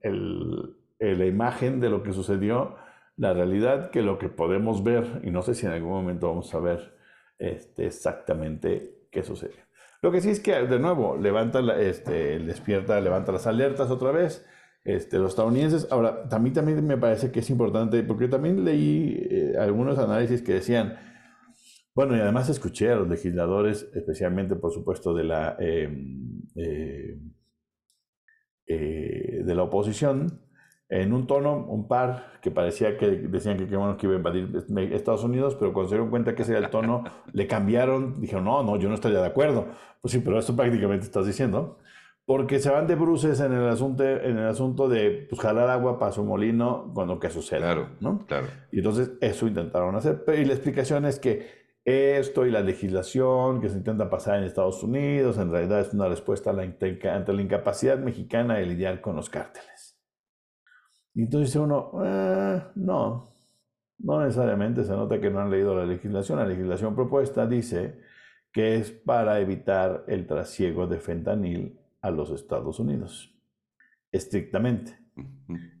el, 0.00 0.76
la 0.98 1.26
imagen 1.26 1.80
de 1.80 1.90
lo 1.90 2.02
que 2.02 2.12
sucedió 2.12 2.76
la 3.16 3.32
realidad 3.34 3.90
que 3.90 4.02
lo 4.02 4.18
que 4.18 4.28
podemos 4.28 4.82
ver, 4.82 5.20
y 5.22 5.30
no 5.30 5.42
sé 5.42 5.54
si 5.54 5.66
en 5.66 5.72
algún 5.72 5.90
momento 5.90 6.28
vamos 6.28 6.52
a 6.54 6.60
ver 6.60 6.96
este, 7.38 7.86
exactamente 7.86 9.06
qué 9.10 9.22
sucede. 9.22 9.54
Lo 10.02 10.10
que 10.10 10.20
sí 10.20 10.30
es 10.30 10.40
que, 10.40 10.52
de 10.52 10.78
nuevo, 10.80 11.16
levanta, 11.16 11.60
este, 11.80 12.40
despierta, 12.40 13.00
levanta 13.00 13.30
las 13.30 13.46
alertas 13.46 13.88
otra 13.88 14.10
vez. 14.10 14.44
Este, 14.84 15.16
los 15.18 15.30
estadounidenses, 15.30 15.86
ahora, 15.92 16.28
también, 16.28 16.54
también 16.54 16.84
me 16.84 16.98
parece 16.98 17.30
que 17.30 17.38
es 17.38 17.50
importante, 17.50 18.02
porque 18.02 18.26
también 18.26 18.64
leí 18.64 19.16
eh, 19.30 19.52
algunos 19.56 19.96
análisis 20.00 20.42
que 20.42 20.54
decían, 20.54 20.98
bueno, 21.94 22.16
y 22.16 22.20
además 22.20 22.48
escuché 22.48 22.90
a 22.90 22.96
los 22.96 23.08
legisladores, 23.08 23.88
especialmente, 23.94 24.56
por 24.56 24.72
supuesto, 24.72 25.14
de 25.14 25.22
la, 25.22 25.56
em, 25.60 26.42
eh, 26.56 27.20
eh, 28.66 29.42
de 29.44 29.54
la 29.54 29.62
oposición, 29.62 30.40
en 30.92 31.14
un 31.14 31.26
tono, 31.26 31.56
un 31.56 31.88
par, 31.88 32.32
que 32.42 32.50
parecía 32.50 32.98
que 32.98 33.08
decían 33.08 33.56
que, 33.56 33.66
que, 33.66 33.76
bueno, 33.76 33.96
que 33.96 34.06
iba 34.06 34.14
a 34.14 34.18
invadir 34.18 34.64
Estados 34.92 35.24
Unidos, 35.24 35.56
pero 35.58 35.72
cuando 35.72 35.88
se 35.88 35.94
dieron 35.94 36.10
cuenta 36.10 36.34
que 36.34 36.42
ese 36.42 36.52
era 36.52 36.66
el 36.66 36.70
tono, 36.70 37.04
le 37.32 37.46
cambiaron, 37.46 38.20
dijeron, 38.20 38.44
no, 38.44 38.62
no, 38.62 38.76
yo 38.76 38.90
no 38.90 38.94
estaría 38.94 39.20
de 39.20 39.26
acuerdo. 39.26 39.68
Pues 40.02 40.12
sí, 40.12 40.18
pero 40.18 40.38
esto 40.38 40.54
prácticamente 40.54 41.06
estás 41.06 41.26
diciendo. 41.26 41.78
Porque 42.26 42.58
se 42.58 42.70
van 42.70 42.86
de 42.86 42.94
bruces 42.94 43.40
en 43.40 43.52
el 43.52 43.68
asunto, 43.68 44.04
en 44.04 44.36
el 44.36 44.46
asunto 44.46 44.88
de 44.88 45.26
pues, 45.28 45.40
jalar 45.40 45.70
agua 45.70 45.98
para 45.98 46.12
su 46.12 46.24
molino 46.24 46.92
con 46.94 47.08
lo 47.08 47.18
que 47.18 47.30
sucede. 47.30 47.60
Claro, 47.60 47.88
¿no? 48.00 48.26
claro. 48.26 48.46
Y 48.70 48.78
entonces 48.78 49.12
eso 49.22 49.46
intentaron 49.46 49.96
hacer. 49.96 50.22
Y 50.38 50.44
la 50.44 50.52
explicación 50.52 51.06
es 51.06 51.18
que 51.18 51.62
esto 51.84 52.44
y 52.44 52.50
la 52.50 52.60
legislación 52.60 53.62
que 53.62 53.70
se 53.70 53.78
intenta 53.78 54.10
pasar 54.10 54.38
en 54.38 54.44
Estados 54.44 54.82
Unidos 54.82 55.38
en 55.38 55.50
realidad 55.50 55.80
es 55.80 55.94
una 55.94 56.08
respuesta 56.08 56.50
a 56.50 56.52
la, 56.52 56.62
ante 56.62 57.32
la 57.32 57.42
incapacidad 57.42 57.98
mexicana 57.98 58.56
de 58.56 58.66
lidiar 58.66 59.00
con 59.00 59.16
los 59.16 59.30
cárteles. 59.30 59.91
Y 61.14 61.22
entonces 61.22 61.50
dice 61.50 61.58
uno, 61.58 61.92
eh, 62.04 62.62
no, 62.76 63.32
no 63.98 64.20
necesariamente 64.20 64.84
se 64.84 64.92
nota 64.92 65.20
que 65.20 65.30
no 65.30 65.40
han 65.40 65.50
leído 65.50 65.74
la 65.74 65.84
legislación. 65.84 66.38
La 66.38 66.46
legislación 66.46 66.94
propuesta 66.94 67.46
dice 67.46 68.00
que 68.52 68.76
es 68.76 68.90
para 68.90 69.40
evitar 69.40 70.04
el 70.08 70.26
trasiego 70.26 70.86
de 70.86 70.98
fentanil 70.98 71.78
a 72.00 72.10
los 72.10 72.30
Estados 72.30 72.78
Unidos, 72.80 73.34
estrictamente. 74.10 74.98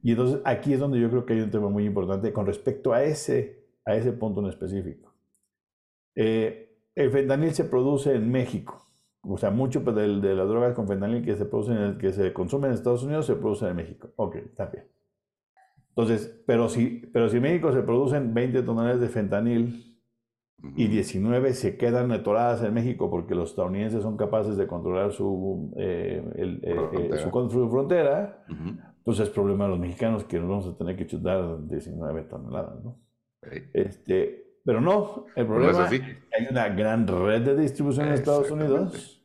Y 0.02 0.10
entonces 0.10 0.40
aquí 0.44 0.74
es 0.74 0.80
donde 0.80 1.00
yo 1.00 1.08
creo 1.08 1.24
que 1.24 1.34
hay 1.34 1.40
un 1.40 1.50
tema 1.50 1.68
muy 1.68 1.84
importante 1.84 2.32
con 2.32 2.46
respecto 2.46 2.92
a 2.92 3.02
ese, 3.02 3.66
a 3.84 3.94
ese 3.94 4.12
punto 4.12 4.40
en 4.40 4.48
específico. 4.48 5.12
Eh, 6.14 6.76
el 6.94 7.10
fentanil 7.10 7.52
se 7.52 7.64
produce 7.64 8.14
en 8.14 8.30
México. 8.30 8.84
O 9.22 9.38
sea, 9.38 9.50
mucho 9.50 9.80
de, 9.80 10.20
de 10.20 10.34
las 10.34 10.48
drogas 10.48 10.74
con 10.74 10.86
fentanil 10.86 11.24
que 11.24 11.36
se, 11.36 11.46
producen, 11.46 11.96
que 11.98 12.12
se 12.12 12.32
consumen 12.32 12.70
en 12.70 12.76
Estados 12.76 13.04
Unidos 13.04 13.26
se 13.26 13.36
producen 13.36 13.68
en 13.68 13.76
México. 13.76 14.10
Ok, 14.16 14.36
está 14.36 14.66
bien. 14.66 14.84
Entonces, 15.94 16.42
pero 16.46 16.68
si, 16.68 17.02
pero 17.12 17.28
si 17.28 17.36
en 17.36 17.42
México 17.42 17.70
se 17.72 17.82
producen 17.82 18.32
20 18.32 18.62
toneladas 18.62 19.00
de 19.00 19.08
fentanil 19.08 19.92
y 20.76 20.86
19 20.86 21.52
se 21.52 21.76
quedan 21.76 22.12
atoradas 22.12 22.62
en 22.62 22.72
México 22.72 23.10
porque 23.10 23.34
los 23.34 23.50
estadounidenses 23.50 24.02
son 24.02 24.16
capaces 24.16 24.56
de 24.56 24.66
controlar 24.66 25.12
su, 25.12 25.70
eh, 25.76 26.22
el, 26.36 26.60
eh, 26.62 27.10
eh, 27.12 27.18
su, 27.18 27.68
frontera, 27.68 28.44
pues 29.04 29.18
es 29.18 29.28
problema 29.28 29.64
de 29.64 29.70
los 29.70 29.80
mexicanos 29.80 30.24
que 30.24 30.38
nos 30.38 30.48
vamos 30.48 30.66
a 30.68 30.78
tener 30.78 30.96
que 30.96 31.06
chutar 31.06 31.66
19 31.66 32.22
toneladas, 32.22 32.82
¿no? 32.82 32.98
Este, 33.74 34.60
pero 34.64 34.80
no, 34.80 35.26
el 35.34 35.46
problema 35.46 35.84
es 35.90 36.00
que 36.00 36.18
hay 36.38 36.46
una 36.50 36.68
gran 36.68 37.06
red 37.06 37.42
de 37.42 37.56
distribución 37.56 38.06
en 38.06 38.14
Estados 38.14 38.50
Unidos, 38.50 39.20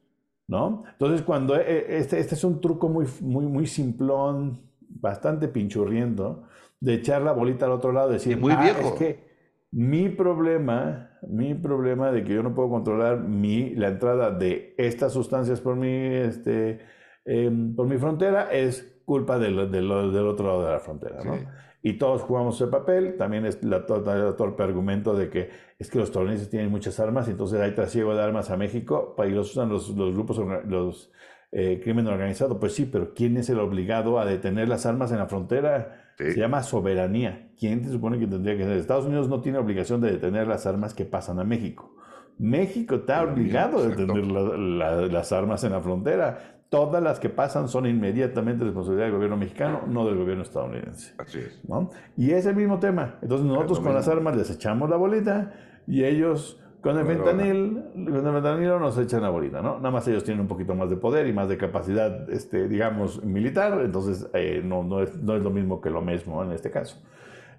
¿no? 0.47 0.84
Entonces, 0.91 1.21
cuando 1.21 1.56
este, 1.56 2.19
este 2.19 2.36
es 2.36 2.43
un 2.43 2.60
truco 2.60 2.89
muy, 2.89 3.06
muy, 3.21 3.45
muy 3.45 3.67
simplón, 3.67 4.60
bastante 4.89 5.47
pinchurriendo, 5.47 6.43
de 6.79 6.93
echar 6.95 7.21
la 7.21 7.31
bolita 7.31 7.65
al 7.65 7.71
otro 7.71 7.91
lado, 7.91 8.09
decir, 8.09 8.37
muy 8.37 8.53
ah, 8.53 8.69
es 8.69 8.91
que 8.93 9.27
mi 9.71 10.09
problema, 10.09 11.11
mi 11.27 11.53
problema 11.53 12.11
de 12.11 12.23
que 12.23 12.33
yo 12.33 12.43
no 12.43 12.53
puedo 12.53 12.69
controlar 12.69 13.19
mi, 13.19 13.75
la 13.75 13.89
entrada 13.89 14.31
de 14.31 14.75
estas 14.77 15.13
sustancias 15.13 15.61
por 15.61 15.75
mi, 15.75 15.89
este, 15.89 16.79
em, 17.25 17.75
por 17.75 17.87
mi 17.87 17.97
frontera 17.97 18.51
es 18.51 19.01
culpa 19.05 19.39
del, 19.39 19.71
del, 19.71 19.91
otro 19.91 20.47
lado 20.47 20.65
de 20.65 20.71
la 20.71 20.79
frontera, 20.79 21.23
¿no? 21.23 21.37
Y 21.83 21.93
todos 21.93 22.21
jugamos 22.21 22.59
ese 22.59 22.69
papel, 22.69 23.15
también 23.17 23.45
es 23.45 23.63
la, 23.63 23.77
el 23.77 24.35
torpe 24.35 24.63
argumento 24.63 25.15
de 25.15 25.29
que 25.29 25.49
es 25.79 25.89
que 25.89 25.99
los 25.99 26.09
estadounidenses 26.09 26.49
tienen 26.49 26.69
muchas 26.69 26.99
armas 26.99 27.27
y 27.27 27.31
entonces 27.31 27.61
hay 27.61 27.75
trasiego 27.75 28.15
de 28.15 28.21
armas 28.21 28.49
a 28.49 28.57
México 28.57 29.15
y 29.25 29.29
los 29.29 29.51
usan 29.51 29.69
los, 29.69 29.89
los 29.89 30.13
grupos, 30.13 30.41
los 30.65 31.11
eh, 31.51 31.79
crimen 31.81 32.07
organizado. 32.07 32.59
Pues 32.59 32.73
sí, 32.73 32.89
pero 32.91 33.13
¿quién 33.13 33.37
es 33.37 33.49
el 33.49 33.59
obligado 33.59 34.19
a 34.19 34.25
detener 34.25 34.67
las 34.67 34.85
armas 34.85 35.11
en 35.11 35.19
la 35.19 35.27
frontera? 35.27 36.06
Se 36.17 36.36
llama 36.36 36.63
soberanía. 36.63 37.49
¿Quién 37.60 37.84
se 37.84 37.91
supone 37.91 38.17
que 38.17 38.27
tendría 38.27 38.58
que 38.58 38.63
ser? 38.63 38.77
Estados 38.77 39.06
Unidos 39.06 39.30
no 39.30 39.41
tiene 39.41 39.60
obligación 39.60 40.01
de 40.01 40.12
detener 40.12 40.47
las 40.47 40.65
armas 40.65 40.93
que 40.93 41.06
pasan 41.06 41.39
a 41.39 41.43
México. 41.43 41.95
México 42.39 42.95
está 42.95 43.23
obligado 43.23 43.80
a 43.80 43.88
detener 43.88 44.25
las 44.25 45.32
armas 45.32 45.63
en 45.63 45.71
la 45.71 45.82
frontera. 45.82 46.62
Todas 46.69 47.01
las 47.01 47.19
que 47.19 47.30
pasan 47.30 47.67
son 47.67 47.86
inmediatamente 47.86 48.63
responsabilidad 48.65 49.06
del 49.06 49.15
gobierno 49.15 49.38
mexicano, 49.38 49.84
no 49.88 50.06
del 50.06 50.17
gobierno 50.17 50.43
estadounidense. 50.43 51.13
Así 51.17 51.39
es. 51.39 51.62
¿no? 51.67 51.89
Y 52.17 52.32
es 52.32 52.45
el 52.45 52.56
mismo 52.56 52.80
tema. 52.80 53.15
Entonces 53.21 53.47
nosotros 53.47 53.80
con 53.80 53.93
las 53.93 54.08
armas 54.08 54.36
les 54.36 54.49
echamos 54.49 54.89
la 54.89 54.97
bolita 54.97 55.53
y 55.88 56.03
ellos 56.03 56.60
con 56.88 56.97
el 56.97 57.06
fentanil, 57.06 57.84
con 57.93 58.26
el 58.28 58.34
fentanil 58.34 58.69
nos 58.80 58.97
echan 58.97 59.21
la 59.21 59.30
bolita, 59.30 59.62
¿no? 59.62 59.76
Nada 59.76 59.91
más 59.91 60.08
ellos 60.08 60.23
tienen 60.23 60.39
un 60.39 60.47
poquito 60.47 60.73
más 60.73 60.89
de 60.89 60.95
poder 60.95 61.28
y 61.28 61.34
más 61.34 61.50
de 61.50 61.58
capacidad, 61.58 62.30
este, 62.30 62.69
digamos, 62.69 63.26
militar, 63.26 63.82
entonces 63.84 64.30
eh, 64.34 64.62
no, 64.63 64.86
no, 64.86 65.02
es, 65.02 65.13
no, 65.17 65.36
es, 65.36 65.43
lo 65.43 65.50
mismo 65.50 65.82
que 65.82 65.89
lo 65.89 66.02
mismo 66.02 66.41
en 66.45 66.54
este 66.54 66.71
caso. 66.71 67.04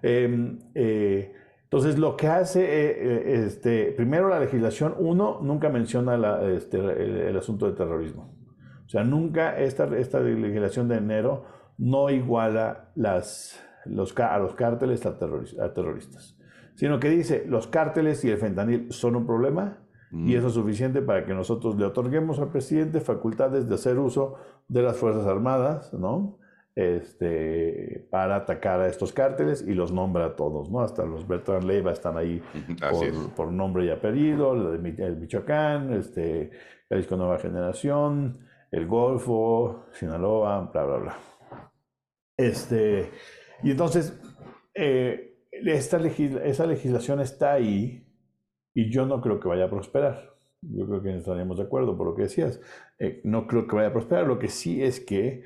Em, 0.01 0.57
eh, 0.73 1.31
entonces, 1.61 1.99
lo 1.99 2.17
que 2.17 2.27
hace, 2.27 2.63
eh, 2.63 3.43
este, 3.45 3.91
primero 3.91 4.29
la 4.29 4.39
legislación, 4.39 4.95
uno, 4.97 5.37
nunca 5.43 5.69
menciona 5.69 6.17
la, 6.17 6.43
este, 6.49 6.79
el, 6.79 7.37
asunto 7.37 7.67
de 7.67 7.73
terrorismo. 7.73 8.33
O 8.87 8.89
sea, 8.89 9.03
nunca 9.03 9.59
esta, 9.59 9.95
esta 9.95 10.21
legislación 10.21 10.87
de 10.87 10.95
enero 10.95 11.45
no 11.77 12.09
iguala 12.09 12.89
las, 12.95 13.63
los, 13.85 14.17
a 14.17 14.39
los 14.39 14.55
cárteles 14.55 15.05
a, 15.05 15.09
a 15.09 15.73
terroristas 15.75 16.38
sino 16.79 16.97
que 16.97 17.09
dice, 17.09 17.43
los 17.45 17.67
cárteles 17.67 18.23
y 18.23 18.29
el 18.29 18.37
fentanil 18.37 18.89
son 18.93 19.17
un 19.17 19.25
problema 19.25 19.79
y 20.13 20.33
eso 20.33 20.47
es 20.47 20.53
suficiente 20.53 21.01
para 21.01 21.25
que 21.25 21.33
nosotros 21.33 21.75
le 21.75 21.83
otorguemos 21.83 22.39
al 22.39 22.47
presidente 22.47 23.01
facultades 23.01 23.67
de 23.67 23.75
hacer 23.75 23.99
uso 23.99 24.37
de 24.69 24.81
las 24.81 24.95
Fuerzas 24.95 25.27
Armadas, 25.27 25.93
¿no? 25.93 26.39
Este, 26.75 28.07
para 28.09 28.37
atacar 28.37 28.79
a 28.79 28.87
estos 28.87 29.11
cárteles 29.11 29.61
y 29.67 29.73
los 29.73 29.91
nombra 29.91 30.27
a 30.27 30.35
todos, 30.37 30.71
¿no? 30.71 30.79
Hasta 30.79 31.03
los 31.05 31.27
Bertrand 31.27 31.65
Leiva 31.65 31.91
están 31.91 32.17
ahí 32.17 32.41
por, 32.89 33.29
por, 33.35 33.51
nombre 33.51 33.83
y 33.83 33.89
apellido, 33.89 34.53
el 34.53 35.17
Michoacán, 35.17 35.91
este, 35.91 36.49
Jalisco 36.87 37.17
Nueva 37.17 37.39
Generación, 37.39 38.39
el 38.71 38.87
Golfo, 38.87 39.87
Sinaloa, 39.91 40.71
bla, 40.71 40.85
bla, 40.85 40.97
bla. 40.97 41.17
Este, 42.37 43.11
y 43.63 43.71
entonces, 43.71 44.17
eh, 44.73 45.28
esta 45.65 45.97
esa 45.97 46.65
legislación 46.65 47.21
está 47.21 47.53
ahí 47.53 48.05
y 48.73 48.89
yo 48.89 49.05
no 49.05 49.21
creo 49.21 49.39
que 49.39 49.47
vaya 49.47 49.65
a 49.65 49.69
prosperar. 49.69 50.35
Yo 50.61 50.85
creo 50.87 51.01
que 51.01 51.15
estaríamos 51.15 51.57
de 51.57 51.63
acuerdo 51.63 51.97
por 51.97 52.07
lo 52.07 52.15
que 52.15 52.23
decías. 52.23 52.61
Eh, 52.97 53.21
no 53.23 53.47
creo 53.47 53.67
que 53.67 53.75
vaya 53.75 53.89
a 53.89 53.93
prosperar. 53.93 54.27
Lo 54.27 54.39
que 54.39 54.49
sí 54.49 54.83
es 54.83 54.99
que 54.99 55.43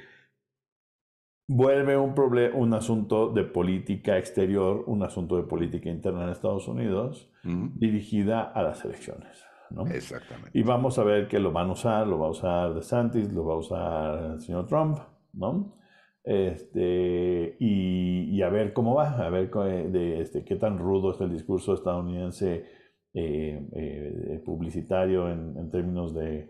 vuelve 1.48 1.98
un, 1.98 2.16
un 2.54 2.74
asunto 2.74 3.30
de 3.30 3.44
política 3.44 4.18
exterior, 4.18 4.84
un 4.88 5.04
asunto 5.04 5.38
de 5.38 5.44
política 5.44 5.90
interna 5.90 6.24
en 6.24 6.30
Estados 6.30 6.68
Unidos, 6.68 7.30
dirigida 7.44 8.42
a 8.42 8.64
las 8.64 8.84
elecciones. 8.86 9.44
¿no? 9.70 9.86
Exactamente. 9.88 10.52
Y 10.58 10.64
vamos 10.64 10.98
a 10.98 11.04
ver 11.04 11.28
que 11.28 11.40
lo 11.40 11.52
van 11.52 11.70
a 11.70 11.74
usar, 11.74 12.08
lo 12.08 12.20
va 12.20 12.28
a 12.28 12.32
usar 12.32 12.74
DeSantis, 12.74 13.32
lo 13.34 13.46
va 13.46 13.54
a 13.54 13.58
usar 13.58 14.32
el 14.34 14.42
señor 14.42 14.68
Trump, 14.68 15.00
¿no? 15.34 15.76
Este, 16.24 17.58
y, 17.60 18.42
a 18.42 18.50
ver 18.50 18.74
cómo 18.74 18.96
va, 18.96 19.26
a 19.26 19.30
ver 19.30 19.52
de, 19.52 20.22
este, 20.22 20.44
qué 20.46 20.56
tan 20.56 20.78
rudo 20.78 21.12
es 21.12 21.22
el 21.22 21.32
discurso 21.32 21.74
estadounidense 21.74 22.66
eh, 23.14 23.68
eh, 23.74 24.42
publicitario 24.46 25.30
en, 25.30 25.70
términos 25.70 26.14
de, 26.14 26.50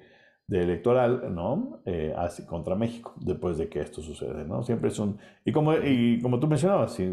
electoral, 0.49 1.33
¿no? 1.33 1.81
Eh, 1.85 2.13
contra 2.47 2.75
México, 2.75 3.15
después 3.19 3.57
de 3.57 3.69
que 3.69 3.79
esto 3.81 4.01
sucede, 4.01 4.45
¿no? 4.45 4.63
Siempre 4.63 4.89
es 4.89 4.99
un... 4.99 5.17
Y 5.43 5.51
como, 5.51 5.73
y 5.73 6.19
como 6.21 6.39
tú 6.39 6.47
mencionabas, 6.47 6.93
si, 6.93 7.11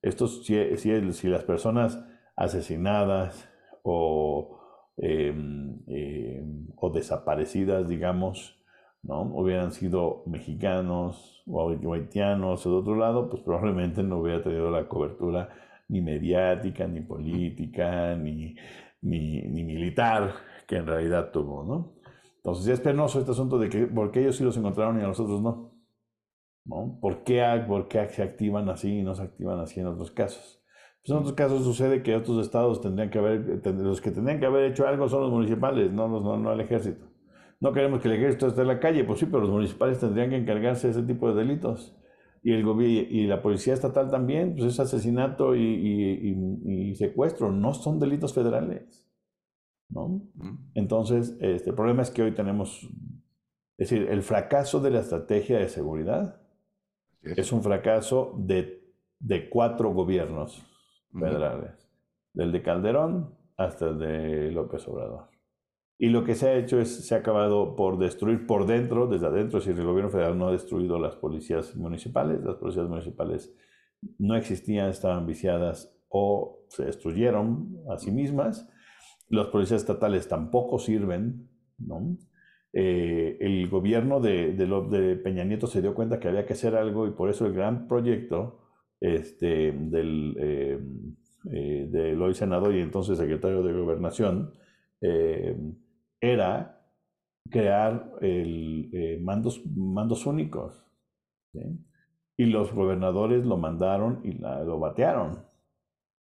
estos, 0.00 0.44
si, 0.46 0.76
si 0.76 1.28
las 1.28 1.44
personas 1.44 1.98
asesinadas 2.36 3.48
o, 3.82 4.60
em, 4.96 5.80
em, 5.88 6.68
o 6.76 6.90
desaparecidas, 6.90 7.88
digamos, 7.88 8.57
¿no? 9.02 9.22
hubieran 9.22 9.72
sido 9.72 10.22
mexicanos 10.26 11.42
o 11.46 11.70
haitianos 11.92 12.66
o 12.66 12.70
de 12.70 12.76
otro 12.76 12.96
lado, 12.96 13.28
pues 13.28 13.42
probablemente 13.42 14.02
no 14.02 14.18
hubiera 14.18 14.42
tenido 14.42 14.70
la 14.70 14.88
cobertura 14.88 15.48
ni 15.88 16.00
mediática, 16.00 16.86
ni 16.86 17.00
política, 17.00 18.14
ni, 18.16 18.56
ni, 19.02 19.64
militar 19.64 20.34
que 20.66 20.76
en 20.76 20.86
realidad 20.86 21.30
tuvo, 21.32 21.64
¿no? 21.64 21.94
Entonces 22.36 22.68
es 22.68 22.80
penoso 22.80 23.18
este 23.18 23.32
asunto 23.32 23.58
de 23.58 23.68
que 23.68 23.86
por 23.86 24.10
qué 24.10 24.20
ellos 24.20 24.36
sí 24.36 24.44
los 24.44 24.56
encontraron 24.56 24.98
y 24.98 25.02
a 25.02 25.06
nosotros 25.06 25.40
no. 25.42 25.72
¿no? 26.64 26.98
¿Por, 27.00 27.24
qué, 27.24 27.42
¿Por 27.66 27.88
qué 27.88 28.08
se 28.10 28.22
activan 28.22 28.68
así 28.68 28.98
y 28.98 29.02
no 29.02 29.14
se 29.14 29.22
activan 29.22 29.58
así 29.58 29.80
en 29.80 29.86
otros 29.86 30.10
casos? 30.10 30.62
Pues 31.02 31.10
en 31.10 31.16
otros 31.16 31.34
casos 31.34 31.64
sucede 31.64 32.02
que 32.02 32.14
otros 32.14 32.44
estados 32.44 32.80
tendrían 32.80 33.10
que 33.10 33.18
haber, 33.18 33.62
los 33.78 34.00
que 34.00 34.10
tendrían 34.10 34.40
que 34.40 34.46
haber 34.46 34.70
hecho 34.70 34.86
algo 34.86 35.08
son 35.08 35.22
los 35.22 35.30
municipales, 35.30 35.90
no, 35.92 36.08
no, 36.08 36.36
no 36.36 36.52
el 36.52 36.60
ejército. 36.60 37.06
No 37.60 37.72
queremos 37.72 38.00
que 38.00 38.08
el 38.08 38.14
ejército 38.14 38.46
esté 38.46 38.60
en 38.60 38.68
la 38.68 38.78
calle, 38.78 39.04
pues 39.04 39.18
sí, 39.18 39.26
pero 39.26 39.40
los 39.40 39.50
municipales 39.50 39.98
tendrían 39.98 40.30
que 40.30 40.36
encargarse 40.36 40.88
de 40.88 40.92
ese 40.92 41.02
tipo 41.02 41.28
de 41.28 41.44
delitos. 41.44 41.96
Y, 42.42 42.52
el 42.52 42.64
y 42.80 43.26
la 43.26 43.42
policía 43.42 43.74
estatal 43.74 44.10
también, 44.10 44.54
pues 44.54 44.72
es 44.72 44.80
asesinato 44.80 45.56
y, 45.56 46.94
secuestro, 46.94 47.50
no 47.50 47.74
son 47.74 47.98
delitos 47.98 48.32
federales. 48.32 49.06
¿no? 49.88 50.22
Entonces, 50.74 51.36
este, 51.40 51.70
el 51.70 51.76
problema 51.76 52.02
es 52.02 52.10
que 52.10 52.22
hoy 52.22 52.32
tenemos, 52.32 52.84
es 53.76 53.90
decir, 53.90 54.08
el 54.08 54.22
fracaso 54.22 54.80
de 54.80 54.90
la 54.90 55.00
estrategia 55.00 55.58
de 55.58 55.68
seguridad 55.68 56.40
es 57.22 57.52
un 57.52 57.62
fracaso 57.62 58.34
de, 58.38 58.94
de 59.18 59.48
cuatro 59.48 59.92
gobiernos 59.92 60.64
federales, 61.12 61.90
del 62.32 62.52
de 62.52 62.62
Calderón 62.62 63.34
hasta 63.56 63.88
el 63.88 63.98
de 63.98 64.52
López 64.52 64.86
Obrador. 64.86 65.37
Y 65.98 66.10
lo 66.10 66.24
que 66.24 66.34
se 66.34 66.48
ha 66.48 66.56
hecho 66.56 66.80
es, 66.80 67.06
se 67.06 67.14
ha 67.14 67.18
acabado 67.18 67.74
por 67.74 67.98
destruir 67.98 68.46
por 68.46 68.66
dentro, 68.66 69.08
desde 69.08 69.26
adentro, 69.26 69.60
si 69.60 69.70
el 69.70 69.84
gobierno 69.84 70.10
federal 70.10 70.38
no 70.38 70.48
ha 70.48 70.52
destruido 70.52 70.98
las 71.00 71.16
policías 71.16 71.74
municipales, 71.76 72.40
las 72.44 72.56
policías 72.56 72.88
municipales 72.88 73.52
no 74.18 74.36
existían, 74.36 74.90
estaban 74.90 75.26
viciadas 75.26 75.92
o 76.08 76.60
se 76.68 76.84
destruyeron 76.84 77.80
a 77.90 77.98
sí 77.98 78.12
mismas. 78.12 78.68
Las 79.28 79.48
policías 79.48 79.80
estatales 79.80 80.28
tampoco 80.28 80.78
sirven, 80.78 81.48
¿no? 81.78 82.16
Eh, 82.72 83.36
el 83.40 83.68
gobierno 83.68 84.20
de, 84.20 85.20
Peña 85.24 85.42
Nieto 85.42 85.66
se 85.66 85.82
dio 85.82 85.94
cuenta 85.94 86.20
que 86.20 86.28
había 86.28 86.46
que 86.46 86.52
hacer 86.52 86.76
algo 86.76 87.08
y 87.08 87.10
por 87.10 87.28
eso 87.28 87.44
el 87.46 87.54
gran 87.54 87.88
proyecto 87.88 88.60
este, 89.00 89.72
del, 89.72 90.36
eh, 90.38 90.78
eh, 91.52 91.88
del 91.90 92.20
hoy 92.20 92.34
senador 92.34 92.74
y 92.74 92.80
entonces 92.80 93.18
secretario 93.18 93.62
de 93.62 93.72
Gobernación, 93.72 94.52
eh, 95.00 95.56
era 96.20 96.78
crear 97.50 98.12
el, 98.20 98.90
eh, 98.92 99.18
mandos, 99.22 99.64
mandos 99.66 100.26
únicos. 100.26 100.84
Y 102.36 102.46
los 102.46 102.72
gobernadores 102.72 103.44
lo 103.44 103.56
mandaron 103.56 104.20
y 104.24 104.32
lo 104.32 104.78
batearon. 104.78 105.44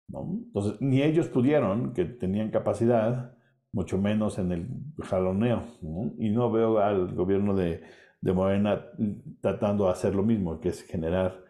Entonces, 0.10 0.82
ni 0.82 1.02
ellos 1.02 1.30
pudieron, 1.30 1.94
que 1.94 2.06
tenían 2.06 2.52
capacidad, 2.52 3.38
mucho 3.72 3.98
menos 3.98 4.38
en 4.38 4.52
el 4.52 4.68
jaloneo. 5.04 5.64
Y 6.18 6.30
no 6.30 6.52
veo 6.52 6.80
al 6.80 7.14
gobierno 7.16 7.56
de, 7.56 7.82
de 8.22 8.34
Morena 8.34 8.86
tratando 9.42 9.86
de 9.86 9.92
hacer 9.92 10.14
lo 10.16 10.24
mismo, 10.24 10.60
que 10.60 10.70
es 10.70 10.84
generar, 10.84 11.44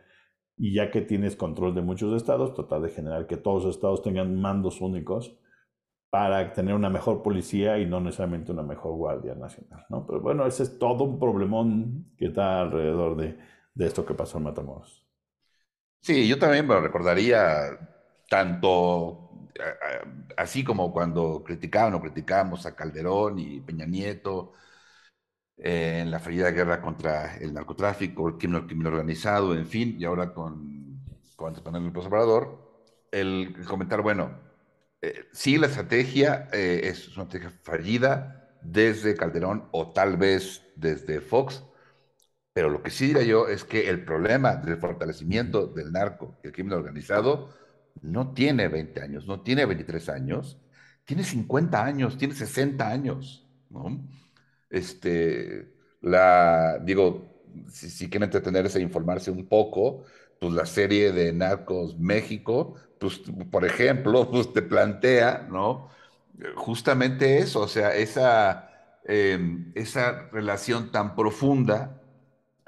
y 0.58 0.74
ya 0.74 0.92
que 0.92 1.02
tienes 1.02 1.36
control 1.36 1.74
de 1.74 1.82
muchos 1.82 2.16
estados, 2.16 2.54
tratar 2.54 2.82
de 2.82 2.90
generar 2.90 3.26
que 3.28 3.38
todos 3.38 3.66
los 3.66 3.76
estados 3.76 4.02
tengan 4.04 4.40
mandos 4.40 4.82
únicos 4.82 5.38
para 6.14 6.54
tener 6.54 6.76
una 6.76 6.92
mejor 6.92 7.24
policía 7.24 7.80
y 7.80 7.88
no 7.88 8.00
necesariamente 8.00 8.52
una 8.52 8.62
mejor 8.62 8.94
guardia 8.94 9.34
nacional, 9.34 9.84
¿no? 9.90 10.06
Pero 10.06 10.22
bueno, 10.22 10.46
ese 10.46 10.62
es 10.62 10.78
todo 10.78 11.06
un 11.06 11.18
problemón 11.18 12.14
que 12.16 12.28
está 12.28 12.62
alrededor 12.62 13.18
de, 13.18 13.40
de 13.74 13.88
esto 13.88 14.06
que 14.06 14.14
pasó 14.14 14.38
en 14.38 14.44
Matamoros. 14.44 15.04
Sí, 16.02 16.28
yo 16.28 16.38
también 16.38 16.68
me 16.68 16.80
recordaría 16.80 17.80
tanto 18.30 19.50
así 20.38 20.64
como 20.64 20.94
cuando 20.94 21.44
criticaban 21.44 21.96
o 21.96 22.02
criticábamos 22.02 22.68
a 22.68 22.76
Calderón 22.76 23.40
y 23.40 23.60
Peña 23.62 23.88
Nieto 23.88 24.54
eh, 25.58 26.02
en 26.04 26.12
la 26.12 26.20
fallida 26.20 26.52
guerra 26.52 26.80
contra 26.80 27.38
el 27.38 27.56
narcotráfico, 27.56 28.28
el 28.28 28.38
crimen, 28.38 28.68
crimen 28.68 28.88
organizado, 28.88 29.56
en 29.56 29.66
fin, 29.68 29.96
y 30.00 30.06
ahora 30.06 30.32
con, 30.32 31.00
con 31.36 31.56
Manuel 31.66 31.86
López 31.86 32.06
Obrador, 32.06 32.60
el 33.12 33.56
comentar, 33.68 34.02
bueno, 34.04 34.53
eh, 35.04 35.26
sí, 35.34 35.58
la 35.58 35.68
estrategia 35.68 36.48
eh, 36.54 36.80
es 36.86 37.10
una 37.18 37.26
estrategia 37.26 37.52
fallida 37.62 38.58
desde 38.62 39.18
Calderón 39.18 39.68
o 39.72 39.92
tal 39.92 40.16
vez 40.16 40.64
desde 40.78 41.20
Fox, 41.20 41.62
pero 42.54 42.70
lo 42.70 42.82
que 42.82 42.90
sí 42.90 43.08
diría 43.08 43.24
yo 43.24 43.50
es 43.50 43.66
que 43.66 43.90
el 43.90 44.06
problema 44.06 44.56
del 44.56 44.78
fortalecimiento 44.78 45.68
del 45.68 45.92
narco 45.92 46.38
y 46.42 46.48
el 46.48 46.54
crimen 46.54 46.74
organizado 46.76 47.50
no 48.02 48.34
tiene 48.34 48.70
20 48.70 49.02
años, 49.02 49.28
no 49.28 49.42
tiene 49.42 49.66
23 49.66 50.08
años, 50.08 50.58
tiene 51.04 51.26
50 51.26 51.84
años, 51.84 52.18
tiene 52.18 52.34
60 52.34 52.88
años, 52.88 53.46
¿no? 53.70 54.08
Este, 54.70 55.74
la, 56.00 56.80
digo, 56.80 57.44
si, 57.70 57.90
si 57.90 58.10
quieren 58.10 58.28
entretenerse 58.28 58.80
e 58.80 58.82
informarse 58.84 59.32
un 59.32 59.50
poco, 59.50 60.06
pues 60.40 60.54
la 60.54 60.66
serie 60.66 61.12
de 61.12 61.34
Narcos 61.34 62.00
México 62.00 62.76
pues, 63.04 63.22
por 63.52 63.66
ejemplo, 63.66 64.30
pues 64.32 64.54
te 64.54 64.62
plantea, 64.62 65.48
¿no? 65.52 65.90
Justamente 66.56 67.40
eso, 67.40 67.62
o 67.62 67.68
sea, 67.68 67.94
esa, 67.96 68.70
em, 69.04 69.72
esa 69.76 70.30
relación 70.32 70.92
tan 70.92 71.16
profunda 71.16 72.02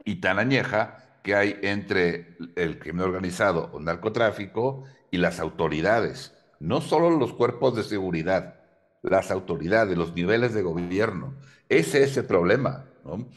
y 0.04 0.17
tan 0.17 0.38
añeja 0.39 1.19
que 1.24 1.36
hay 1.36 1.58
entre 1.63 2.38
el 2.56 2.78
crimen 2.80 3.06
organizado 3.06 3.71
o 3.74 3.80
narcotráfico 3.80 4.84
y 5.10 5.17
las 5.17 5.39
autoridades, 5.39 6.34
no 6.60 6.82
solo 6.82 7.10
los 7.10 7.34
cuerpos 7.34 7.76
de 7.76 7.84
seguridad, 7.84 8.60
las 9.02 9.32
autoridades, 9.32 9.98
los 9.98 10.13
niveles 10.13 10.54
de 10.54 10.62
gobierno. 10.62 11.36
Ese 11.69 12.04
es 12.04 12.17
el 12.17 12.26
problema, 12.26 12.86
¿no? 13.04 13.28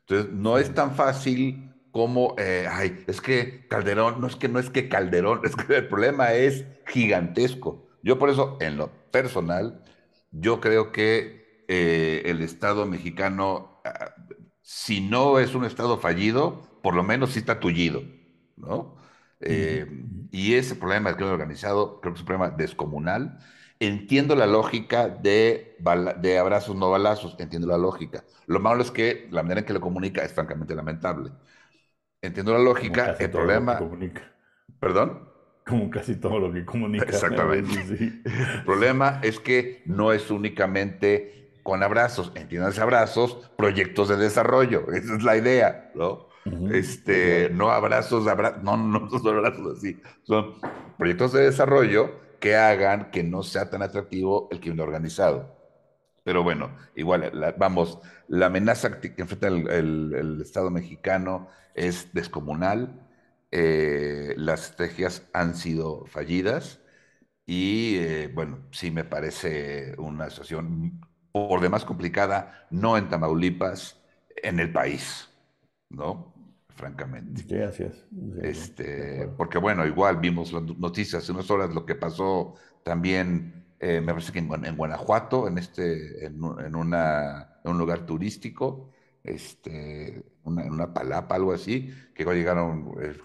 Entonces, 0.00 0.32
no 0.32 0.58
es 0.58 0.74
tan 0.74 0.94
fácil 0.94 1.75
como, 1.96 2.34
eh, 2.38 2.66
ay, 2.70 3.02
es 3.06 3.22
que 3.22 3.66
Calderón, 3.68 4.20
no 4.20 4.26
es 4.26 4.36
que 4.36 4.48
no 4.48 4.58
es 4.58 4.68
que 4.70 4.88
Calderón, 4.88 5.40
es 5.44 5.56
que 5.56 5.76
el 5.76 5.88
problema 5.88 6.34
es 6.34 6.66
gigantesco. 6.86 7.86
Yo 8.02 8.18
por 8.18 8.28
eso, 8.30 8.58
en 8.60 8.76
lo 8.76 8.90
personal, 9.10 9.82
yo 10.30 10.60
creo 10.60 10.92
que 10.92 11.64
eh, 11.68 12.22
el 12.26 12.42
Estado 12.42 12.84
mexicano, 12.86 13.80
ah, 13.84 14.14
si 14.62 15.00
no 15.00 15.38
es 15.38 15.54
un 15.54 15.64
Estado 15.64 15.96
fallido, 15.98 16.78
por 16.82 16.94
lo 16.94 17.02
menos 17.02 17.32
sí 17.32 17.38
está 17.38 17.60
tullido, 17.60 18.02
¿no? 18.56 18.96
Eh, 19.40 19.86
y 20.30 20.54
ese 20.54 20.76
problema 20.76 21.08
del 21.10 21.16
crimen 21.16 21.32
organizado, 21.34 22.00
creo 22.00 22.12
que 22.12 22.18
es 22.18 22.20
un 22.22 22.26
problema 22.26 22.50
descomunal. 22.50 23.38
Entiendo 23.80 24.34
la 24.36 24.46
lógica 24.46 25.08
de, 25.08 25.76
de 26.20 26.38
abrazos 26.38 26.76
no 26.76 26.90
balazos, 26.90 27.36
entiendo 27.38 27.68
la 27.68 27.78
lógica. 27.78 28.24
Lo 28.46 28.60
malo 28.60 28.82
es 28.82 28.90
que 28.90 29.28
la 29.30 29.42
manera 29.42 29.60
en 29.60 29.66
que 29.66 29.74
lo 29.74 29.80
comunica 29.80 30.22
es 30.24 30.32
francamente 30.32 30.74
lamentable. 30.74 31.30
Entiendo 32.26 32.52
la 32.52 32.60
lógica, 32.60 33.16
el 33.18 33.30
problema... 33.30 33.78
¿Perdón? 34.80 35.28
Como 35.66 35.90
casi 35.90 36.16
todo 36.16 36.38
lo 36.38 36.52
que 36.52 36.64
comunica. 36.64 37.06
Exactamente. 37.06 37.72
El 38.24 38.64
problema 38.64 39.20
es 39.22 39.40
que 39.40 39.82
no 39.86 40.12
es 40.12 40.30
únicamente 40.30 41.60
con 41.64 41.82
abrazos, 41.82 42.30
entiendan 42.36 42.72
abrazos, 42.80 43.50
proyectos 43.56 44.08
de 44.08 44.16
desarrollo, 44.16 44.92
esa 44.92 45.16
es 45.16 45.24
la 45.24 45.36
idea, 45.36 45.90
¿no? 45.96 46.28
este, 46.72 47.50
no 47.50 47.70
abrazos, 47.70 48.24
no, 48.62 48.76
no 48.76 49.10
son 49.10 49.26
abrazos 49.26 49.78
así, 49.78 50.00
son 50.22 50.54
proyectos 50.96 51.32
de 51.32 51.42
desarrollo 51.42 52.20
que 52.38 52.54
hagan 52.54 53.10
que 53.10 53.24
no 53.24 53.42
sea 53.42 53.68
tan 53.70 53.82
atractivo 53.82 54.48
el 54.52 54.60
crimen 54.60 54.80
organizado. 54.80 55.56
Pero 56.22 56.42
bueno, 56.42 56.70
igual, 56.94 57.54
vamos, 57.56 57.98
la 58.28 58.46
amenaza 58.46 59.00
que 59.00 59.14
enfrenta 59.16 59.48
el, 59.48 60.40
Estado 60.42 60.70
mexicano 60.70 61.48
es 61.76 62.12
descomunal. 62.12 63.06
Eh, 63.52 64.34
las 64.36 64.70
estrategias 64.70 65.22
han 65.32 65.54
sido 65.54 66.04
fallidas 66.06 66.80
y 67.46 67.96
eh, 67.98 68.30
bueno, 68.34 68.66
sí 68.72 68.90
me 68.90 69.04
parece 69.04 69.94
una 69.98 70.28
situación 70.30 71.00
por 71.30 71.60
demás 71.60 71.84
complicada, 71.84 72.66
no 72.70 72.98
en 72.98 73.08
Tamaulipas, 73.08 74.02
en 74.42 74.58
el 74.58 74.72
país, 74.72 75.28
¿no? 75.90 76.34
Francamente. 76.70 77.44
Gracias. 77.46 78.04
este, 78.42 79.28
porque 79.36 79.58
bueno, 79.58 79.86
igual 79.86 80.16
vimos 80.16 80.52
las 80.52 80.62
noticias 80.62 81.22
hace 81.22 81.32
unas 81.32 81.50
horas 81.50 81.72
lo 81.72 81.86
que 81.86 81.94
pasó 81.94 82.54
también 82.82 83.66
eh, 83.78 84.00
me 84.00 84.12
parece 84.12 84.32
que 84.32 84.38
en, 84.38 84.76
Guanajuato, 84.76 85.48
en, 85.48 85.58
este, 85.58 86.24
en, 86.24 86.42
una, 86.74 87.58
un 87.64 87.76
lugar 87.76 88.06
turístico, 88.06 88.90
este, 89.26 90.24
una, 90.44 90.92
palapa, 90.92 91.34
algo 91.34 91.52
así, 91.52 91.92
que 92.14 92.24
llegaron 92.24 92.94
eh, 93.00 93.16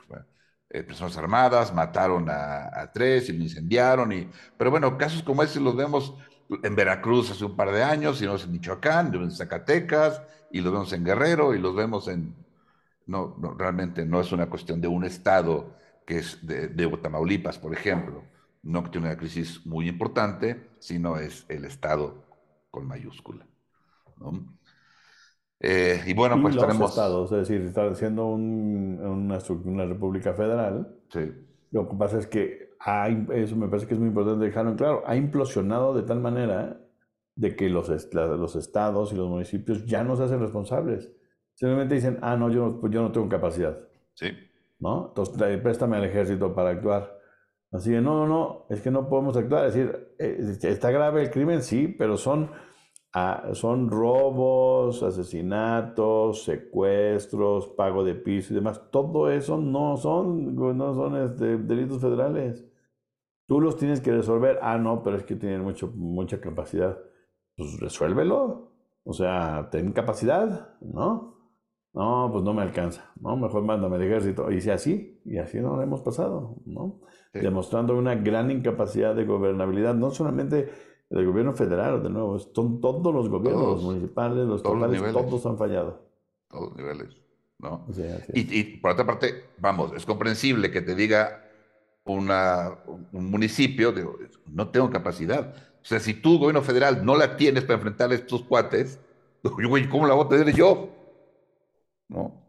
eh, 0.69 0.83
personas 0.83 1.17
armadas, 1.17 1.73
mataron 1.73 2.27
a, 2.29 2.91
tres 2.93 3.29
y 3.29 3.33
lo 3.33 3.43
incendiaron. 3.43 4.11
Y, 4.11 4.29
pero 4.57 4.71
bueno, 4.71 4.97
casos 4.97 5.23
como 5.23 5.43
estos 5.43 5.61
los 5.61 5.75
vemos 5.75 6.15
en 6.63 6.75
Veracruz 6.75 7.31
hace 7.31 7.45
un 7.45 7.55
par 7.55 7.71
de 7.71 7.83
años, 7.83 8.21
y 8.21 8.25
los 8.25 8.43
en 8.43 8.51
Michoacán, 8.51 9.13
en 9.13 9.31
Zacatecas, 9.31 10.21
y 10.51 10.61
los 10.61 10.73
vemos 10.73 10.91
en 10.93 11.05
Guerrero, 11.05 11.53
y 11.55 11.59
los 11.59 11.75
vemos 11.75 12.07
en... 12.07 12.35
No, 13.07 13.35
realmente 13.57 14.05
no 14.05 14.21
es 14.21 14.31
una 14.31 14.49
cuestión 14.49 14.79
de 14.79 14.87
un 14.87 15.03
estado 15.03 15.75
que 16.05 16.19
es 16.19 16.45
de, 16.45 16.67
de 16.67 16.87
Tamaulipas, 16.97 17.57
por 17.57 17.73
ejemplo 17.73 18.23
no 18.63 18.83
que 18.83 18.89
tiene 18.89 19.07
una 19.07 19.17
crisis 19.17 19.65
muy 19.65 19.87
importante, 19.87 20.69
sino 20.79 21.17
es 21.17 21.45
el 21.49 21.65
Estado 21.65 22.23
con 22.69 22.87
mayúscula. 22.87 23.45
Eh, 25.63 26.01
y 26.07 26.13
bueno, 26.13 26.41
pues 26.41 26.55
los 26.55 26.65
tenemos... 26.65 26.89
estados, 26.89 27.31
es 27.31 27.47
decir, 27.47 27.61
está 27.61 27.93
siendo 27.93 28.27
una, 28.27 29.37
república 29.85 30.33
federal. 30.33 30.95
Sí. 31.09 31.31
Lo 31.71 31.87
que 31.87 31.95
pasa 31.95 32.17
es 32.17 32.27
que 32.27 32.71
eso 33.33 33.55
me 33.55 33.67
parece 33.67 33.87
que 33.87 33.93
es 33.93 33.99
muy 33.99 34.09
importante 34.09 34.43
dejarlo 34.43 34.71
en 34.71 34.77
claro, 34.77 35.03
ha 35.05 35.15
implosionado 35.15 35.93
de 35.93 36.01
tal 36.01 36.19
manera 36.19 36.81
de 37.35 37.55
que 37.55 37.69
los, 37.69 37.89
los 38.13 38.55
estados 38.55 39.13
y 39.13 39.15
los 39.15 39.29
municipios 39.29 39.85
ya 39.85 40.03
no 40.03 40.15
se 40.15 40.23
hacen 40.23 40.39
responsables. 40.39 41.11
Simplemente 41.53 41.95
dicen, 41.95 42.17
ah, 42.21 42.35
no, 42.35 42.49
yo 42.49 42.79
pues 42.79 42.91
yo 42.91 43.01
no 43.03 43.11
tengo 43.11 43.29
capacidad. 43.29 43.77
Sí. 44.15 44.29
¿No? 44.79 45.09
Entonces, 45.09 45.61
préstame 45.61 45.97
al 45.97 46.05
ejército 46.05 46.55
para 46.55 46.71
actuar. 46.71 47.19
Así 47.71 47.91
de, 47.91 48.01
no, 48.01 48.15
no, 48.15 48.27
no, 48.27 48.65
es 48.69 48.81
que 48.81 48.91
no 48.91 49.07
podemos 49.07 49.37
actuar. 49.37 49.67
Es 49.67 49.75
decir, 49.75 50.15
eh, 50.17 50.57
está 50.63 50.91
grave 50.91 51.21
el 51.21 51.29
crimen, 51.29 51.61
sí, 51.61 51.87
pero 51.87 52.17
son, 52.17 52.49
ah, 53.13 53.49
son 53.53 53.89
robos, 53.89 55.03
asesinatos, 55.03 56.43
secuestros, 56.43 57.67
pago 57.67 58.03
de 58.03 58.15
piso 58.15 58.53
y 58.53 58.55
demás. 58.55 58.81
Todo 58.91 59.29
eso 59.29 59.57
no 59.57 59.97
son, 59.97 60.55
no 60.55 60.93
son 60.93 61.17
este, 61.23 61.57
delitos 61.57 62.01
federales. 62.01 62.65
Tú 63.47 63.59
los 63.59 63.75
tienes 63.75 64.01
que 64.01 64.11
resolver. 64.11 64.59
Ah, 64.61 64.77
no, 64.77 65.03
pero 65.03 65.17
es 65.17 65.23
que 65.23 65.35
tienen 65.35 65.61
mucho, 65.61 65.91
mucha 65.95 66.39
capacidad. 66.39 66.97
Pues 67.55 67.79
resuélvelo. 67.79 68.71
O 69.03 69.13
sea, 69.13 69.69
ten 69.71 69.91
capacidad, 69.93 70.77
¿no? 70.81 71.31
No, 71.93 72.29
pues 72.31 72.43
no 72.43 72.53
me 72.53 72.61
alcanza, 72.61 73.11
¿no? 73.19 73.35
Mejor 73.35 73.63
mándame 73.63 73.97
el 73.97 74.03
ejército. 74.03 74.49
Y 74.51 74.61
si 74.61 74.69
así, 74.69 75.21
y 75.25 75.37
así 75.37 75.59
no 75.59 75.75
lo 75.75 75.81
hemos 75.81 76.01
pasado, 76.01 76.55
¿no? 76.65 77.01
Demostrando 77.33 77.97
una 77.97 78.15
gran 78.15 78.49
incapacidad 78.49 79.13
de 79.13 79.25
gobernabilidad, 79.25 79.93
no 79.95 80.11
solamente 80.11 80.69
del 81.11 81.25
gobierno 81.27 81.53
federal, 81.53 82.01
de 82.01 82.09
nuevo, 82.09 82.39
son 82.39 82.81
todos 82.81 83.13
los 83.13 83.29
gobiernos, 83.29 83.75
los 83.75 83.83
municipales, 83.83 84.47
los 84.47 84.63
totales, 84.63 85.01
todos 85.13 85.45
han 85.45 85.57
fallado. 85.57 86.01
Todos 86.49 86.69
los 86.69 86.77
niveles, 86.77 87.21
¿no? 87.59 87.85
y, 88.33 88.59
y, 88.59 88.77
por 88.77 88.91
otra 88.91 89.05
parte, 89.05 89.45
vamos, 89.59 89.91
es 89.95 90.05
comprensible 90.05 90.71
que 90.71 90.81
te 90.81 90.95
diga 90.95 91.43
una, 92.05 92.79
un 93.11 93.29
municipio, 93.29 93.91
digo, 93.91 94.17
no 94.47 94.69
tengo 94.69 94.89
capacidad. 94.89 95.53
O 95.81 95.85
sea, 95.85 95.99
si 95.99 96.13
tú, 96.13 96.39
gobierno 96.39 96.61
federal, 96.61 97.05
no 97.05 97.15
la 97.15 97.35
tienes 97.37 97.63
para 97.63 97.75
enfrentar 97.75 98.11
a 98.11 98.15
estos 98.15 98.43
cuates, 98.43 98.99
¿cómo 99.89 100.07
la 100.07 100.13
voy 100.13 100.25
a 100.25 100.29
tener 100.29 100.55
yo? 100.55 100.89
¿no? 102.11 102.45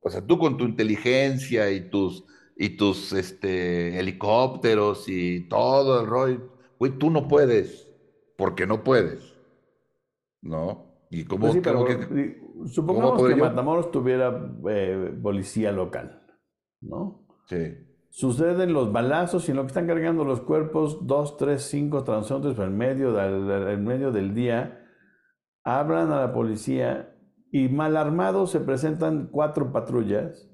O 0.00 0.10
sea, 0.10 0.24
tú 0.24 0.38
con 0.38 0.56
tu 0.56 0.64
inteligencia 0.64 1.70
y 1.70 1.88
tus, 1.90 2.24
y 2.56 2.70
tus 2.70 3.12
este, 3.12 3.98
helicópteros 3.98 5.08
y 5.08 5.40
todo 5.48 6.00
el 6.00 6.06
rollo, 6.06 6.52
güey, 6.78 6.92
tú 6.98 7.10
no 7.10 7.26
puedes, 7.26 7.87
porque 8.38 8.68
no 8.68 8.84
puedes, 8.84 9.36
¿no? 10.40 10.86
Y 11.10 11.24
cómo, 11.24 11.48
pues 11.48 11.60
que, 11.60 12.40
supongamos 12.66 13.26
que 13.26 13.34
Matamoros 13.34 13.90
tuviera 13.90 14.54
eh, 14.68 15.18
policía 15.20 15.72
local, 15.72 16.24
¿no? 16.80 17.26
Sí. 17.46 17.74
Suceden 18.10 18.72
los 18.72 18.92
balazos 18.92 19.48
y 19.48 19.50
en 19.50 19.56
lo 19.56 19.62
que 19.64 19.68
están 19.68 19.88
cargando 19.88 20.24
los 20.24 20.40
cuerpos, 20.40 21.04
dos, 21.04 21.36
tres, 21.36 21.62
cinco 21.62 22.04
transeúntes 22.04 22.56
en 22.58 22.76
medio, 22.76 23.12
del, 23.12 23.68
en 23.70 23.84
medio 23.84 24.12
del 24.12 24.34
día, 24.34 24.86
hablan 25.64 26.12
a 26.12 26.20
la 26.20 26.32
policía 26.32 27.16
y 27.50 27.68
mal 27.68 27.96
armados 27.96 28.52
se 28.52 28.60
presentan 28.60 29.30
cuatro 29.32 29.72
patrullas, 29.72 30.48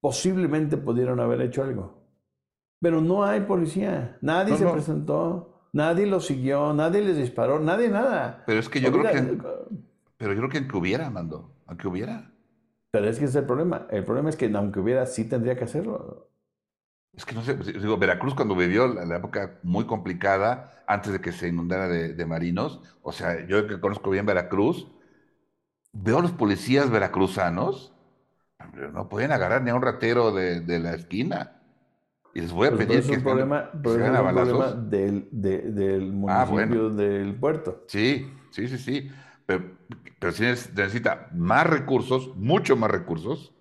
posiblemente 0.00 0.76
pudieron 0.76 1.20
haber 1.20 1.40
hecho 1.40 1.62
algo. 1.62 2.04
Pero 2.80 3.00
no 3.00 3.24
hay 3.24 3.40
policía, 3.40 4.18
nadie 4.20 4.58
se 4.58 4.66
presentó, 4.66 5.53
nadie 5.74 6.06
los 6.06 6.26
siguió, 6.26 6.72
nadie 6.72 7.02
les 7.02 7.18
disparó, 7.18 7.60
nadie 7.60 7.88
nada. 7.88 8.42
Pero 8.46 8.60
es 8.60 8.70
que 8.70 8.80
yo 8.80 8.90
creo 8.90 9.02
que... 9.02 9.38
Pero 10.16 10.32
yo 10.32 10.48
creo 10.48 10.68
que 10.68 10.76
hubiera, 10.76 11.10
Mando, 11.10 11.52
aunque 11.66 11.86
hubiera. 11.86 12.32
Pero 12.90 13.06
es 13.06 13.18
que 13.18 13.26
ese 13.26 13.32
es 13.32 13.42
el 13.42 13.46
problema. 13.46 13.86
El 13.90 14.04
problema 14.04 14.30
es 14.30 14.36
que 14.36 14.50
aunque 14.54 14.80
hubiera, 14.80 15.04
sí 15.04 15.28
tendría 15.28 15.56
que 15.56 15.64
hacerlo. 15.64 16.30
Es 17.12 17.26
que 17.26 17.34
no 17.34 17.42
sé, 17.42 17.54
pues, 17.54 17.66
digo, 17.66 17.98
Veracruz 17.98 18.34
cuando 18.34 18.56
vivió 18.56 18.86
la, 18.86 19.16
época 19.16 19.58
muy 19.62 19.84
complicada, 19.84 20.82
antes 20.86 21.12
de 21.12 21.20
que 21.20 21.32
se 21.32 21.48
inundara 21.48 21.88
de, 21.88 22.14
de, 22.14 22.26
marinos, 22.26 22.80
o 23.02 23.12
sea, 23.12 23.46
yo 23.46 23.66
que 23.66 23.78
conozco 23.78 24.10
bien 24.10 24.26
Veracruz, 24.26 24.88
veo 25.92 26.18
a 26.18 26.22
los 26.22 26.32
policías 26.32 26.90
veracruzanos, 26.90 27.94
no 28.92 29.08
pueden 29.08 29.32
agarrar 29.32 29.62
ni 29.62 29.70
a 29.70 29.74
un 29.74 29.82
ratero 29.82 30.32
de, 30.32 30.78
la 30.78 30.94
esquina. 30.94 31.60
Y 32.34 32.40
les 32.40 32.52
voy 32.52 32.68
a 32.68 32.72
pedir 32.72 33.02
que... 33.02 33.16
Un 33.16 33.22
problema, 33.22 33.70
problema 33.70 34.72
del, 34.72 35.28
del 35.30 36.12
ah, 36.28 36.46
municipio 36.46 36.90
del 36.90 37.34
puerto. 37.36 37.84
Sí, 37.86 38.28
sí, 38.50 38.68
sí, 38.68 38.78
sí. 38.78 39.10
Pero, 39.46 39.64
pero 40.18 40.32
sí 40.32 40.42
necesita 40.42 41.28
más 41.32 41.66
recursos, 41.66 42.34
mucho 42.36 42.76
más 42.76 42.90
recursos, 42.90 43.54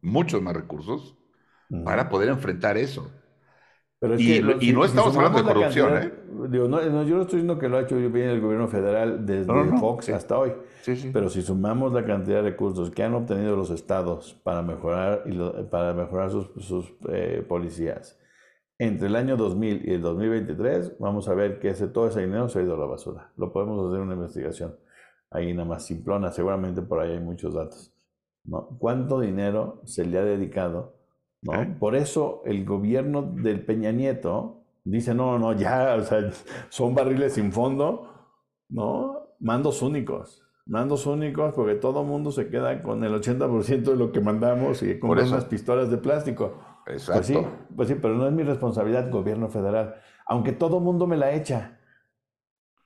muchos 0.00 0.40
más 0.40 0.54
recursos, 0.54 1.16
para 1.84 2.08
poder 2.08 2.28
enfrentar 2.28 2.76
eso 2.76 3.10
y, 4.18 4.72
no 4.72 4.84
estamos 4.84 5.16
hablando 5.16 5.38
de 5.38 5.44
corrupción, 5.44 5.96
¿eh? 5.96 6.12
yo 6.52 6.68
no 6.68 6.80
estoy 6.80 7.40
diciendo 7.40 7.58
que 7.58 7.68
lo 7.68 7.78
ha 7.78 7.82
hecho 7.82 7.96
bien 7.96 8.28
el 8.28 8.40
gobierno 8.40 8.68
federal 8.68 9.24
desde 9.24 9.52
Fox 9.78 10.10
hasta 10.10 10.38
hoy. 10.38 10.52
Pero 11.12 11.30
si 11.30 11.42
sumamos 11.42 11.92
la 11.92 12.04
cantidad 12.04 12.42
de 12.42 12.50
recursos 12.50 12.90
que 12.90 13.02
han 13.02 13.14
obtenido 13.14 13.56
los 13.56 13.70
estados 13.70 14.34
para 14.44 14.62
mejorar, 14.62 15.24
para 15.70 15.94
mejorar 15.94 16.30
sus, 16.30 16.94
eh, 17.08 17.44
policías 17.48 18.18
entre 18.78 19.08
el 19.08 19.16
año 19.16 19.36
2000 19.36 19.88
y 19.88 19.94
el 19.94 20.02
2023, 20.02 20.98
vamos 20.98 21.28
a 21.28 21.34
ver 21.34 21.58
que 21.58 21.70
ese, 21.70 21.88
todo 21.88 22.08
ese 22.08 22.20
dinero 22.20 22.48
se 22.50 22.58
ha 22.58 22.62
ido 22.62 22.74
a 22.74 22.78
la 22.78 22.84
basura. 22.84 23.32
Lo 23.36 23.50
podemos 23.50 23.88
hacer 23.88 24.00
una 24.00 24.14
investigación 24.14 24.76
ahí 25.30 25.52
nada 25.54 25.66
más 25.66 25.86
simplona, 25.86 26.30
seguramente 26.30 26.82
por 26.82 27.00
ahí 27.00 27.12
hay 27.12 27.20
muchos 27.20 27.54
datos. 27.54 27.94
¿no? 28.44 28.76
¿Cuánto 28.78 29.20
dinero 29.20 29.80
se 29.84 30.04
le 30.04 30.18
ha 30.18 30.24
dedicado 30.24 30.95
por 31.78 31.96
eso 31.96 32.42
el 32.44 32.64
gobierno 32.64 33.22
del 33.22 33.64
Peña 33.64 33.92
Nieto 33.92 34.62
dice, 34.84 35.14
no, 35.14 35.38
no, 35.38 35.52
ya, 35.52 35.94
o 35.96 36.02
sea, 36.02 36.30
son 36.68 36.94
barriles 36.94 37.34
sin 37.34 37.52
fondo, 37.52 38.08
¿no? 38.68 39.28
Mandos 39.40 39.82
únicos. 39.82 40.42
Mandos 40.66 41.06
únicos 41.06 41.54
porque 41.54 41.74
todo 41.74 42.00
el 42.00 42.08
mundo 42.08 42.32
se 42.32 42.48
queda 42.48 42.82
con 42.82 43.04
el 43.04 43.12
80% 43.14 43.82
de 43.82 43.96
lo 43.96 44.10
que 44.10 44.20
mandamos 44.20 44.82
y 44.82 44.98
con 44.98 45.10
unas 45.10 45.44
pistolas 45.44 45.90
de 45.90 45.98
plástico. 45.98 46.54
Exacto. 46.86 47.12
Pues 47.14 47.26
sí, 47.26 47.38
pues 47.76 47.88
sí, 47.88 47.94
pero 48.00 48.14
no 48.14 48.26
es 48.26 48.32
mi 48.32 48.42
responsabilidad, 48.42 49.10
gobierno 49.10 49.48
federal. 49.48 49.96
Aunque 50.26 50.52
todo 50.52 50.78
el 50.78 50.84
mundo 50.84 51.06
me 51.06 51.16
la 51.16 51.32
echa. 51.32 51.78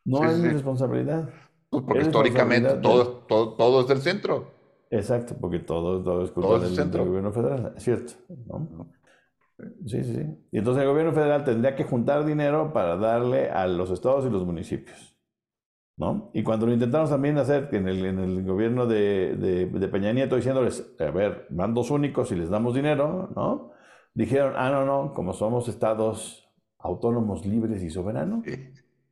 No 0.05 0.25
es 0.25 0.39
mi 0.39 0.49
responsabilidad. 0.49 1.31
Pues 1.71 1.85
porque 1.85 2.03
históricamente 2.03 2.75
todo, 2.75 3.25
todo, 3.29 3.55
todo 3.55 3.81
es 3.81 3.89
del 3.89 4.01
centro. 4.01 4.60
Exacto, 4.91 5.37
porque 5.41 5.61
todo, 5.61 6.03
todo 6.03 6.25
es 6.25 6.33
culpa 6.33 6.59
del, 6.59 6.91
gobierno 6.91 7.33
federal, 7.33 7.73
es 7.77 7.83
cierto. 7.83 8.13
Sí, 9.87 10.03
sí, 10.03 10.15
sí. 10.15 10.27
Y 10.51 10.59
entonces 10.59 10.83
el 10.83 10.89
gobierno 10.89 11.13
federal 11.13 11.45
tendría 11.45 11.77
que 11.77 11.85
juntar 11.85 12.25
dinero 12.25 12.73
para 12.73 12.97
darle 12.97 13.51
a 13.51 13.67
los 13.67 13.91
estados 13.91 14.27
y 14.27 14.31
los 14.31 14.45
municipios. 14.45 15.17
¿no? 16.01 16.31
Y 16.33 16.43
cuando 16.43 16.67
lo 16.67 16.73
intentamos 16.73 17.11
también 17.11 17.37
hacer 17.37 17.69
en 17.73 17.87
el, 17.87 18.05
en 18.07 18.19
el 18.19 18.43
gobierno 18.43 18.87
de, 18.87 19.37
de, 19.37 19.89
Peña 19.89 20.15
Nieto 20.15 20.35
diciéndoles, 20.35 20.95
a 20.99 21.11
ver, 21.11 21.47
mandos 21.51 21.91
únicos 21.91 22.33
y 22.33 22.37
les 22.37 22.49
damos 22.49 22.75
dinero, 22.75 23.31
¿no? 23.37 23.73
Dijeron, 24.15 24.55
ah, 24.57 24.71
no, 24.71 24.87
no, 24.87 25.13
como 25.13 25.35
somos 25.35 25.69
estados 25.69 26.51
autónomos, 26.79 27.45
libres 27.45 27.83
y 27.83 27.91
soberanos, 27.91 28.45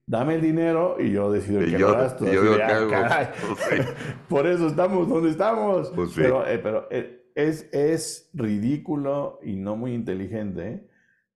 dame 0.08 0.36
el 0.36 0.40
dinero 0.40 0.96
y 0.98 1.12
yo 1.12 1.30
decido 1.30 1.60
qué 1.60 1.78
lo 1.78 1.92
gasto. 1.92 2.24
Ah, 2.26 3.30
pues 3.68 3.86
Por 4.28 4.46
eso 4.46 4.66
estamos 4.66 5.08
donde 5.08 5.30
estamos. 5.30 5.90
Pues 5.94 6.12
pero, 6.16 6.46
eh, 6.46 6.58
pero 6.58 6.88
eh, 6.90 7.30
es, 7.34 7.68
es 7.72 8.30
ridículo 8.32 9.38
y 9.42 9.56
no 9.56 9.76
muy 9.76 9.94
inteligente 9.94 10.88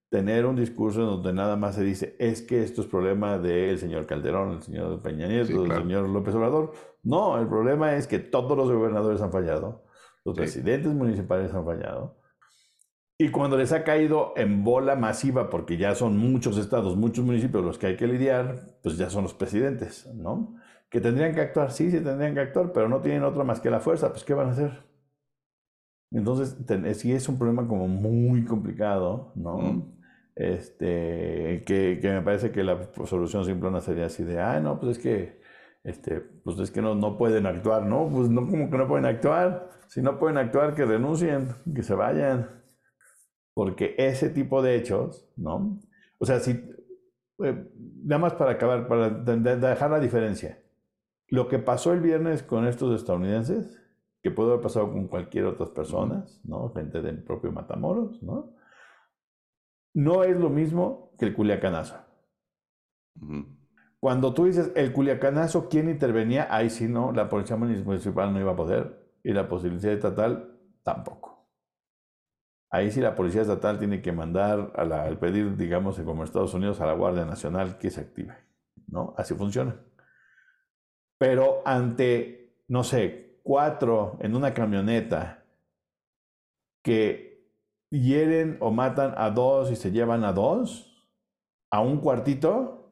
tener 0.09 0.45
un 0.45 0.55
discurso 0.55 1.01
en 1.01 1.07
donde 1.07 1.33
nada 1.33 1.55
más 1.55 1.75
se 1.75 1.83
dice 1.83 2.15
es 2.19 2.41
que 2.41 2.61
esto 2.61 2.81
es 2.81 2.87
problema 2.87 3.39
del 3.39 3.79
señor 3.79 4.05
Calderón, 4.05 4.51
el 4.51 4.61
señor 4.61 5.01
Peña 5.01 5.27
Nieto, 5.27 5.65
el 5.65 5.71
señor 5.71 6.09
López 6.09 6.35
Obrador. 6.35 6.73
No, 7.03 7.39
el 7.39 7.47
problema 7.47 7.95
es 7.95 8.07
que 8.07 8.19
todos 8.19 8.57
los 8.57 8.71
gobernadores 8.71 9.21
han 9.21 9.31
fallado, 9.31 9.85
los 10.23 10.35
presidentes 10.35 10.93
municipales 10.93 11.53
han 11.53 11.65
fallado 11.65 12.22
y 13.17 13.29
cuando 13.29 13.57
les 13.57 13.71
ha 13.71 13.83
caído 13.83 14.33
en 14.35 14.63
bola 14.63 14.95
masiva, 14.95 15.49
porque 15.49 15.77
ya 15.77 15.95
son 15.95 16.17
muchos 16.17 16.57
estados, 16.57 16.97
muchos 16.97 17.23
municipios 17.23 17.63
los 17.63 17.77
que 17.77 17.87
hay 17.87 17.95
que 17.95 18.07
lidiar, 18.07 18.79
pues 18.81 18.97
ya 18.97 19.09
son 19.09 19.23
los 19.23 19.33
presidentes, 19.33 20.11
¿no? 20.15 20.55
Que 20.89 20.99
tendrían 20.99 21.33
que 21.33 21.41
actuar, 21.41 21.71
sí, 21.71 21.91
sí 21.91 21.99
tendrían 21.99 22.33
que 22.33 22.41
actuar, 22.41 22.71
pero 22.73 22.89
no 22.89 23.01
tienen 23.01 23.23
otra 23.23 23.43
más 23.43 23.59
que 23.59 23.69
la 23.69 23.79
fuerza, 23.79 24.09
pues 24.11 24.23
¿qué 24.23 24.33
van 24.33 24.47
a 24.47 24.51
hacer? 24.51 24.83
Entonces, 26.11 26.57
sí 26.97 27.11
es 27.11 27.27
un 27.27 27.37
problema 27.37 27.67
como 27.67 27.87
muy 27.87 28.45
complicado, 28.45 29.31
¿no? 29.35 29.91
Este, 30.35 31.63
que, 31.65 31.99
que, 32.01 32.11
me 32.11 32.21
parece 32.21 32.51
que 32.51 32.63
la 32.63 32.89
solución 33.05 33.45
simple 33.45 33.81
sería 33.81 34.07
así 34.07 34.23
de, 34.23 34.39
ah, 34.39 34.59
no, 34.59 34.79
pues 34.79 34.97
es 34.97 35.03
que, 35.03 35.41
este, 35.83 36.21
pues 36.21 36.59
es 36.59 36.71
que 36.71 36.81
no, 36.81 36.95
no 36.95 37.17
pueden 37.17 37.45
actuar, 37.45 37.85
¿no? 37.85 38.07
Pues 38.09 38.29
no, 38.29 38.47
como 38.47 38.69
que 38.69 38.77
no 38.77 38.87
pueden 38.87 39.05
actuar. 39.05 39.69
Si 39.87 40.01
no 40.01 40.17
pueden 40.17 40.37
actuar, 40.37 40.73
que 40.75 40.85
renuncien, 40.85 41.49
que 41.75 41.83
se 41.83 41.93
vayan. 41.93 42.62
Porque 43.53 43.95
ese 43.97 44.29
tipo 44.29 44.61
de 44.61 44.75
hechos, 44.75 45.29
¿no? 45.35 45.79
O 46.17 46.25
sea, 46.25 46.39
si, 46.39 46.51
eh, 47.43 47.71
nada 48.03 48.19
más 48.19 48.33
para 48.33 48.51
acabar, 48.51 48.87
para 48.87 49.09
dejar 49.09 49.91
la 49.91 49.99
diferencia. 49.99 50.59
Lo 51.27 51.47
que 51.47 51.59
pasó 51.59 51.93
el 51.93 52.01
viernes 52.01 52.43
con 52.43 52.67
estos 52.67 52.99
estadounidenses, 52.99 53.79
que 54.21 54.31
puede 54.31 54.51
haber 54.51 54.61
pasado 54.61 54.91
con 54.91 55.07
cualquier 55.07 55.45
otras 55.45 55.69
personas, 55.69 56.41
¿no? 56.45 56.71
Gente 56.73 57.01
del 57.01 57.23
propio 57.23 57.51
Matamoros, 57.51 58.23
¿no? 58.23 58.53
no 59.93 60.23
es 60.23 60.37
lo 60.37 60.49
mismo 60.49 61.11
que 61.17 61.25
el 61.25 61.33
culiacanazo. 61.33 61.95
Cuando 63.99 64.33
tú 64.33 64.45
dices 64.45 64.71
el 64.75 64.91
culiacanazo, 64.91 65.69
¿quién 65.69 65.89
intervenía? 65.89 66.47
Ahí 66.49 66.69
sí 66.69 66.87
no, 66.87 67.11
la 67.11 67.29
policía 67.29 67.55
municipal 67.55 68.33
no 68.33 68.39
iba 68.39 68.51
a 68.51 68.55
poder 68.55 69.11
y 69.23 69.31
la 69.31 69.47
policía 69.47 69.93
estatal 69.93 70.59
tampoco. 70.83 71.32
Ahí 72.73 72.89
sí 72.89 73.01
la 73.01 73.13
policía 73.13 73.43
estatal 73.43 73.77
tiene 73.77 74.01
que 74.01 74.11
mandar 74.11 74.73
a 74.75 74.83
la, 74.83 75.03
al 75.03 75.19
pedir, 75.19 75.55
digamos, 75.57 75.99
como 75.99 76.23
Estados 76.23 76.55
Unidos, 76.55 76.81
a 76.81 76.87
la 76.87 76.93
Guardia 76.93 77.23
Nacional 77.23 77.77
que 77.77 77.91
se 77.91 78.01
active. 78.01 78.35
¿No? 78.87 79.13
Así 79.15 79.35
funciona. 79.35 79.79
Pero 81.19 81.61
ante, 81.65 82.57
no 82.67 82.83
sé, 82.83 83.37
cuatro 83.43 84.17
en 84.21 84.35
una 84.35 84.55
camioneta 84.55 85.45
que 86.81 87.47
hieren 87.91 88.57
o 88.59 88.71
matan 88.71 89.13
a 89.17 89.29
dos 89.29 89.69
y 89.69 89.75
se 89.75 89.91
llevan 89.91 90.23
a 90.23 90.33
dos, 90.33 91.07
a 91.69 91.79
un 91.79 91.99
cuartito, 91.99 92.91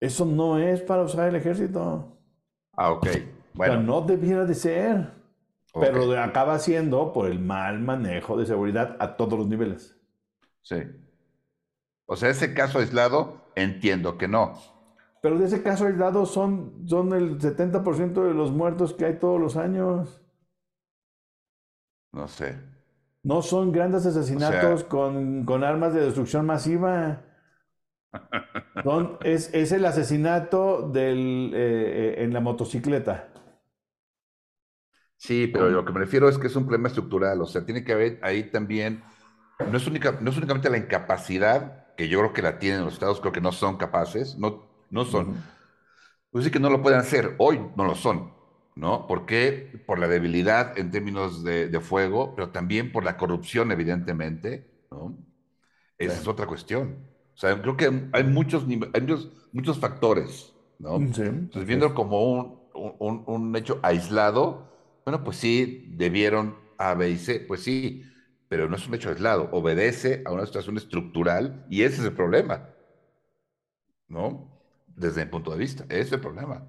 eso 0.00 0.24
no 0.24 0.60
es 0.60 0.80
para 0.80 1.02
usar 1.02 1.28
el 1.28 1.34
ejército. 1.34 2.20
Ah, 2.76 2.92
ok. 2.92 3.08
Bueno. 3.54 3.82
no 3.82 4.00
debiera 4.02 4.44
de 4.44 4.54
ser. 4.54 5.21
Pero 5.74 6.20
acaba 6.20 6.58
siendo 6.58 7.12
por 7.12 7.26
el 7.26 7.38
mal 7.38 7.80
manejo 7.80 8.36
de 8.36 8.46
seguridad 8.46 8.96
a 9.00 9.16
todos 9.16 9.38
los 9.38 9.48
niveles. 9.48 9.98
Sí. 10.60 10.76
O 12.06 12.16
sea, 12.16 12.28
ese 12.28 12.52
caso 12.52 12.78
aislado, 12.78 13.40
entiendo 13.54 14.18
que 14.18 14.28
no. 14.28 14.54
Pero 15.22 15.38
de 15.38 15.46
ese 15.46 15.62
caso 15.62 15.86
aislado 15.86 16.26
son, 16.26 16.86
son 16.86 17.12
el 17.14 17.38
70% 17.38 18.26
de 18.26 18.34
los 18.34 18.52
muertos 18.52 18.92
que 18.92 19.06
hay 19.06 19.18
todos 19.18 19.40
los 19.40 19.56
años. 19.56 20.20
No 22.12 22.28
sé. 22.28 22.58
No 23.22 23.40
son 23.40 23.72
grandes 23.72 24.04
asesinatos 24.04 24.84
con, 24.84 25.46
armas 25.64 25.94
de 25.94 26.02
destrucción 26.02 26.44
masiva. 26.44 27.22
es, 29.22 29.54
es, 29.54 29.72
el 29.72 29.86
asesinato 29.86 30.88
del, 30.90 31.52
eh, 31.54 32.18
eh, 32.18 32.24
en 32.24 32.34
la 32.34 32.40
motocicleta. 32.40 33.31
Sí, 35.22 35.46
pero 35.46 35.70
lo 35.70 35.84
que 35.84 35.92
me 35.92 36.00
refiero 36.00 36.28
es 36.28 36.36
que 36.36 36.48
es 36.48 36.56
un 36.56 36.64
problema 36.64 36.88
estructural, 36.88 37.40
o 37.40 37.46
sea, 37.46 37.64
tiene 37.64 37.84
que 37.84 37.92
haber 37.92 38.18
ahí 38.22 38.50
también, 38.50 39.04
no 39.70 39.76
es, 39.76 39.86
única, 39.86 40.18
no 40.20 40.30
es 40.32 40.36
únicamente 40.36 40.68
la 40.68 40.78
incapacidad, 40.78 41.94
que 41.94 42.08
yo 42.08 42.18
creo 42.18 42.32
que 42.32 42.42
la 42.42 42.58
tienen 42.58 42.84
los 42.84 42.94
estados, 42.94 43.20
creo 43.20 43.30
que 43.30 43.40
no 43.40 43.52
son 43.52 43.76
capaces, 43.76 44.36
no, 44.36 44.66
no 44.90 45.04
son. 45.04 45.36
Pues 46.32 46.44
sí 46.44 46.50
que 46.50 46.58
no 46.58 46.70
lo 46.70 46.82
pueden 46.82 46.98
hacer, 46.98 47.36
hoy 47.38 47.60
no 47.76 47.84
lo 47.84 47.94
son, 47.94 48.32
¿no? 48.74 49.06
¿Por 49.06 49.24
qué? 49.24 49.84
Por 49.86 50.00
la 50.00 50.08
debilidad 50.08 50.76
en 50.76 50.90
términos 50.90 51.44
de, 51.44 51.80
fuego, 51.80 52.34
pero 52.34 52.50
también 52.50 52.90
por 52.90 53.04
la 53.04 53.16
corrupción, 53.16 53.70
evidentemente, 53.70 54.72
¿no? 54.90 55.16
Esa 55.98 56.20
es 56.20 56.26
otra 56.26 56.46
cuestión. 56.46 56.96
O 57.32 57.38
sea, 57.38 57.62
creo 57.62 57.76
que 57.76 58.08
hay 58.12 58.24
muchos, 58.24 58.64
hay 58.64 59.00
muchos, 59.00 59.30
muchos 59.52 59.78
factores, 59.78 60.52
¿no? 60.80 60.96
Entonces, 60.96 61.64
viendo 61.64 61.94
como 61.94 62.24
un, 62.24 62.58
un, 62.98 63.22
un 63.24 63.54
hecho 63.54 63.78
aislado, 63.84 64.71
bueno, 65.04 65.24
pues 65.24 65.36
sí, 65.36 65.86
debieron 65.96 66.56
A, 66.78 66.94
B 66.94 67.10
y 67.10 67.18
C, 67.18 67.40
pues 67.40 67.62
sí, 67.62 68.04
pero 68.48 68.68
no 68.68 68.76
es 68.76 68.86
un 68.86 68.94
hecho 68.94 69.10
aislado, 69.10 69.48
obedece 69.52 70.22
a 70.24 70.32
una 70.32 70.46
situación 70.46 70.76
estructural 70.76 71.66
y 71.70 71.82
ese 71.82 72.00
es 72.00 72.04
el 72.06 72.12
problema, 72.12 72.68
¿no? 74.08 74.50
Desde 74.86 75.24
mi 75.24 75.30
punto 75.30 75.52
de 75.52 75.58
vista, 75.58 75.84
ese 75.84 76.00
es 76.00 76.12
el 76.12 76.20
problema. 76.20 76.68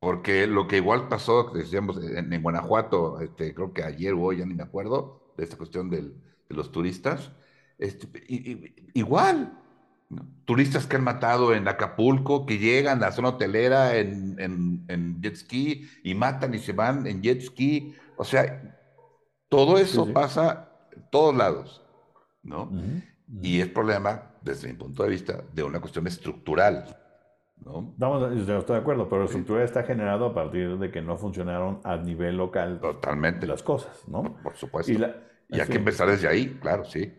Porque 0.00 0.48
lo 0.48 0.66
que 0.66 0.78
igual 0.78 1.08
pasó, 1.08 1.52
decíamos, 1.54 1.96
en, 2.02 2.42
Guanajuato, 2.42 3.20
este, 3.20 3.54
creo 3.54 3.72
que 3.72 3.84
ayer 3.84 4.14
o 4.14 4.22
hoy, 4.22 4.38
ya 4.38 4.46
ni 4.46 4.54
me 4.54 4.64
acuerdo, 4.64 5.32
de 5.36 5.44
esta 5.44 5.56
cuestión 5.56 5.90
de 5.90 6.12
los 6.48 6.72
turistas, 6.72 7.30
este, 7.78 8.08
igual, 8.94 9.61
Turistas 10.44 10.86
que 10.86 10.96
han 10.96 11.04
matado 11.04 11.54
en 11.54 11.68
Acapulco, 11.68 12.46
que 12.46 12.58
llegan 12.58 12.98
a 12.98 13.06
la 13.06 13.12
zona 13.12 13.30
hotelera 13.30 13.96
en, 13.96 14.36
en, 14.38 15.22
jet 15.22 15.36
ski 15.36 15.88
y 16.02 16.14
matan 16.14 16.54
y 16.54 16.58
se 16.58 16.72
van 16.72 17.06
en 17.06 17.22
jet 17.22 17.40
ski. 17.40 17.94
O 18.16 18.24
sea, 18.24 18.78
todo 19.48 19.78
eso 19.78 20.12
pasa 20.12 20.68
en 20.94 21.04
todos 21.10 21.34
lados, 21.34 21.84
¿no? 22.42 22.70
Y 23.40 23.60
es 23.60 23.68
problema, 23.68 24.32
desde 24.42 24.68
mi 24.68 24.74
punto 24.74 25.04
de 25.04 25.10
vista, 25.10 25.42
de 25.52 25.62
una 25.62 25.80
cuestión 25.80 26.06
estructural. 26.06 26.96
¿no? 27.64 27.94
estoy 28.32 28.74
de 28.74 28.80
acuerdo, 28.80 29.08
pero 29.08 29.20
la 29.20 29.26
estructura 29.26 29.62
está 29.62 29.84
generada 29.84 30.26
a 30.26 30.34
partir 30.34 30.78
de 30.78 30.90
que 30.90 31.00
no 31.00 31.16
funcionaron 31.16 31.80
a 31.84 31.96
nivel 31.96 32.36
local 32.36 32.80
Totalmente. 32.80 33.46
las 33.46 33.62
cosas, 33.62 34.02
¿no? 34.08 34.36
Por, 34.42 34.56
supuesto. 34.56 34.92
Y, 34.92 35.56
y 35.56 35.60
hay 35.60 35.68
que 35.68 35.76
empezar 35.76 36.08
desde 36.08 36.26
ahí, 36.26 36.58
claro, 36.60 36.84
sí. 36.84 37.12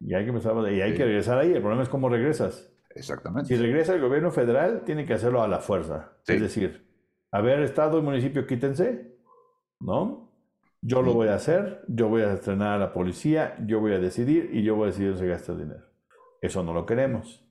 Y 0.00 0.14
hay 0.14 0.24
que 0.24 0.30
empezar, 0.30 0.54
y 0.72 0.80
hay 0.80 0.94
que 0.94 1.04
regresar 1.04 1.38
ahí. 1.38 1.52
El 1.52 1.60
problema 1.60 1.82
es 1.82 1.88
cómo 1.88 2.08
regresas. 2.08 2.72
Exactamente. 2.94 3.48
Si 3.48 3.60
regresa 3.60 3.94
el 3.94 4.00
gobierno 4.00 4.30
federal, 4.30 4.82
tiene 4.84 5.06
que 5.06 5.14
hacerlo 5.14 5.42
a 5.42 5.48
la 5.48 5.58
fuerza. 5.58 6.12
Es 6.26 6.40
decir, 6.40 6.88
a 7.30 7.40
ver, 7.40 7.60
Estado 7.60 7.98
y 7.98 8.02
municipio, 8.02 8.46
quítense, 8.46 9.16
¿no? 9.78 10.32
Yo 10.82 11.02
lo 11.02 11.12
voy 11.12 11.28
a 11.28 11.34
hacer, 11.34 11.84
yo 11.88 12.08
voy 12.08 12.22
a 12.22 12.32
estrenar 12.32 12.74
a 12.74 12.78
la 12.78 12.92
policía, 12.92 13.54
yo 13.66 13.80
voy 13.80 13.92
a 13.92 13.98
decidir 13.98 14.50
y 14.52 14.62
yo 14.62 14.74
voy 14.74 14.84
a 14.84 14.86
decidir 14.86 15.10
dónde 15.10 15.26
se 15.26 15.30
gasta 15.30 15.52
el 15.52 15.58
dinero. 15.58 15.84
Eso 16.40 16.62
no 16.62 16.72
lo 16.72 16.86
queremos. 16.86 17.46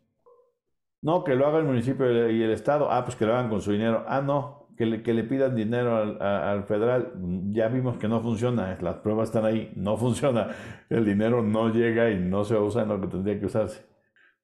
No, 1.01 1.23
que 1.23 1.35
lo 1.35 1.45
haga 1.45 1.59
el 1.59 1.65
municipio 1.65 2.29
y 2.29 2.41
el 2.41 2.51
Estado. 2.51 2.91
Ah, 2.91 3.05
pues 3.05 3.15
que 3.15 3.25
lo 3.25 3.33
hagan 3.33 3.49
con 3.49 3.61
su 3.61 3.71
dinero. 3.71 4.03
Ah, 4.07 4.21
no, 4.21 4.58
que 4.79 5.13
le, 5.13 5.23
pidan 5.25 5.57
dinero 5.57 5.97
al, 6.21 6.63
federal, 6.63 7.11
ya 7.51 7.67
vimos 7.67 7.97
que 7.97 8.07
no 8.07 8.21
funciona, 8.21 8.77
las 8.79 8.95
pruebas 8.99 9.27
están 9.27 9.43
ahí, 9.43 9.73
no 9.75 9.97
funciona, 9.97 10.55
el 10.89 11.03
dinero 11.03 11.43
no 11.43 11.67
llega 11.67 12.09
y 12.09 12.17
no 12.17 12.45
se 12.45 12.55
usa 12.57 12.83
en 12.83 12.87
lo 12.87 13.01
que 13.01 13.07
tendría 13.07 13.37
que 13.37 13.45
usarse, 13.45 13.85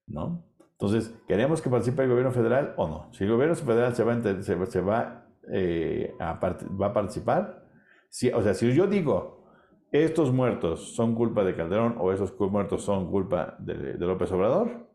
¿no? 0.06 0.44
Entonces, 0.72 1.18
¿queremos 1.26 1.62
que 1.62 1.70
participe 1.70 2.02
el 2.02 2.10
gobierno 2.10 2.32
federal 2.32 2.74
o 2.76 2.86
no? 2.86 3.08
Si 3.14 3.24
el 3.24 3.30
gobierno 3.30 3.54
federal 3.54 3.94
se 3.94 4.04
va, 4.04 4.66
se, 4.66 4.80
va, 4.82 5.26
eh, 5.50 6.14
a, 6.20 6.34
va 6.38 6.86
a 6.88 6.92
participar, 6.92 7.64
si, 8.10 8.28
o 8.28 8.42
sea, 8.42 8.52
si 8.52 8.70
yo 8.74 8.86
digo, 8.86 9.46
estos 9.90 10.34
muertos 10.34 10.94
son 10.94 11.14
culpa 11.14 11.44
de 11.44 11.54
Calderón 11.54 11.96
o 11.98 12.12
esos 12.12 12.38
muertos 12.38 12.82
son 12.82 13.10
culpa 13.10 13.56
de, 13.58 13.94
de 13.94 14.06
López 14.06 14.30
Obrador, 14.32 14.86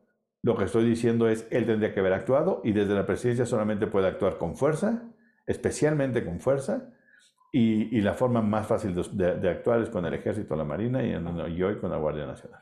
lo 0.43 0.55
que 0.55 0.65
estoy 0.65 0.85
diciendo 0.85 1.27
es, 1.27 1.47
él 1.49 1.65
tendría 1.65 1.95
que 1.95 1.99
haber 1.99 2.13
actuado 2.13 2.61
y 2.63 2.73
desde 2.73 2.93
la 2.93 3.07
presidencia 3.07 3.47
solamente 3.47 3.87
puede 3.87 4.05
actuar 4.05 4.37
con 4.37 4.55
fuerza 4.55 5.11
especialmente 5.45 6.23
con 6.23 6.39
fuerza, 6.39 6.89
y, 7.53 7.99
la 7.99 8.13
forma 8.13 8.41
más 8.41 8.65
fácil 8.65 8.95
de, 8.95 9.49
actuar 9.49 9.81
es 9.81 9.89
con 9.89 10.05
el 10.05 10.13
ejército, 10.13 10.55
la 10.55 10.63
marina 10.63 11.03
y, 11.03 11.09
y, 11.09 11.63
hoy 11.63 11.77
con 11.79 11.91
la 11.91 11.97
Guardia 11.97 12.25
Nacional. 12.25 12.61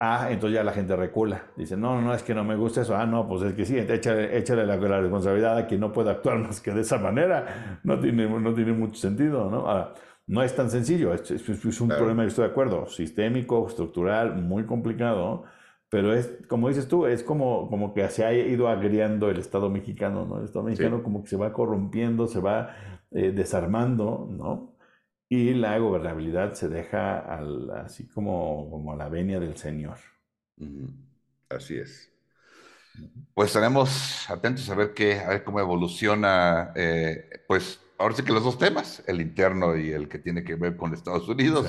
Ah, 0.00 0.26
entonces 0.30 0.56
ya 0.56 0.64
la 0.64 0.72
gente 0.72 0.96
recula. 0.96 1.44
Dice, 1.56 1.76
no, 1.76 2.00
no, 2.02 2.12
es 2.12 2.24
que 2.24 2.34
no 2.34 2.42
me 2.42 2.56
gusta 2.56 2.80
eso. 2.80 2.96
Ah, 2.96 3.06
no, 3.06 3.28
pues 3.28 3.42
es 3.42 3.54
que 3.54 3.64
sí, 3.64 3.78
échale, 3.78 4.36
échale 4.36 4.66
la, 4.66 4.76
responsabilidad 4.76 5.56
a 5.56 5.66
quien 5.68 5.80
no 5.80 5.92
puede 5.92 6.10
actuar 6.10 6.38
más 6.38 6.60
que 6.60 6.72
de 6.72 6.80
esa 6.80 6.98
manera. 6.98 7.78
No 7.84 8.00
tiene, 8.00 8.28
no 8.28 8.52
tiene 8.52 8.72
mucho 8.72 8.96
sentido, 8.96 9.48
¿no? 9.48 9.68
Ahora, 9.68 9.94
no 10.26 10.42
es 10.42 10.56
tan 10.56 10.70
sencillo, 10.70 11.14
es, 11.14 11.30
es, 11.30 11.80
un 11.80 11.88
problema, 11.88 12.24
estoy 12.24 12.46
de 12.46 12.50
acuerdo, 12.50 12.86
sistémico, 12.86 13.68
estructural, 13.68 14.34
muy 14.34 14.64
complicado 14.64 15.44
pero 15.92 16.14
es, 16.14 16.32
como 16.48 16.68
dices 16.68 16.88
tú, 16.88 17.04
es 17.04 17.22
como, 17.22 17.68
como 17.68 17.92
que 17.92 18.08
se 18.08 18.24
ha 18.24 18.32
ido 18.32 18.68
agriando 18.68 19.28
el 19.28 19.38
Estado 19.38 19.68
mexicano, 19.68 20.24
¿no? 20.24 20.38
El 20.38 20.46
Estado 20.46 20.64
mexicano 20.64 21.02
como 21.02 21.22
que 21.22 21.28
se 21.28 21.36
va 21.36 21.52
corrompiendo, 21.52 22.26
se 22.26 22.40
va 22.40 22.74
eh, 23.10 23.30
desarmando, 23.30 24.26
¿no? 24.30 24.74
Y 25.28 25.52
la 25.52 25.76
gobernabilidad 25.76 26.54
se 26.54 26.70
deja 26.70 27.18
al, 27.18 27.68
así 27.72 28.08
como, 28.08 28.70
como 28.70 28.94
a 28.94 28.96
la 28.96 29.10
venia 29.10 29.38
del 29.38 29.58
Señor. 29.58 29.98
Así 31.50 31.76
es. 31.76 32.10
Pues 33.34 33.48
estaremos 33.48 34.30
atentos 34.30 34.70
a 34.70 34.74
ver, 34.74 34.94
qué, 34.94 35.20
a 35.20 35.28
ver 35.28 35.44
cómo 35.44 35.60
evoluciona, 35.60 36.72
eh, 36.74 37.28
pues 37.46 37.82
ahora 37.98 38.14
sí 38.14 38.22
que 38.22 38.32
los 38.32 38.44
dos 38.44 38.56
temas, 38.56 39.04
el 39.06 39.20
interno 39.20 39.76
y 39.76 39.90
el 39.90 40.08
que 40.08 40.18
tiene 40.18 40.42
que 40.42 40.54
ver 40.54 40.74
con 40.78 40.94
Estados 40.94 41.28
Unidos, 41.28 41.66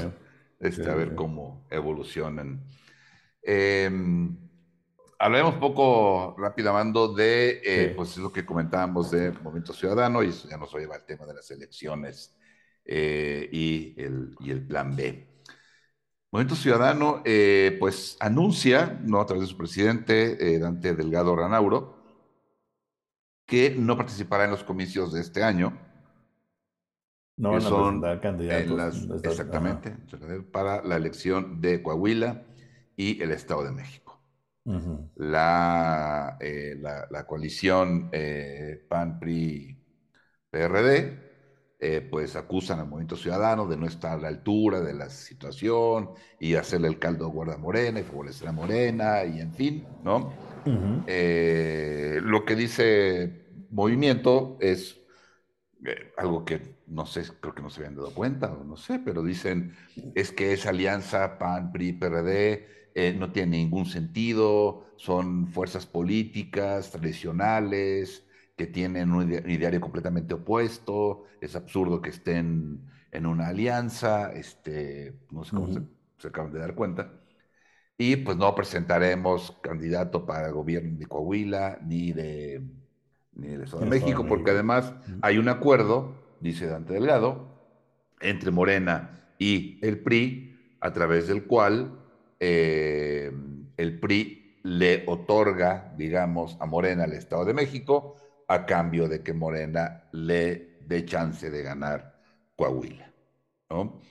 este, 0.61 0.89
a 0.89 0.95
ver 0.95 1.13
cómo 1.13 1.67
evolucionan. 1.69 2.63
Eh, 3.45 3.89
hablemos 5.23 5.53
un 5.53 5.59
poco 5.59 6.35
rápido, 6.37 6.71
Amando, 6.71 7.13
de 7.13 7.61
eh, 7.63 7.93
pues 7.95 8.17
lo 8.17 8.31
que 8.31 8.45
comentábamos 8.45 9.11
de 9.11 9.31
Movimiento 9.31 9.73
Ciudadano, 9.73 10.21
y 10.21 10.29
eso 10.29 10.49
ya 10.49 10.57
nos 10.57 10.73
lleva 10.73 10.95
al 10.95 11.05
tema 11.05 11.25
de 11.25 11.33
las 11.33 11.49
elecciones 11.49 12.35
eh, 12.83 13.47
y, 13.51 13.95
el, 13.97 14.35
y, 14.39 14.51
el, 14.51 14.67
plan 14.67 14.95
B. 14.95 15.27
Movimiento 16.29 16.55
Ciudadano, 16.55 17.21
eh, 17.23 17.77
pues 17.79 18.17
anuncia, 18.19 18.99
¿no? 19.03 19.21
a 19.21 19.25
través 19.25 19.43
de 19.43 19.51
su 19.51 19.57
presidente, 19.57 20.59
Dante 20.59 20.93
Delgado 20.93 21.35
Ranauro, 21.35 22.03
que 23.45 23.75
no 23.77 23.95
participará 23.95 24.45
en 24.45 24.51
los 24.51 24.63
comicios 24.63 25.13
de 25.13 25.21
este 25.21 25.43
año. 25.43 25.79
No 27.37 27.61
son 27.61 28.01
candidatos. 28.19 29.07
exactamente, 29.23 29.95
para 30.51 30.83
la 30.83 30.97
elección 30.97 31.61
de 31.61 31.81
Coahuila 31.81 32.45
y 32.95 33.21
el 33.21 33.31
Estado 33.31 33.63
de 33.63 33.71
México. 33.71 34.19
la, 35.15 36.37
eh, 36.39 36.77
la, 36.79 37.05
la, 37.09 37.25
coalición 37.25 38.09
eh, 38.13 38.85
PAN-PRI-PRD 38.87 39.73
eh, 41.79 42.07
pues 42.09 42.37
acusan 42.37 42.79
al 42.79 42.87
movimiento 42.87 43.17
ciudadano 43.17 43.67
de 43.67 43.75
no 43.75 43.85
estar 43.85 44.17
a 44.17 44.21
la 44.21 44.29
altura 44.29 44.79
de 44.79 44.93
la 44.93 45.09
situación 45.09 46.11
y 46.39 46.55
hacerle 46.55 46.87
el 46.87 46.97
caldo 46.97 47.27
guarda 47.27 47.57
morena 47.57 47.99
y 47.99 48.03
favorecer 48.03 48.47
a 48.47 48.53
morena 48.53 49.25
y 49.25 49.41
en 49.41 49.53
fin, 49.53 49.85
¿no? 50.03 50.31
Lo 50.65 52.45
que 52.45 52.55
dice 52.55 53.43
movimiento 53.69 54.57
es 54.61 54.97
algo 56.17 56.45
que 56.45 56.73
no 56.87 57.05
sé, 57.05 57.23
creo 57.39 57.55
que 57.55 57.61
no 57.61 57.69
se 57.69 57.81
habían 57.81 57.95
dado 57.95 58.13
cuenta, 58.13 58.53
o 58.53 58.63
no 58.63 58.77
sé, 58.77 58.99
pero 58.99 59.23
dicen 59.23 59.75
es 60.15 60.31
que 60.31 60.53
esa 60.53 60.69
alianza 60.69 61.37
PAN, 61.37 61.71
PRD 62.93 63.17
no 63.17 63.31
tiene 63.31 63.57
ningún 63.57 63.85
sentido, 63.85 64.85
son 64.95 65.47
fuerzas 65.47 65.85
políticas 65.85 66.91
tradicionales, 66.91 68.23
que 68.55 68.67
tienen 68.67 69.11
un 69.11 69.31
ideario 69.31 69.81
completamente 69.81 70.35
opuesto, 70.35 71.25
es 71.41 71.55
absurdo 71.55 72.01
que 72.01 72.11
estén 72.11 72.81
en 73.11 73.25
una 73.25 73.47
alianza, 73.47 74.31
este, 74.31 75.13
no 75.31 75.43
sé 75.43 75.55
cómo 75.55 75.73
se, 76.17 76.27
acaban 76.27 76.53
de 76.53 76.59
dar 76.59 76.75
cuenta. 76.75 77.11
Y 77.97 78.17
pues 78.17 78.37
no 78.37 78.53
presentaremos 78.55 79.51
candidato 79.61 80.25
para 80.25 80.47
el 80.47 80.53
gobierno 80.53 80.97
de 80.97 81.05
Coahuila 81.05 81.79
ni 81.83 82.11
de, 82.11 82.61
ni 83.33 83.49
de 83.49 83.63
Estado 83.63 83.83
de 83.83 83.89
México, 83.89 84.25
porque 84.27 84.51
además 84.51 84.93
hay 85.21 85.37
un 85.37 85.49
acuerdo, 85.49 86.15
dice 86.39 86.67
Dante 86.67 86.93
Delgado, 86.93 87.53
entre 88.19 88.51
Morena 88.51 89.27
y 89.37 89.79
el 89.85 89.99
PRI, 89.99 90.77
a 90.79 90.91
través 90.91 91.27
del 91.27 91.45
cual 91.45 92.02
eh, 92.45 93.31
el 93.77 93.99
PRI 94.01 94.59
le 94.63 95.05
otorga, 95.07 95.93
digamos, 95.97 96.57
a 96.59 96.65
Morena 96.65 97.05
el 97.05 97.13
Estado 97.13 97.45
de 97.45 97.53
México 97.53 98.17
a 98.49 98.65
cambio 98.65 99.07
de 99.07 99.23
que 99.23 99.31
Morena 99.31 100.09
le 100.11 100.77
dé 100.85 101.05
chance 101.05 101.49
de 101.49 101.63
ganar 101.63 102.21
Coahuila. 102.57 103.13
¿no? 103.69 104.01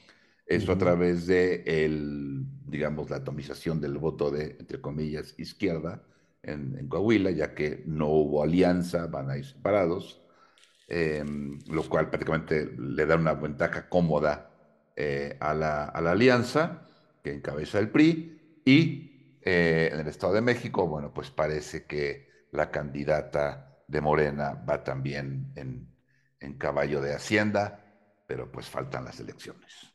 Eso 0.47 0.72
a 0.72 0.78
través 0.78 1.26
de 1.26 1.62
el, 1.66 2.47
digamos, 2.66 3.11
la 3.11 3.16
atomización 3.16 3.83
del 3.83 3.99
voto 3.99 4.30
de, 4.30 4.57
entre 4.59 4.80
comillas, 4.80 5.35
izquierda 5.39 6.03
en, 6.43 6.89
Coahuila, 6.89 7.33
ya 7.33 7.55
que 7.55 7.83
no 7.87 8.09
hubo 8.09 8.43
alianza, 8.43 9.09
van 9.09 9.28
a 9.28 9.37
ir 9.37 9.45
separados, 9.45 10.22
em, 10.89 11.59
lo 11.68 11.83
cual 11.83 12.09
prácticamente 12.09 12.74
le 12.78 13.05
da 13.05 13.16
una 13.16 13.35
ventaja 13.35 13.91
cómoda 13.91 14.51
eh, 14.97 15.37
a, 15.39 15.53
la, 15.53 15.85
a, 15.85 16.01
la, 16.01 16.12
alianza 16.12 16.87
que 17.23 17.33
encabeza 17.33 17.79
el 17.79 17.91
PRI 17.91 18.61
y 18.64 19.39
eh, 19.45 19.91
en 19.93 20.01
el 20.01 20.09
Estado 20.09 20.35
de 20.35 20.41
México, 20.41 20.87
bueno, 20.87 21.12
pues 21.12 21.31
parece 21.31 21.85
que 21.87 22.29
la 22.53 22.70
candidata 22.70 23.83
de 23.89 24.01
Morena 24.01 24.55
va 24.68 24.85
también 24.85 25.53
en, 25.57 25.91
caballo 26.59 27.01
de 27.01 27.14
Hacienda, 27.14 27.85
pero 28.27 28.51
pues 28.51 28.68
faltan 28.68 29.05
las 29.05 29.18
elecciones. 29.20 29.95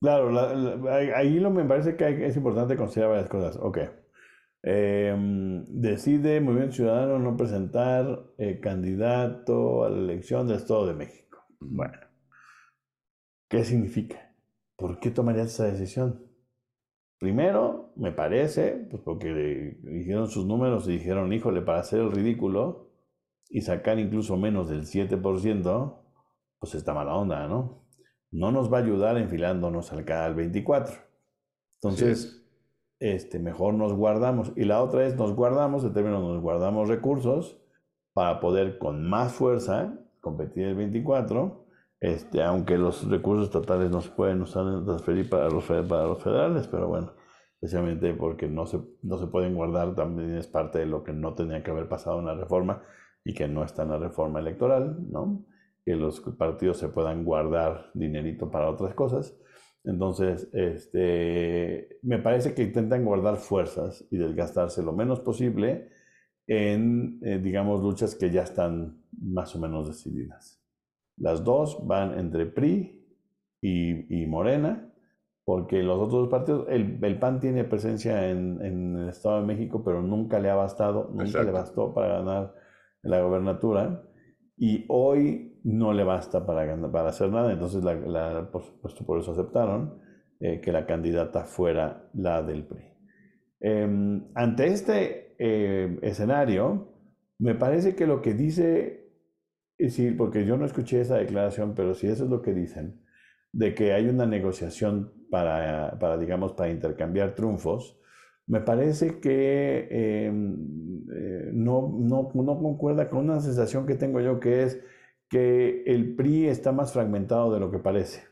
Claro, 0.00 0.30
ahí 0.90 1.40
lo 1.40 1.50
me 1.50 1.64
parece 1.64 1.96
que 1.96 2.26
es 2.26 2.36
importante 2.36 2.76
considerar 2.76 3.12
varias 3.12 3.28
cosas. 3.28 3.56
Ok. 3.60 3.78
Em, 4.62 5.64
decide 5.66 6.40
Movimiento 6.40 6.76
Ciudadano 6.76 7.18
no 7.18 7.36
presentar 7.36 8.32
eh, 8.38 8.60
candidato 8.60 9.84
a 9.84 9.90
la 9.90 9.98
elección 9.98 10.46
del 10.46 10.56
Estado 10.56 10.86
de 10.86 10.94
México. 10.94 11.44
Bueno, 11.60 11.98
¿qué 13.48 13.64
significa? 13.64 14.23
¿Por 14.76 14.98
qué 14.98 15.10
tomarías 15.10 15.48
esa 15.48 15.64
decisión? 15.64 16.26
Primero, 17.18 17.92
me 17.96 18.12
parece, 18.12 18.86
pues 18.90 19.02
porque 19.02 19.78
dijeron 19.82 20.28
sus 20.28 20.46
números 20.46 20.88
y 20.88 20.92
dijeron, 20.92 21.32
híjole, 21.32 21.62
para 21.62 21.80
hacer 21.80 22.00
el 22.00 22.12
ridículo 22.12 22.90
y 23.48 23.60
sacar 23.62 23.98
incluso 23.98 24.36
menos 24.36 24.68
del 24.68 24.82
7%, 24.82 26.00
pues 26.58 26.74
está 26.74 26.92
mala 26.92 27.14
onda, 27.14 27.46
¿no? 27.46 27.86
No 28.30 28.50
nos 28.50 28.72
va 28.72 28.78
a 28.78 28.82
ayudar 28.82 29.16
enfilándonos 29.16 29.92
al 29.92 30.04
canal 30.04 30.34
24. 30.34 30.94
Entonces, 31.76 32.44
este, 32.98 33.38
mejor 33.38 33.74
nos 33.74 33.92
guardamos. 33.92 34.52
Y 34.56 34.64
la 34.64 34.82
otra 34.82 35.06
es, 35.06 35.14
nos 35.14 35.34
guardamos, 35.34 35.84
en 35.84 35.92
términos, 35.92 36.22
nos 36.22 36.42
guardamos 36.42 36.88
recursos 36.88 37.60
para 38.12 38.40
poder 38.40 38.78
con 38.78 39.08
más 39.08 39.32
fuerza 39.32 39.98
competir 40.20 40.64
el 40.64 40.74
24 40.74 41.63
este, 42.04 42.42
aunque 42.42 42.76
los 42.76 43.08
recursos 43.08 43.50
totales 43.50 43.90
no 43.90 44.02
se 44.02 44.10
pueden 44.10 44.42
usar, 44.42 44.84
transferir 44.84 45.26
para 45.30 45.48
los, 45.48 45.64
para 45.64 46.06
los 46.06 46.22
federales, 46.22 46.66
pero 46.66 46.86
bueno, 46.86 47.14
especialmente 47.54 48.12
porque 48.12 48.46
no 48.46 48.66
se, 48.66 48.78
no 49.02 49.16
se 49.16 49.26
pueden 49.28 49.54
guardar, 49.54 49.94
también 49.94 50.36
es 50.36 50.46
parte 50.46 50.80
de 50.80 50.86
lo 50.86 51.02
que 51.02 51.14
no 51.14 51.34
tenía 51.34 51.62
que 51.62 51.70
haber 51.70 51.88
pasado 51.88 52.18
en 52.18 52.26
la 52.26 52.34
reforma 52.34 52.82
y 53.24 53.32
que 53.32 53.48
no 53.48 53.64
está 53.64 53.84
en 53.84 53.88
la 53.88 53.98
reforma 53.98 54.40
electoral, 54.40 54.98
¿no? 55.10 55.46
Que 55.82 55.96
los 55.96 56.20
partidos 56.20 56.76
se 56.76 56.88
puedan 56.90 57.24
guardar 57.24 57.90
dinerito 57.94 58.50
para 58.50 58.68
otras 58.68 58.92
cosas. 58.92 59.34
Entonces, 59.82 60.50
este, 60.52 62.00
me 62.02 62.18
parece 62.18 62.54
que 62.54 62.64
intentan 62.64 63.06
guardar 63.06 63.36
fuerzas 63.36 64.06
y 64.10 64.18
desgastarse 64.18 64.82
lo 64.82 64.92
menos 64.92 65.20
posible 65.20 65.88
en, 66.46 67.18
eh, 67.22 67.38
digamos, 67.42 67.80
luchas 67.82 68.14
que 68.14 68.30
ya 68.30 68.42
están 68.42 69.02
más 69.10 69.56
o 69.56 69.58
menos 69.58 69.88
decididas. 69.88 70.63
Las 71.16 71.44
dos 71.44 71.86
van 71.86 72.18
entre 72.18 72.46
PRI 72.46 73.00
y, 73.60 74.26
Morena, 74.26 74.92
porque 75.44 75.82
los 75.82 75.98
otros 75.98 76.28
partidos, 76.28 76.66
el, 76.68 77.18
PAN 77.18 77.40
tiene 77.40 77.64
presencia 77.64 78.28
en, 78.28 78.60
el 78.60 79.08
Estado 79.08 79.40
de 79.40 79.46
México, 79.46 79.82
pero 79.84 80.02
nunca 80.02 80.38
le 80.38 80.50
ha 80.50 80.54
bastado, 80.54 81.10
nunca 81.12 81.42
le 81.42 81.50
bastó 81.50 81.94
para 81.94 82.18
ganar 82.18 82.54
la 83.02 83.20
gobernatura, 83.22 84.02
y 84.56 84.84
hoy 84.88 85.60
no 85.64 85.92
le 85.92 86.04
basta 86.04 86.44
para, 86.44 86.76
para 86.90 87.08
hacer 87.08 87.30
nada, 87.30 87.52
entonces 87.52 87.82
la, 87.82 88.50
por 88.50 88.62
supuesto 88.62 89.04
por 89.04 89.18
eso 89.18 89.32
aceptaron 89.32 89.98
eh, 90.40 90.60
que 90.60 90.72
la 90.72 90.86
candidata 90.86 91.44
fuera 91.44 92.08
la 92.14 92.42
del 92.42 92.64
PRI. 92.64 92.84
Em, 93.60 94.26
ante 94.34 94.66
este 94.66 95.34
eh, 95.38 95.98
escenario, 96.02 96.92
me 97.38 97.54
parece 97.54 97.96
que 97.96 98.06
lo 98.06 98.20
que 98.20 98.34
dice 98.34 99.03
Sí, 99.78 100.12
porque 100.12 100.46
yo 100.46 100.56
no 100.56 100.64
escuché 100.66 101.00
esa 101.00 101.16
declaración, 101.16 101.74
pero 101.74 101.94
si 101.94 102.06
eso 102.06 102.24
es 102.24 102.30
lo 102.30 102.42
que 102.42 102.54
dicen, 102.54 103.00
de 103.52 103.74
que 103.74 103.92
hay 103.92 104.08
una 104.08 104.26
negociación 104.26 105.12
para, 105.30 105.98
para 105.98 106.16
digamos, 106.16 106.52
para 106.52 106.70
intercambiar 106.70 107.34
triunfos, 107.34 107.98
me 108.46 108.60
parece 108.60 109.20
que 109.20 109.88
em, 110.26 110.54
eh, 111.12 111.50
no, 111.52 111.88
no, 111.98 112.30
no, 112.34 112.58
concuerda 112.58 113.08
con 113.10 113.20
una 113.30 113.40
sensación 113.40 113.86
que 113.86 113.94
tengo 113.96 114.20
yo, 114.20 114.38
que 114.40 114.64
es 114.64 114.80
que 115.28 115.82
el 115.86 116.14
PRI 116.16 116.48
está 116.48 116.72
más 116.72 116.92
fragmentado 116.92 117.52
de 117.52 117.60
lo 117.60 117.70
que 117.70 117.78
parece. 117.78 118.22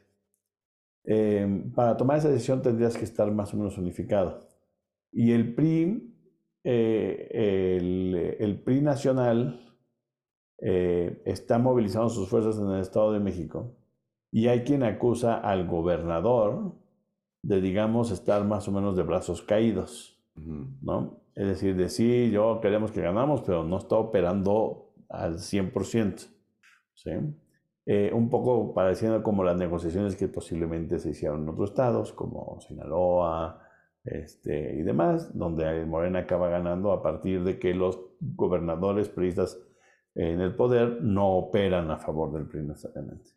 Em, 1.04 1.72
para 1.72 1.96
tomar 1.96 2.18
esa 2.18 2.28
decisión 2.30 2.62
tendrías 2.62 2.96
que 2.96 3.04
estar 3.04 3.30
más 3.32 3.52
o 3.54 3.56
menos 3.56 3.78
unificado. 3.78 4.48
Y 5.12 5.32
el 5.32 5.54
PRI, 5.54 6.14
eh, 6.64 7.78
el, 7.80 8.36
el 8.38 8.60
PRI 8.62 8.80
nacional, 8.82 9.71
eh, 10.64 11.20
está 11.24 11.58
movilizando 11.58 12.08
sus 12.08 12.28
fuerzas 12.28 12.56
en 12.56 12.70
el 12.70 12.80
Estado 12.80 13.12
de 13.12 13.18
México 13.18 13.74
y 14.30 14.46
hay 14.46 14.62
quien 14.62 14.84
acusa 14.84 15.34
al 15.34 15.66
gobernador 15.66 16.76
de, 17.42 17.60
digamos, 17.60 18.12
estar 18.12 18.44
más 18.44 18.68
o 18.68 18.72
menos 18.72 18.96
de 18.96 19.02
brazos 19.02 19.42
caídos, 19.42 20.22
¿no? 20.36 21.20
Es 21.34 21.48
decir, 21.48 21.74
de 21.74 21.88
sí, 21.88 22.30
yo 22.30 22.60
queremos 22.60 22.92
que 22.92 23.00
ganamos, 23.00 23.42
pero 23.42 23.64
no 23.64 23.78
está 23.78 23.96
operando 23.96 24.92
al 25.08 25.38
100%, 25.38 26.28
¿sí? 26.94 27.10
Eh, 27.84 28.12
un 28.14 28.30
poco 28.30 28.72
pareciendo 28.72 29.20
como 29.24 29.42
las 29.42 29.56
negociaciones 29.56 30.14
que 30.14 30.28
posiblemente 30.28 31.00
se 31.00 31.10
hicieron 31.10 31.42
en 31.42 31.48
otros 31.48 31.70
estados, 31.70 32.12
como 32.12 32.60
Sinaloa 32.60 33.58
este, 34.04 34.74
y 34.74 34.82
demás, 34.82 35.36
donde 35.36 35.84
Morena 35.86 36.20
acaba 36.20 36.48
ganando 36.48 36.92
a 36.92 37.02
partir 37.02 37.42
de 37.42 37.58
que 37.58 37.74
los 37.74 37.98
gobernadores 38.20 39.08
periodistas 39.08 39.58
en 40.14 40.40
el 40.40 40.54
poder 40.54 41.02
no 41.02 41.28
operan 41.36 41.90
a 41.90 41.98
favor 41.98 42.32
del 42.32 42.46
PRI 42.46 42.62
necesariamente. 42.62 43.30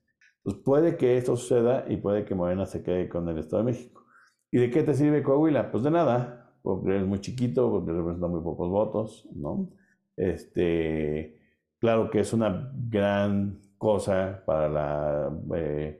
Pues 0.43 0.57
puede 0.57 0.97
que 0.97 1.17
esto 1.17 1.35
suceda 1.35 1.85
y 1.87 1.97
puede 1.97 2.25
que 2.25 2.35
Morena 2.35 2.65
se 2.65 2.83
quede 2.83 3.09
con 3.09 3.27
el 3.29 3.39
Estado 3.39 3.63
de 3.63 3.71
México. 3.71 4.05
¿Y 4.51 4.59
de 4.59 4.69
qué 4.69 4.83
te 4.83 4.93
sirve 4.93 5.23
Coahuila? 5.23 5.71
Pues 5.71 5.83
de 5.83 5.91
nada, 5.91 6.53
porque 6.61 6.97
es 6.97 7.05
muy 7.05 7.19
chiquito, 7.19 7.69
porque 7.71 7.91
representa 7.91 8.27
muy 8.27 8.41
pocos 8.41 8.69
votos, 8.69 9.27
¿no? 9.33 9.69
Este, 10.15 11.39
claro 11.79 12.09
que 12.09 12.19
es 12.19 12.31
una 12.33 12.71
gran 12.89 13.59
cosa 13.77 14.43
para 14.45 14.69
la, 14.69 15.39
eh, 15.55 15.99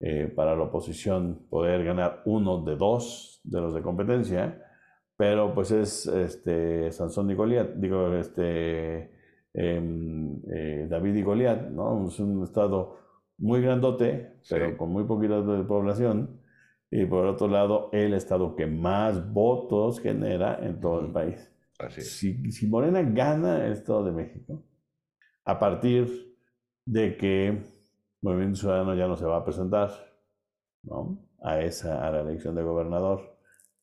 eh, 0.00 0.32
para 0.34 0.54
la 0.54 0.64
oposición 0.64 1.46
poder 1.48 1.84
ganar 1.84 2.22
uno 2.26 2.62
de 2.62 2.76
dos 2.76 3.40
de 3.44 3.60
los 3.60 3.74
de 3.74 3.82
competencia, 3.82 4.62
pero 5.16 5.54
pues 5.54 5.70
es 5.70 6.06
este, 6.06 6.92
Sansón 6.92 7.30
y 7.30 7.34
Goliat, 7.34 7.74
digo, 7.76 8.12
este, 8.14 9.15
eh, 9.56 10.86
David 10.88 11.14
y 11.14 11.22
Goliat, 11.22 11.70
¿no? 11.70 12.08
Es 12.08 12.18
un 12.20 12.42
estado 12.42 12.98
muy 13.38 13.60
grandote, 13.60 14.40
pero 14.48 14.76
con 14.76 14.90
muy 14.90 15.04
poquita 15.04 15.40
de 15.40 15.64
población. 15.64 16.40
Y 16.90 17.04
por 17.06 17.26
otro 17.26 17.48
lado, 17.48 17.90
el 17.92 18.14
estado 18.14 18.54
que 18.54 18.66
más 18.66 19.32
votos 19.32 20.00
genera 20.00 20.58
en 20.62 20.80
todo 20.80 21.00
el 21.00 21.10
país. 21.10 21.50
Si, 21.98 22.66
Morena 22.68 23.02
gana 23.02 23.66
el 23.66 23.72
Estado 23.72 24.04
de 24.04 24.12
México, 24.12 24.62
a 25.44 25.58
partir 25.58 26.36
de 26.86 27.16
que 27.16 27.62
Movimiento 28.22 28.60
Ciudadano 28.60 28.94
ya 28.94 29.06
no 29.08 29.16
se 29.16 29.26
va 29.26 29.38
a 29.38 29.44
presentar 29.44 29.90
¿no? 30.84 31.18
a, 31.42 31.60
esa, 31.60 32.06
a 32.06 32.10
la 32.10 32.20
elección 32.20 32.54
de 32.54 32.62
gobernador 32.62 33.36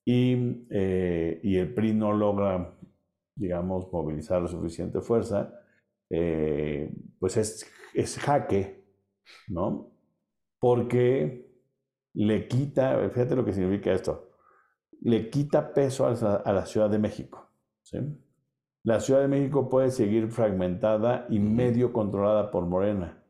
y, 0.05 0.65
eh, 0.71 1.39
y 1.43 1.57
el 1.57 1.73
PRI 1.73 1.93
no 1.93 2.13
logra, 2.13 2.73
digamos, 3.35 3.91
movilizar 3.91 4.41
la 4.41 4.47
suficiente 4.47 5.01
fuerza, 5.01 5.62
eh, 6.15 6.93
pues 7.17 7.37
es, 7.37 7.65
es 7.95 8.19
jaque, 8.19 8.85
¿no? 9.47 9.91
Porque 10.59 11.51
le 12.13 12.47
quita, 12.47 13.09
fíjate 13.09 13.35
lo 13.35 13.43
que 13.43 13.53
significa 13.53 13.91
esto, 13.91 14.29
le 15.01 15.31
quita 15.31 15.73
peso 15.73 16.05
a 16.05 16.53
la, 16.53 16.65
Ciudad 16.67 16.89
de 16.91 16.99
México. 16.99 17.49
¿sí? 17.81 17.97
La 18.83 18.99
Ciudad 18.99 19.21
de 19.21 19.27
México 19.27 19.69
puede 19.69 19.89
seguir 19.89 20.29
fragmentada 20.29 21.25
y 21.29 21.39
medio 21.39 21.91
controlada 21.91 22.51
por 22.51 22.67
Morena. 22.67 23.23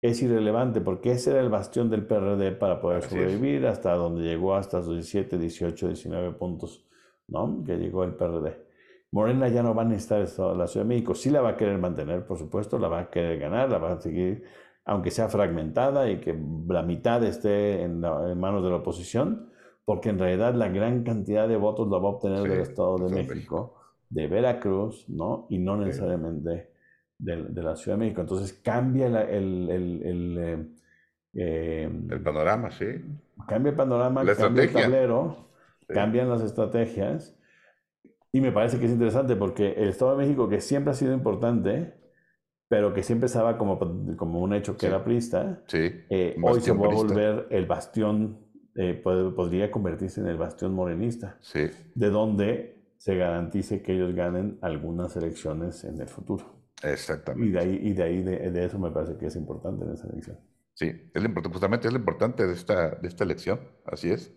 Es 0.00 0.22
irrelevante 0.22 0.80
porque 0.80 1.10
ese 1.10 1.32
era 1.32 1.40
el 1.40 1.50
bastión 1.50 1.90
del 1.90 2.06
PRD 2.06 2.52
para 2.52 2.80
poder 2.80 3.02
sobrevivir 3.02 3.66
hasta 3.66 3.92
donde 3.94 4.22
llegó, 4.22 4.54
hasta 4.54 4.82
sus 4.82 4.94
17, 4.94 5.36
18, 5.36 5.88
19 5.88 6.32
puntos, 6.38 6.88
¿no? 7.26 7.62
Que 7.66 7.76
llegó 7.76 8.04
el 8.04 8.14
PRD. 8.14 8.67
Morena 9.10 9.48
ya 9.48 9.62
no 9.62 9.74
va 9.74 9.82
a 9.82 9.84
necesitar 9.86 10.20
la 10.56 10.66
Ciudad 10.66 10.84
de 10.84 10.88
México. 10.88 11.14
Sí 11.14 11.30
la 11.30 11.40
va 11.40 11.50
a 11.50 11.56
querer 11.56 11.78
mantener, 11.78 12.26
por 12.26 12.38
supuesto, 12.38 12.78
la 12.78 12.88
va 12.88 13.00
a 13.00 13.10
querer 13.10 13.38
ganar, 13.38 13.70
la 13.70 13.78
va 13.78 13.92
a 13.92 14.00
seguir, 14.00 14.44
aunque 14.84 15.10
sea 15.10 15.28
fragmentada 15.28 16.10
y 16.10 16.20
que 16.20 16.38
la 16.68 16.82
mitad 16.82 17.22
esté 17.24 17.82
en, 17.82 18.00
manos 18.00 18.62
de 18.62 18.70
la 18.70 18.76
oposición, 18.76 19.50
porque 19.84 20.10
en 20.10 20.18
realidad 20.18 20.54
la 20.54 20.68
gran 20.68 21.04
cantidad 21.04 21.48
de 21.48 21.56
votos 21.56 21.88
la 21.88 21.98
va 21.98 22.08
a 22.08 22.12
obtener 22.12 22.42
del 22.42 22.60
Estado 22.60 22.98
de 22.98 23.14
México 23.14 23.74
de 24.10 24.26
Veracruz, 24.26 25.08
¿no? 25.08 25.46
Y 25.50 25.58
no 25.58 25.76
necesariamente 25.76 26.70
de, 27.18 27.62
la 27.62 27.76
Ciudad 27.76 27.98
de 27.98 28.04
México. 28.04 28.20
Entonces 28.20 28.52
cambia 28.52 29.06
el, 29.06 29.70
el, 29.70 30.38
eh, 31.34 31.82
em, 31.82 32.10
el, 32.10 32.22
panorama, 32.22 32.70
sí. 32.70 32.86
Cambia 33.46 33.70
el 33.70 33.76
panorama, 33.76 34.24
cambia 34.34 34.64
el 34.64 34.72
tablero, 34.72 35.36
cambian 35.86 36.28
las 36.28 36.42
estrategias. 36.42 37.37
Y 38.32 38.40
me 38.40 38.52
parece 38.52 38.78
que 38.78 38.86
es 38.86 38.92
interesante 38.92 39.36
porque 39.36 39.72
el 39.72 39.88
Estado 39.88 40.16
de 40.16 40.24
México, 40.24 40.48
que 40.48 40.60
siempre 40.60 40.92
ha 40.92 40.94
sido 40.94 41.14
importante, 41.14 41.94
pero 42.68 42.92
que 42.92 43.02
siempre 43.02 43.26
estaba 43.26 43.56
como, 43.56 43.78
como 44.16 44.40
un 44.40 44.52
hecho 44.52 44.76
que 44.76 44.86
era 44.86 45.02
prista, 45.02 45.62
eh, 45.72 46.36
hoy 46.42 46.60
se 46.60 46.72
va 46.72 46.86
a 46.86 46.94
volver 46.94 47.46
el 47.50 47.66
bastión, 47.66 48.38
eh, 48.74 48.94
podría 49.02 49.70
convertirse 49.70 50.20
en 50.20 50.26
el 50.26 50.36
bastión 50.36 50.74
morenista, 50.74 51.38
de 51.94 52.10
donde 52.10 52.92
se 52.98 53.16
garantice 53.16 53.80
que 53.80 53.94
ellos 53.94 54.14
ganen 54.14 54.58
algunas 54.60 55.16
elecciones 55.16 55.84
en 55.84 56.00
el 56.00 56.08
futuro. 56.08 56.44
Exactamente. 56.82 57.48
Y 57.48 57.52
de 57.52 57.58
ahí, 57.58 57.80
y 57.82 57.92
de, 57.94 58.02
ahí 58.02 58.22
de, 58.22 58.64
eso 58.64 58.78
me 58.78 58.90
parece 58.90 59.16
que 59.16 59.26
es 59.26 59.36
importante 59.36 59.84
en 59.84 59.92
esa 59.92 60.06
elección. 60.08 60.38
Sí, 60.74 60.86
es 60.86 61.24
importante, 61.24 61.54
justamente 61.54 61.88
es 61.88 61.92
lo 61.92 61.98
importante 61.98 62.46
de 62.46 62.52
esta, 62.52 62.90
de 62.90 63.08
esta 63.08 63.24
elección, 63.24 63.60
así 63.84 64.10
es. 64.10 64.32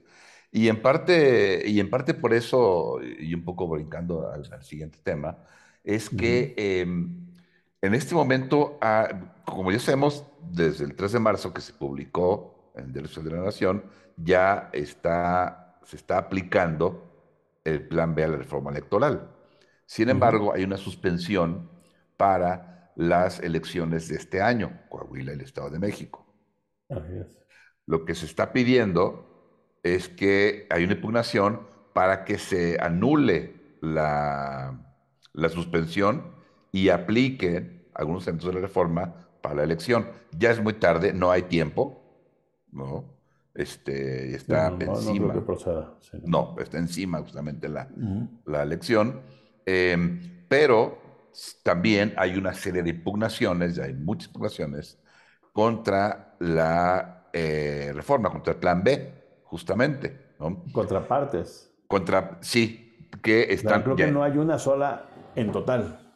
Y 0.52 0.68
en 0.68 0.82
parte, 0.82 1.64
y 1.66 1.80
en 1.80 1.90
parte 1.90 2.14
por 2.14 2.34
eso, 2.34 3.00
y 3.02 3.34
un 3.34 3.44
poco 3.44 3.68
brincando 3.68 4.30
al, 4.30 4.64
siguiente 4.64 5.00
tema, 5.02 5.38
es 5.84 6.10
que 6.10 6.54
em, 6.58 7.32
en 7.82 7.94
este 7.94 8.14
momento, 8.14 8.78
ah, 8.82 9.42
como 9.46 9.72
ya 9.72 9.80
sabemos, 9.80 10.26
desde 10.52 10.84
el 10.84 10.96
3 10.96 11.14
de 11.14 11.20
marzo 11.20 11.54
que 11.54 11.62
se 11.62 11.74
publicó 11.74 12.72
en 12.76 12.92
Derecho 12.92 13.22
de 13.22 13.32
la 13.32 13.42
Nación, 13.42 13.84
ya 14.18 14.70
está, 14.74 15.80
se 15.86 15.96
está 15.96 16.18
aplicando 16.18 17.12
el 17.64 17.88
plan 17.88 18.14
B 18.14 18.24
a 18.24 18.28
la 18.28 18.38
reforma 18.38 18.72
electoral. 18.72 19.30
Sin 19.86 20.10
embargo, 20.10 20.54
hay 20.54 20.64
una 20.64 20.78
suspensión 20.78 21.70
para 22.18 22.92
las 22.96 23.40
elecciones 23.40 24.08
de 24.10 24.16
este 24.16 24.42
año, 24.42 24.82
Coahuila 24.90 25.32
y 25.32 25.36
el 25.36 25.42
Estado 25.42 25.70
de 25.70 25.80
México. 25.80 26.26
Lo 27.86 28.06
que 28.06 28.16
se 28.16 28.26
está 28.26 28.52
pidiendo 28.54 29.31
es 29.84 30.10
que 30.10 30.68
hay 30.70 30.84
una 30.84 30.94
impugnación 30.94 31.62
para 31.94 32.24
que 32.26 32.38
se 32.38 32.78
anule 32.80 33.78
la, 33.82 34.80
la 35.34 35.50
suspensión 35.50 36.24
y 36.72 36.90
apliquen 36.90 37.88
algunos 37.94 38.24
elementos 38.24 38.48
de 38.48 38.56
la 38.56 38.62
reforma 38.62 39.16
para 39.42 39.56
la 39.56 39.64
elección. 39.64 40.08
Ya 40.38 40.52
es 40.52 40.62
muy 40.62 40.74
tarde, 40.74 41.14
no 41.14 41.32
hay 41.32 41.44
tiempo, 41.44 42.02
¿no? 42.72 43.06
Este, 43.54 44.34
está 44.36 44.68
encima. 44.80 45.34
No, 46.24 46.56
está 46.60 46.78
encima 46.78 47.20
justamente 47.20 47.68
la, 47.68 47.90
la 48.46 48.64
elección. 48.64 49.22
Em, 49.66 50.46
pero 50.48 50.98
también 51.64 52.14
hay 52.18 52.38
una 52.38 52.54
serie 52.54 52.82
de 52.84 52.92
impugnaciones, 52.92 53.76
ya 53.76 53.84
hay 53.84 53.94
muchas 53.94 54.28
impugnaciones, 54.28 54.98
contra 55.52 56.36
la 56.40 57.28
eh, 57.34 57.92
reforma, 57.94 58.30
contra 58.30 58.54
el 58.54 58.60
plan 58.60 58.84
B, 58.84 59.21
justamente. 59.52 60.18
¿no? 60.40 60.64
Contrapartes. 60.72 61.70
Contra, 61.88 62.38
sí, 62.40 63.10
que 63.22 63.54
están. 63.54 63.84
creo 63.84 63.98
que 63.98 64.08
no 64.10 64.24
hay 64.24 64.38
una 64.38 64.58
sola 64.58 65.10
en 65.36 65.52
total. 65.52 66.14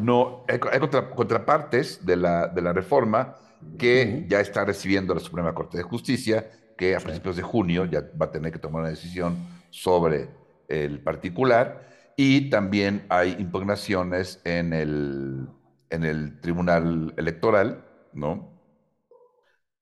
No, 0.00 0.44
hay, 0.48 0.58
contrapartes 0.58 2.04
de 2.04 2.16
la, 2.16 2.48
de 2.48 2.60
la 2.60 2.72
reforma 2.72 3.36
que 3.78 4.26
ya 4.28 4.40
está 4.40 4.64
recibiendo 4.64 5.14
la 5.14 5.20
Suprema 5.20 5.54
Corte 5.54 5.78
de 5.78 5.84
Justicia, 5.84 6.50
que 6.76 6.96
a 6.96 6.98
principios 6.98 7.36
de 7.36 7.42
junio 7.42 7.84
ya 7.84 8.02
va 8.20 8.26
a 8.26 8.30
tener 8.30 8.52
que 8.52 8.58
tomar 8.58 8.80
una 8.80 8.90
decisión 8.90 9.36
sobre 9.70 10.28
el 10.68 11.00
particular, 11.00 11.88
y 12.16 12.50
también 12.50 13.06
hay 13.08 13.36
impugnaciones 13.38 14.40
en 14.44 14.72
el, 14.72 15.48
en 15.88 16.04
el 16.04 16.40
Tribunal 16.40 17.14
Electoral, 17.16 17.84
¿no? 18.12 18.60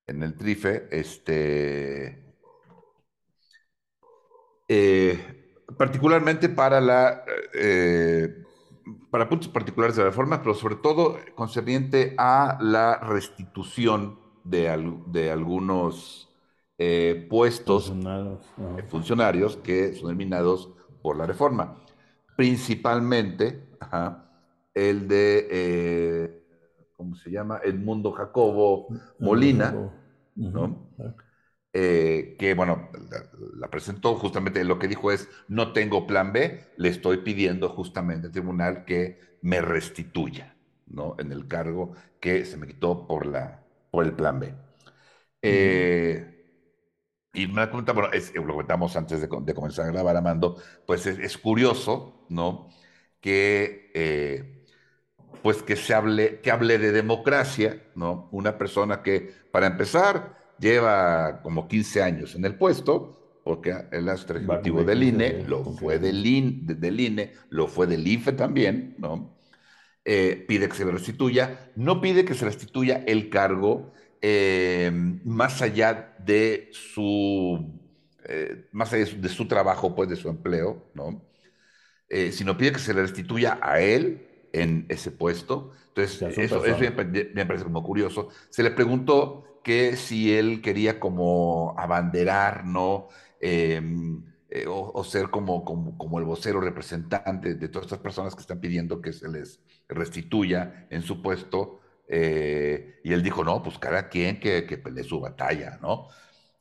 En 0.06 0.22
el 0.22 0.36
TRIFE, 0.36 0.88
este... 0.90 2.27
Eh, 4.68 5.18
particularmente 5.78 6.50
para 6.50 6.80
la 6.80 7.24
eh, 7.54 8.44
para 9.10 9.28
puntos 9.28 9.48
particulares 9.48 9.96
de 9.96 10.02
la 10.02 10.10
reforma, 10.10 10.42
pero 10.42 10.54
sobre 10.54 10.76
todo 10.76 11.18
concerniente 11.34 12.14
a 12.18 12.58
la 12.60 12.98
restitución 12.98 14.18
de, 14.44 15.00
de 15.06 15.30
algunos 15.30 16.28
eh, 16.76 17.26
puestos 17.28 17.92
funcionarios, 18.88 19.56
que 19.56 19.94
son 19.94 20.10
eliminados 20.10 20.70
por 21.02 21.16
la 21.16 21.26
reforma. 21.26 21.76
Principalmente 22.36 23.68
el 24.74 25.08
de, 25.08 26.44
¿cómo 26.96 27.14
se 27.16 27.30
llama? 27.30 27.58
El 27.64 27.78
Mundo 27.78 28.12
Jacobo 28.12 28.88
Molina, 29.18 29.74
¿no? 30.34 30.88
Eh, 31.74 32.36
que 32.38 32.54
bueno, 32.54 32.88
la, 33.56 33.68
presentó 33.70 34.14
justamente, 34.16 34.64
lo 34.64 34.78
que 34.78 34.88
dijo 34.88 35.12
es, 35.12 35.28
no 35.48 35.72
tengo 35.72 36.06
plan 36.06 36.32
B, 36.32 36.72
le 36.76 36.88
estoy 36.88 37.18
pidiendo 37.18 37.68
justamente 37.68 38.28
al 38.28 38.32
tribunal 38.32 38.84
que 38.84 39.20
me 39.42 39.60
restituya, 39.60 40.56
¿no? 40.86 41.14
En 41.18 41.30
el 41.30 41.46
cargo 41.46 41.92
que 42.20 42.44
se 42.44 42.56
me 42.56 42.66
quitó 42.66 43.06
por, 43.06 43.26
la, 43.26 43.62
por 43.90 44.04
el 44.04 44.12
plan 44.12 44.40
B. 44.40 44.54
Eh, 45.42 46.38
y 47.34 47.46
me 47.46 47.60
da 47.60 47.70
cuenta, 47.70 47.92
bueno, 47.92 48.10
es, 48.12 48.34
lo 48.34 48.46
comentamos 48.46 48.96
antes 48.96 49.20
de, 49.20 49.28
comenzar 49.28 49.86
a 49.86 49.92
grabar, 49.92 50.16
Amando, 50.16 50.56
pues 50.86 51.06
es, 51.06 51.38
curioso, 51.38 52.24
¿no? 52.28 52.70
Que, 53.20 53.90
eh, 53.94 54.64
pues 55.42 55.62
que 55.62 55.76
se 55.76 55.94
hable, 55.94 56.40
que 56.40 56.50
hable 56.50 56.78
de 56.78 56.92
democracia, 56.92 57.82
¿no? 57.94 58.28
Una 58.32 58.58
persona 58.58 59.02
que, 59.02 59.32
para 59.52 59.66
empezar, 59.66 60.38
lleva 60.58 61.40
como 61.42 61.68
15 61.68 62.02
años 62.02 62.34
en 62.34 62.44
el 62.44 62.54
puesto, 62.56 63.40
porque 63.44 63.74
el 63.92 64.08
astro 64.08 64.38
ejecutivo 64.38 64.84
del 64.84 65.02
INE, 65.02 65.44
lo 65.46 65.64
fue 65.64 65.98
del, 65.98 66.24
INE, 66.24 66.74
del 66.74 67.00
INE, 67.00 67.32
lo 67.48 67.66
fue 67.66 67.86
del 67.86 68.06
IFE 68.06 68.32
también, 68.32 68.94
¿no? 68.98 69.38
Eh, 70.04 70.44
pide 70.48 70.68
que 70.68 70.76
se 70.76 70.84
le 70.84 70.92
restituya, 70.92 71.70
no 71.76 72.00
pide 72.00 72.24
que 72.24 72.34
se 72.34 72.44
restituya 72.44 73.04
el 73.06 73.28
cargo 73.28 73.92
eh, 74.22 74.90
más 75.24 75.60
allá 75.60 76.16
de 76.18 76.70
su, 76.72 77.78
eh, 78.24 78.68
más 78.72 78.92
allá 78.92 79.04
de 79.04 79.28
su, 79.28 79.46
trabajo, 79.46 79.94
pues 79.94 80.08
de 80.08 80.16
su 80.16 80.28
empleo, 80.28 80.90
¿no? 80.94 81.24
sino 82.30 82.56
pide 82.56 82.72
que 82.72 82.78
se 82.78 82.94
le 82.94 83.02
restituya 83.02 83.58
a 83.60 83.80
él 83.80 84.26
en 84.54 84.86
ese 84.88 85.10
puesto. 85.10 85.72
Entonces, 85.88 86.38
eso, 86.38 86.64
eso 86.64 86.78
me, 86.78 87.46
parece 87.46 87.64
como 87.64 87.82
curioso. 87.82 88.28
Se 88.48 88.62
le 88.62 88.70
preguntó 88.70 89.47
que 89.62 89.96
si 89.96 90.34
él 90.34 90.62
quería 90.62 91.00
como 91.00 91.74
abanderar, 91.78 92.64
¿no? 92.64 93.08
Em, 93.40 94.24
eh, 94.50 94.64
o, 94.66 95.04
ser 95.04 95.28
como, 95.28 95.64
como, 95.64 96.18
el 96.18 96.24
vocero 96.24 96.60
representante 96.60 97.54
de 97.54 97.68
todas 97.68 97.86
estas 97.86 97.98
personas 97.98 98.34
que 98.34 98.40
están 98.40 98.60
pidiendo 98.60 99.02
que 99.02 99.12
se 99.12 99.28
les 99.28 99.60
restituya 99.88 100.86
en 100.90 101.02
su 101.02 101.20
puesto. 101.22 101.80
Eh, 102.08 103.00
y 103.04 103.12
él 103.12 103.22
dijo, 103.22 103.44
no, 103.44 103.62
pues 103.62 103.78
cada 103.78 104.08
quien 104.08 104.40
que, 104.40 104.64
que 104.64 104.78
pelee 104.78 105.04
su 105.04 105.20
batalla, 105.20 105.78
¿no? 105.82 106.08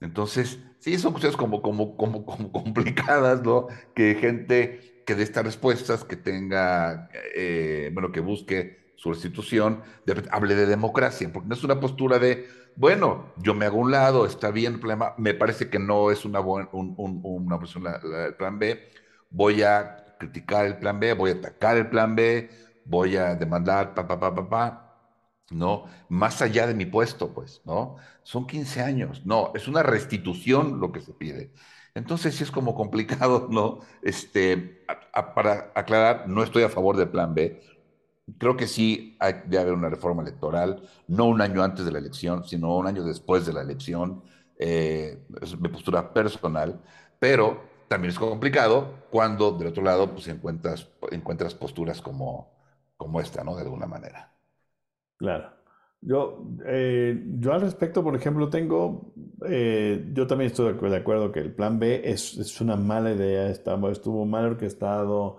Entonces, 0.01 0.59
sí, 0.79 0.97
son 0.97 1.13
cosas 1.13 1.37
como, 1.37 1.61
como, 1.61 1.95
como, 1.97 2.25
como 2.25 2.51
complicadas, 2.63 3.41
¿no? 3.43 3.67
Que 3.95 4.15
gente 4.15 5.03
que 5.05 5.15
dé 5.15 5.23
estas 5.23 5.45
respuestas, 5.45 6.03
que 6.03 6.17
tenga, 6.17 7.09
eh, 7.35 7.89
bueno, 7.93 8.11
que 8.11 8.19
busque 8.19 8.93
su 8.97 9.13
restitución, 9.13 9.83
hable 10.31 10.55
de 10.55 10.65
democracia, 10.65 11.31
porque 11.31 11.47
no 11.47 11.55
es 11.55 11.63
una 11.63 11.79
postura 11.79 12.19
de, 12.19 12.47
bueno, 12.77 13.33
yo 13.37 13.55
me 13.55 13.65
hago 13.65 13.77
un 13.79 13.91
lado, 13.91 14.25
está 14.27 14.51
bien 14.51 14.75
el 14.75 14.79
problema, 14.79 15.15
me 15.17 15.33
parece 15.33 15.69
que 15.69 15.79
no 15.79 16.11
es 16.11 16.25
una 16.25 16.39
buena 16.39 16.69
un, 16.73 16.95
una 16.97 17.55
opción 17.55 17.85
el 17.87 18.35
plan 18.35 18.59
B, 18.59 18.79
voy 19.31 19.63
a 19.63 20.15
criticar 20.19 20.65
el 20.67 20.77
plan 20.77 20.99
B, 20.99 21.13
voy 21.13 21.31
a 21.31 21.33
atacar 21.35 21.77
el 21.77 21.89
plan 21.89 22.15
B, 22.15 22.49
voy 22.85 23.17
a 23.17 23.35
demandar, 23.35 23.95
pa, 23.95 24.07
pa, 24.07 24.19
pa, 24.19 24.33
pa, 24.35 24.49
pa, 24.49 24.95
¿no? 25.49 25.85
Más 26.09 26.41
allá 26.43 26.67
de 26.67 26.75
mi 26.75 26.85
puesto, 26.85 27.33
pues, 27.33 27.61
¿no? 27.65 27.97
Son 28.23 28.45
15 28.47 28.81
años, 28.81 29.25
no, 29.25 29.51
es 29.55 29.67
una 29.67 29.81
restitución 29.83 30.79
lo 30.79 30.91
que 30.91 31.01
se 31.01 31.13
pide. 31.13 31.53
Entonces 31.95 32.35
sí 32.35 32.43
es 32.43 32.51
como 32.51 32.75
complicado, 32.75 33.47
¿no? 33.51 33.79
Este, 34.03 34.85
para 35.35 35.71
aclarar, 35.75 36.27
no 36.29 36.43
estoy 36.43 36.63
a 36.63 36.69
favor 36.69 36.95
del 36.95 37.09
plan 37.09 37.33
B. 37.33 37.59
Creo 38.37 38.57
que 38.57 38.67
sí 38.67 39.15
hay 39.19 39.35
de 39.45 39.57
haber 39.57 39.73
una 39.73 39.89
reforma 39.89 40.21
electoral, 40.21 40.81
no 41.07 41.25
un 41.25 41.41
año 41.41 41.63
antes 41.63 41.85
de 41.85 41.91
la 41.91 41.99
elección, 41.99 42.43
sino 42.43 42.77
un 42.77 42.87
año 42.87 43.03
después 43.03 43.45
de 43.45 43.53
la 43.53 43.61
elección. 43.61 44.23
Eh, 44.59 45.23
es 45.41 45.59
mi 45.59 45.69
postura 45.69 46.13
personal, 46.13 46.81
pero 47.19 47.61
también 47.87 48.11
es 48.11 48.19
complicado 48.19 49.05
cuando 49.11 49.51
del 49.51 49.69
otro 49.69 49.83
lado 49.83 50.11
pues 50.11 50.27
encuentras, 50.27 50.89
encuentras 51.11 51.53
posturas 51.55 52.01
como, 52.01 52.51
como 52.97 53.21
esta, 53.21 53.43
¿no? 53.43 53.55
De 53.55 53.61
alguna 53.61 53.87
manera. 53.87 54.33
Claro. 55.17 55.57
Yo, 56.01 56.45
eh, 56.65 57.23
yo 57.39 57.53
al 57.53 57.61
respecto, 57.61 58.03
por 58.03 58.15
ejemplo, 58.15 58.49
tengo, 58.49 59.13
eh, 59.47 60.09
yo 60.13 60.27
también 60.27 60.51
estoy 60.51 60.73
de 60.73 60.95
acuerdo 60.95 61.31
que 61.31 61.39
el 61.39 61.53
plan 61.53 61.79
B 61.79 62.01
es, 62.05 62.37
es 62.37 62.61
una 62.61 62.75
mala 62.75 63.11
idea, 63.11 63.49
estuvo 63.49 64.25
mal 64.25 64.45
orquestado, 64.45 65.37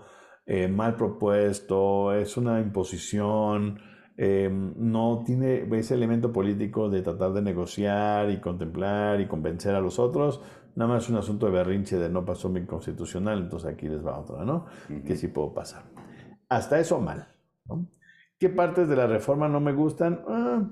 eh, 0.48 0.66
mal 0.66 0.96
propuesto, 0.96 2.12
es 2.12 2.36
una 2.36 2.60
imposición, 2.60 3.78
no 4.18 5.22
tiene 5.24 5.68
ese 5.78 5.94
elemento 5.94 6.32
político 6.32 6.90
de 6.90 7.02
tratar 7.02 7.32
de 7.34 7.40
negociar 7.40 8.28
y 8.30 8.40
contemplar 8.40 9.20
y 9.20 9.28
convencer 9.28 9.76
a 9.76 9.80
los 9.80 10.00
otros, 10.00 10.42
nada 10.74 10.94
más 10.94 11.04
es 11.04 11.10
un 11.10 11.16
asunto 11.18 11.46
de 11.46 11.52
berrinche 11.52 11.96
de 11.98 12.08
no 12.08 12.24
pasó 12.24 12.48
mi 12.48 12.64
constitucional, 12.66 13.38
entonces 13.42 13.70
aquí 13.70 13.88
les 13.88 14.04
va 14.04 14.18
otra, 14.18 14.44
¿no? 14.44 14.66
Que 15.06 15.14
sí 15.14 15.28
puedo 15.28 15.54
pasar. 15.54 15.84
Hasta 16.48 16.80
eso 16.80 17.00
mal, 17.00 17.28
¿no? 17.66 17.86
¿Qué 18.38 18.48
partes 18.48 18.88
de 18.88 18.96
la 18.96 19.06
reforma 19.06 19.48
no 19.48 19.60
me 19.60 19.72
gustan? 19.72 20.20
Ah, 20.28 20.62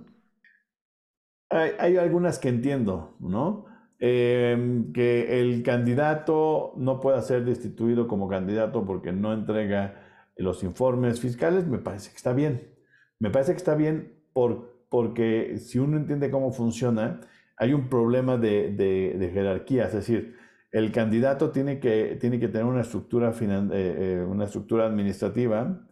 hay, 1.51 1.97
algunas 1.97 2.39
que 2.39 2.49
entiendo, 2.49 3.17
¿no? 3.21 3.67
Em, 3.99 4.93
que 4.93 5.41
el 5.41 5.63
candidato 5.63 6.75
no 6.77 7.01
pueda 7.01 7.23
ser 7.23 7.45
destituido 7.47 8.07
como 8.07 8.29
candidato 8.29 8.85
porque 8.85 9.11
no 9.11 9.33
entrega 9.33 10.03
los 10.37 10.63
informes 10.63 11.19
fiscales, 11.21 11.67
me 11.67 11.79
parece 11.79 12.11
que 12.11 12.17
está 12.17 12.35
bien. 12.35 12.75
Me 13.19 13.31
parece 13.31 13.53
que 13.53 13.59
está 13.59 13.75
bien 13.75 14.13
por, 14.35 14.85
porque 14.91 15.57
si 15.59 15.79
uno 15.79 15.97
entiende 15.97 16.31
cómo 16.31 16.53
funciona, 16.53 17.21
hay 17.57 17.73
un 17.73 17.89
problema 17.89 18.37
de, 18.37 18.71
de, 18.73 19.31
jerarquía, 19.33 19.87
es 19.87 19.95
decir, 19.95 20.37
el 20.73 20.93
candidato 20.93 21.51
tiene 21.51 21.81
que, 21.81 22.19
tiene 22.21 22.39
que 22.39 22.49
tener 22.49 22.67
una 22.67 22.83
estructura, 22.83 23.31
eh, 23.31 23.67
eh, 23.73 24.27
una 24.29 24.45
estructura 24.45 24.85
administrativa 24.87 25.87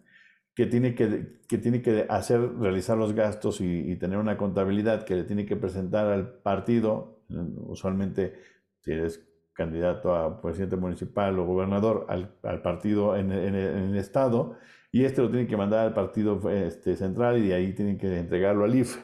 que 0.55 0.67
tiene 0.67 0.95
que, 0.95 1.39
que, 1.49 1.59
tiene 1.59 1.81
que 1.81 2.07
hacer, 2.11 2.41
realizar 2.59 2.99
los 2.99 3.15
gastos 3.15 3.61
y, 3.63 3.97
tener 3.97 4.19
una 4.19 4.37
contabilidad 4.37 5.05
que 5.05 5.17
le 5.17 5.25
tiene 5.25 5.47
que 5.47 5.57
presentar 5.57 6.07
al 6.07 6.35
partido, 6.43 7.14
usualmente 7.29 8.35
si 8.81 8.93
eres 8.93 9.27
candidato 9.55 10.15
a 10.15 10.41
presidente 10.41 10.77
municipal 10.77 11.39
o 11.39 11.47
gobernador, 11.47 12.07
al, 12.09 12.37
al 12.43 12.61
partido 12.61 13.17
en, 13.17 13.33
en, 13.33 13.55
el 13.55 13.97
estado, 13.97 14.57
y 14.91 15.05
este 15.05 15.23
lo 15.23 15.31
tiene 15.31 15.47
que 15.47 15.57
mandar 15.57 15.87
al 15.87 15.95
partido 15.95 16.51
este, 16.51 16.97
central 16.97 17.39
y 17.39 17.49
de 17.49 17.55
ahí 17.55 17.73
tienen 17.73 17.97
que 17.97 18.19
entregarlo 18.19 18.65
al 18.65 18.75
IFE. 18.75 19.01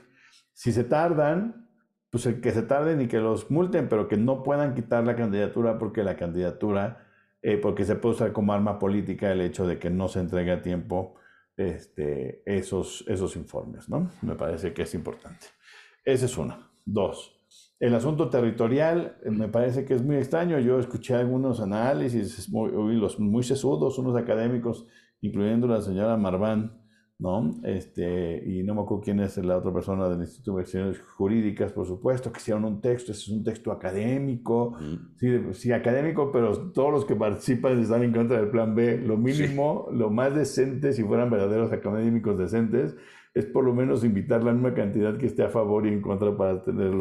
Si 0.53 0.73
se 0.73 0.85
tardan, 0.85 1.69
pues 2.11 2.27
el 2.27 2.41
que 2.41 2.51
se 2.51 2.63
tarden 2.63 3.01
y 3.01 3.07
que 3.07 3.19
los 3.19 3.51
multen, 3.51 3.89
pero 3.89 4.09
que 4.09 4.17
no 4.17 4.43
puedan 4.43 4.75
quitar 4.75 5.05
la 5.05 5.17
candidatura 5.17 5.79
porque 5.79 6.03
la 6.03 6.17
candidatura, 6.17 7.07
eh, 7.43 7.57
porque 7.57 7.85
se 7.85 7.97
puede 7.97 8.17
usar 8.17 8.33
como 8.33 8.53
arma 8.53 8.79
política 8.79 9.33
el 9.33 9.41
hecho 9.41 9.67
de 9.67 9.79
que 9.79 9.91
no 9.91 10.09
se 10.09 10.21
entregue 10.21 10.51
a 10.51 10.63
tiempo 10.63 11.15
este, 11.57 12.43
esos, 12.45 13.05
esos 13.09 13.37
informes, 13.37 13.89
¿no? 13.89 14.11
Me 14.23 14.35
parece 14.35 14.73
que 14.73 14.83
es 14.83 14.95
importante. 14.95 15.47
Ese 16.05 16.27
es 16.27 16.37
uno. 16.37 16.71
Dos, 16.85 17.40
el 17.81 17.95
asunto 17.95 18.29
territorial 18.29 19.17
eh, 19.25 19.31
me 19.31 19.49
parece 19.49 19.85
que 19.85 19.95
es 19.95 20.05
muy 20.05 20.17
extraño. 20.17 20.59
Yo 20.61 20.79
escuché 20.79 21.15
algunos 21.15 21.61
análisis, 21.61 22.49
muy, 22.51 22.95
los 22.95 23.19
muy 23.19 23.43
sesudos, 23.43 23.99
unos 23.99 24.17
académicos, 24.17 24.87
incluyendo 25.23 25.67
la 25.67 25.81
señora 25.81 26.17
Marván, 26.19 26.79
¿no? 27.19 27.59
Este, 27.65 28.43
y 28.47 28.63
no 28.63 28.75
me 28.75 28.83
acuerdo 28.83 29.03
quién 29.03 29.21
es 29.21 29.37
la 29.39 29.57
otra 29.57 29.73
persona 29.73 30.09
del 30.11 30.21
Instituto 30.21 30.53
de 30.53 30.61
Investigaciones 30.61 31.01
Jurídicas, 31.17 31.73
por 31.73 31.87
supuesto, 31.87 32.31
que 32.31 32.39
hicieron 32.39 32.65
un 32.67 32.83
texto, 32.83 33.13
ese 33.13 33.23
es 33.23 33.29
un 33.29 33.45
texto 33.45 33.73
académico, 33.73 34.77
sí, 35.17 35.41
sí, 35.53 35.73
académico, 35.73 36.31
pero 36.33 36.73
todos 36.73 36.93
los 36.93 37.05
que 37.07 37.17
participan 37.17 37.81
están 37.81 38.03
en 38.03 38.13
contra 38.13 38.39
del 38.39 38.51
plan 38.51 38.75
B. 38.75 38.99
Lo 38.99 39.17
mínimo, 39.17 39.89
lo 39.91 40.11
más 40.11 40.35
decente, 40.35 40.93
si 40.93 41.03
fueran 41.03 41.31
verdaderos 41.31 41.73
académicos 41.73 42.39
decentes, 42.39 42.95
es 43.33 43.47
por 43.47 43.65
lo 43.65 43.73
menos 43.73 44.05
invitar 44.05 44.43
la 44.43 44.53
misma 44.53 44.75
cantidad 44.75 45.17
que 45.17 45.27
esté 45.27 45.43
a 45.45 45.49
favor 45.49 45.87
y 45.87 45.91
en 45.91 46.03
contra 46.03 46.37
para 46.37 46.63
tener 46.63 46.95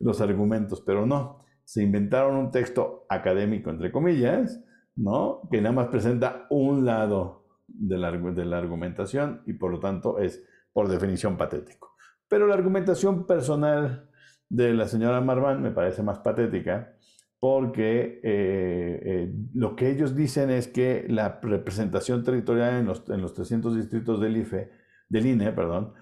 los, 0.00 0.20
argumentos, 0.20 0.80
pero 0.80 1.06
no, 1.06 1.44
se 1.64 1.82
inventaron 1.82 2.36
un 2.36 2.50
texto 2.50 3.06
académico, 3.08 3.70
entre 3.70 3.92
comillas, 3.92 4.62
¿no? 4.96 5.42
Que 5.50 5.60
nada 5.60 5.74
más 5.74 5.88
presenta 5.88 6.46
un 6.50 6.84
lado 6.84 7.46
de 7.68 7.96
la, 7.98 8.10
de 8.10 8.44
la 8.44 8.58
argumentación 8.58 9.42
y 9.46 9.52
por 9.52 9.70
lo 9.70 9.78
tanto 9.78 10.18
es 10.18 10.42
por 10.72 10.88
definición 10.88 11.36
patético. 11.36 11.96
Pero 12.28 12.46
la 12.46 12.54
argumentación 12.54 13.26
personal 13.26 14.08
de 14.48 14.74
la 14.74 14.88
señora 14.88 15.20
Marván 15.20 15.62
me 15.62 15.70
parece 15.70 16.02
más 16.02 16.18
patética 16.18 16.96
porque 17.38 18.20
eh, 18.22 19.00
eh, 19.02 19.34
lo 19.54 19.74
que 19.74 19.90
ellos 19.90 20.14
dicen 20.14 20.50
es 20.50 20.68
que 20.68 21.06
la 21.08 21.40
representación 21.42 22.22
territorial 22.22 22.74
en 22.74 22.86
los, 22.86 23.08
en 23.08 23.22
los 23.22 23.32
300 23.32 23.74
distritos 23.76 24.20
del 24.20 24.36
IFE, 24.36 24.70
del 25.08 25.26
INE, 25.26 25.50
perdón, 25.52 25.94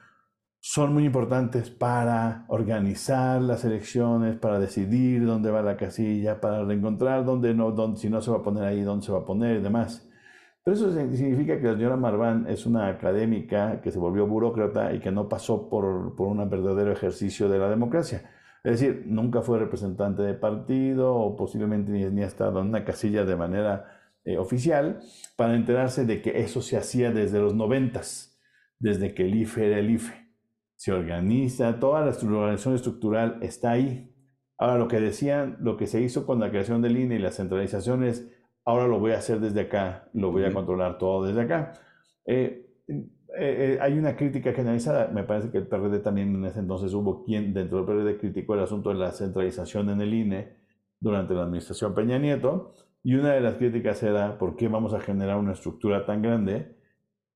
son 0.61 0.92
muy 0.92 1.04
importantes 1.04 1.70
para 1.70 2.44
organizar 2.48 3.40
las 3.40 3.64
elecciones, 3.64 4.36
para 4.36 4.59
decidir 4.59 5.24
dónde 5.24 5.50
va 5.50 5.62
la 5.62 5.76
casilla, 5.76 6.40
para 6.40 6.64
reencontrar 6.64 7.24
dónde 7.24 7.54
no, 7.54 7.96
si 7.96 8.11
no 8.11 8.20
se 8.20 8.30
va 8.30 8.38
a 8.38 8.42
poner 8.42 8.64
ahí, 8.64 8.82
dónde 8.82 9.06
se 9.06 9.12
va 9.12 9.18
a 9.18 9.24
poner 9.24 9.59
y 9.59 9.62
demás. 9.62 10.09
Pero 10.64 10.76
eso 10.76 10.92
significa 10.92 11.59
que 11.59 11.66
la 11.66 11.74
señora 11.74 11.96
Marván 11.96 12.46
es 12.48 12.66
una 12.66 12.88
académica 12.88 13.80
que 13.80 13.90
se 13.90 13.98
volvió 13.98 14.26
burócrata 14.26 14.92
y 14.92 15.00
que 15.00 15.11
no 15.11 15.28
pasó 15.28 15.68
por, 15.70 16.14
por 16.16 16.28
un 16.28 16.48
verdadero 16.50 16.92
ejercicio 16.92 17.48
de 17.48 17.59
la 17.59 17.70
democracia. 17.70 18.30
Es 18.64 18.80
decir, 18.80 19.04
nunca 19.06 19.40
fue 19.40 19.59
representante 19.59 20.22
de 20.22 20.34
partido 20.34 21.14
o 21.14 21.36
posiblemente 21.36 21.90
ni, 21.90 22.04
ni 22.04 22.22
ha 22.22 22.26
estado 22.26 22.61
en 22.61 22.68
una 22.68 22.84
casilla 22.84 23.24
de 23.24 23.36
manera 23.36 23.98
eh, 24.24 24.36
oficial 24.36 25.00
para 25.36 25.54
enterarse 25.54 26.04
de 26.04 26.20
que 26.20 26.40
eso 26.40 26.61
se 26.61 26.76
hacía 26.76 27.12
desde 27.12 27.38
los 27.38 27.54
noventas, 27.54 28.38
desde 28.78 29.14
que 29.14 29.22
el 29.22 29.36
IFE 29.36 29.68
era 29.68 29.78
el 29.78 29.90
IFE. 29.90 30.28
Se 30.79 30.93
organiza, 30.93 31.79
toda 31.81 32.01
la 32.01 32.12
organización 32.12 32.74
estructural 32.76 33.39
está 33.43 33.72
ahí. 33.72 34.14
Ahora, 34.57 34.79
lo 34.79 34.89
que 34.89 35.01
decían, 35.01 35.57
lo 35.61 35.76
que 35.76 35.87
se 35.87 36.01
hizo 36.01 36.24
con 36.24 36.41
la 36.41 36.51
creación 36.51 36.83
del 36.83 36.97
INE 36.97 37.16
y 37.16 37.18
las 37.18 37.37
centralizaciones 37.37 38.33
ahora 38.68 38.87
lo 38.87 39.01
voy 39.01 39.12
a 39.12 39.18
hacer 39.18 39.41
desde 39.41 39.62
acá, 39.62 40.11
lo 40.12 40.31
voy 40.31 40.45
a 40.45 40.53
controlar 40.53 40.99
todo 40.99 41.26
desde 41.26 41.41
acá. 41.41 41.72
Eh, 42.26 42.66
eh, 42.87 42.99
eh, 43.39 43.79
hay 43.81 43.99
una 43.99 44.14
crítica 44.14 44.53
generalizada, 44.53 45.09
me 45.09 45.24
parece 45.24 45.51
que 45.51 45.57
el 45.57 45.66
PRD 45.66 46.01
también 46.01 46.35
en 46.35 46.45
ese 46.45 46.61
entonces 46.61 46.93
hubo 46.93 47.24
quien 47.24 47.55
dentro 47.55 47.79
del 47.79 47.87
PRD 47.87 48.18
criticó 48.18 48.55
el 48.55 48.61
asunto 48.61 48.91
de 48.91 48.97
la 48.97 49.11
centralización 49.12 49.89
en 49.89 50.03
el 50.03 50.12
INE 50.12 50.57
durante 51.01 51.33
la 51.33 51.45
administración 51.45 51.95
Peña 51.95 52.18
Nieto, 52.18 52.74
y 53.03 53.14
una 53.14 53.33
de 53.33 53.41
las 53.41 53.55
críticas 53.55 54.03
era 54.03 54.37
por 54.37 54.55
qué 54.55 54.68
vamos 54.68 54.93
a 54.93 55.01
generar 55.01 55.39
una 55.39 55.53
estructura 55.53 56.05
tan 56.05 56.20
grande 56.20 56.78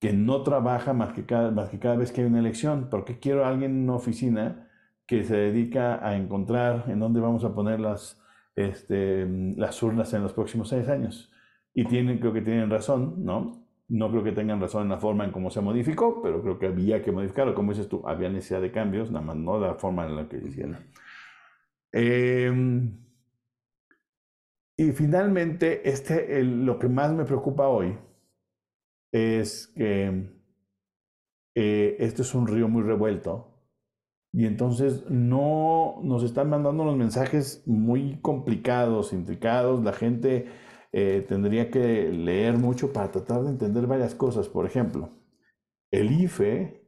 que 0.02 0.12
no 0.12 0.42
trabaja 0.42 0.92
más 0.92 1.14
que 1.14 1.24
cada, 1.24 1.50
más 1.52 1.70
que 1.70 1.78
cada 1.78 1.96
vez 1.96 2.12
que 2.12 2.22
hay 2.22 2.26
una 2.26 2.40
elección, 2.40 2.90
¿por 2.90 3.04
qué 3.04 3.20
quiero 3.20 3.44
a 3.44 3.48
alguien 3.48 3.70
en 3.70 3.84
una 3.84 3.94
oficina 3.94 4.68
que 5.06 5.24
se 5.24 5.36
dedica 5.36 6.06
a 6.06 6.16
encontrar 6.16 6.86
en 6.88 6.98
dónde 6.98 7.20
vamos 7.20 7.44
a 7.44 7.54
poner 7.54 7.80
las 7.80 8.22
este, 8.56 9.26
las 9.56 9.82
urnas 9.82 10.12
en 10.14 10.22
los 10.22 10.32
próximos 10.32 10.68
seis 10.68 10.88
años. 10.88 11.30
Y 11.74 11.84
tienen, 11.86 12.18
creo 12.18 12.32
que 12.32 12.42
tienen 12.42 12.68
razón, 12.70 13.24
¿no? 13.24 13.66
No 13.88 14.10
creo 14.10 14.22
que 14.22 14.32
tengan 14.32 14.60
razón 14.60 14.84
en 14.84 14.88
la 14.90 14.98
forma 14.98 15.24
en 15.24 15.32
cómo 15.32 15.50
se 15.50 15.60
modificó, 15.60 16.22
pero 16.22 16.42
creo 16.42 16.58
que 16.58 16.66
había 16.66 17.02
que 17.02 17.12
modificarlo. 17.12 17.54
Como 17.54 17.72
dices 17.72 17.88
tú, 17.88 18.02
había 18.06 18.28
necesidad 18.28 18.60
de 18.60 18.72
cambios, 18.72 19.10
nada 19.10 19.24
más 19.24 19.36
no 19.36 19.58
la 19.58 19.74
forma 19.74 20.06
en 20.06 20.16
la 20.16 20.28
que 20.28 20.38
hicieron. 20.38 20.78
Em, 21.92 22.98
y 24.76 24.92
finalmente, 24.92 25.88
este, 25.88 26.42
lo 26.42 26.78
que 26.78 26.88
más 26.88 27.12
me 27.12 27.24
preocupa 27.24 27.68
hoy 27.68 27.96
es 29.12 29.68
que 29.76 30.42
eh, 31.54 31.96
esto 31.98 32.22
es 32.22 32.34
un 32.34 32.46
río 32.46 32.68
muy 32.68 32.82
revuelto 32.82 33.52
y 34.32 34.46
entonces 34.46 35.04
no 35.10 36.00
nos 36.02 36.22
están 36.22 36.48
mandando 36.48 36.84
los 36.84 36.96
mensajes 36.96 37.62
muy 37.66 38.18
complicados, 38.22 39.12
intricados. 39.12 39.84
La 39.84 39.92
gente 39.92 40.46
eh, 40.92 41.24
tendría 41.28 41.70
que 41.70 42.10
leer 42.10 42.56
mucho 42.56 42.94
para 42.94 43.10
tratar 43.10 43.42
de 43.42 43.50
entender 43.50 43.86
varias 43.86 44.14
cosas. 44.14 44.48
Por 44.48 44.64
ejemplo, 44.64 45.10
el 45.90 46.10
IFE 46.22 46.82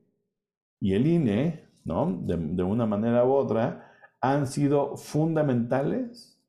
y 0.81 0.95
el 0.95 1.07
INE, 1.07 1.69
¿no? 1.85 2.19
De 2.23 2.63
una 2.63 2.87
manera 2.87 3.27
u 3.27 3.33
otra, 3.35 3.93
han 4.23 4.47
sido 4.47 4.97
fundamentales 4.97 6.43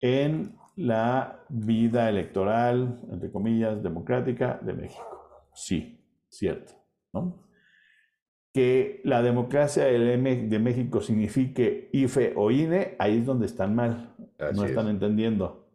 en 0.00 0.56
la 0.76 1.44
vida 1.48 2.08
electoral, 2.08 3.00
entre 3.10 3.30
comillas, 3.30 3.82
democrática 3.82 4.58
de 4.62 4.72
México. 4.72 5.48
Sí, 5.54 6.00
cierto. 6.28 6.72
¿no? 7.12 7.46
Que 8.52 9.00
la 9.04 9.22
democracia 9.22 9.84
de 9.84 10.58
México 10.58 11.00
signifique 11.00 11.90
IFE 11.92 12.34
o 12.36 12.50
INE, 12.50 12.96
ahí 12.98 13.18
es 13.18 13.26
donde 13.26 13.46
están 13.46 13.74
mal. 13.74 14.14
no 14.54 14.64
están 14.64 14.88
entendiendo. 14.88 15.68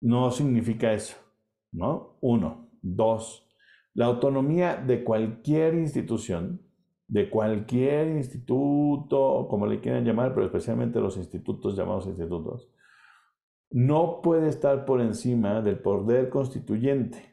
No 0.00 0.30
significa 0.30 0.92
eso. 0.92 1.16
¿no? 1.72 2.18
Uno. 2.20 2.70
Dos. 2.82 3.46
La 3.94 4.06
autonomía 4.06 4.76
de 4.76 5.04
cualquier 5.04 5.74
institución, 5.74 6.62
de 7.08 7.28
cualquier 7.28 8.08
instituto, 8.08 9.46
como 9.48 9.66
le 9.66 9.80
quieran 9.80 10.04
llamar, 10.04 10.32
pero 10.34 10.46
especialmente 10.46 11.00
los 11.00 11.16
institutos 11.16 11.76
llamados 11.76 12.06
institutos, 12.06 12.70
no 13.72 14.20
puede 14.22 14.48
estar 14.48 14.84
por 14.84 15.00
encima 15.00 15.62
del 15.62 15.78
poder 15.78 16.28
constituyente, 16.28 17.32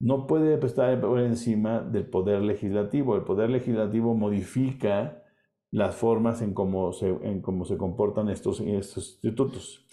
no 0.00 0.26
puede 0.26 0.64
estar 0.64 1.00
por 1.00 1.18
encima 1.18 1.80
del 1.80 2.06
poder 2.06 2.42
legislativo. 2.42 3.16
El 3.16 3.22
poder 3.22 3.50
legislativo 3.50 4.14
modifica 4.14 5.24
las 5.70 5.96
formas 5.96 6.40
en 6.40 6.54
cómo 6.54 6.92
se, 6.92 7.76
comportan 7.76 8.28
estos, 8.28 8.60
institutos. 8.60 9.86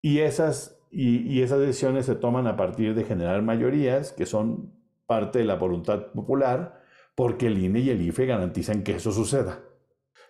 Y 0.00 0.20
esas, 0.20 0.80
y, 0.90 1.42
esas 1.42 1.60
decisiones 1.60 2.06
se 2.06 2.14
toman 2.14 2.46
a 2.46 2.56
partir 2.56 2.94
de 2.94 3.04
generar 3.04 3.42
mayorías 3.42 4.12
que 4.12 4.26
son 4.26 4.72
parte 5.06 5.40
de 5.40 5.44
la 5.44 5.56
voluntad 5.56 6.12
popular, 6.12 6.80
porque 7.14 7.46
el 7.46 7.58
INE 7.58 7.80
y 7.80 7.90
el 7.90 8.00
IFE 8.00 8.26
garantizan 8.26 8.82
que 8.82 8.92
eso 8.92 9.12
suceda. 9.12 9.60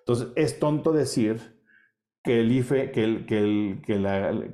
Entonces, 0.01 0.29
es 0.35 0.59
tonto 0.59 0.93
decir 0.93 1.63
que 2.25 2.41
el 2.41 2.51
IFE, 2.51 2.91
que 2.91 3.05
el, 3.05 3.27
que 3.27 3.39
el, 3.39 3.83
que, 3.85 3.93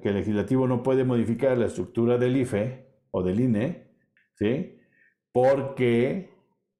el 0.08 0.14
legislativo 0.14 0.66
no 0.66 0.82
puede 0.82 1.04
modificar 1.04 1.56
la 1.56 1.66
estructura 1.66 2.18
del 2.18 2.36
IFE 2.36 2.84
o 3.12 3.22
del 3.22 3.38
INE, 3.38 3.92
¿sí? 4.34 4.76
Porque 5.32 6.30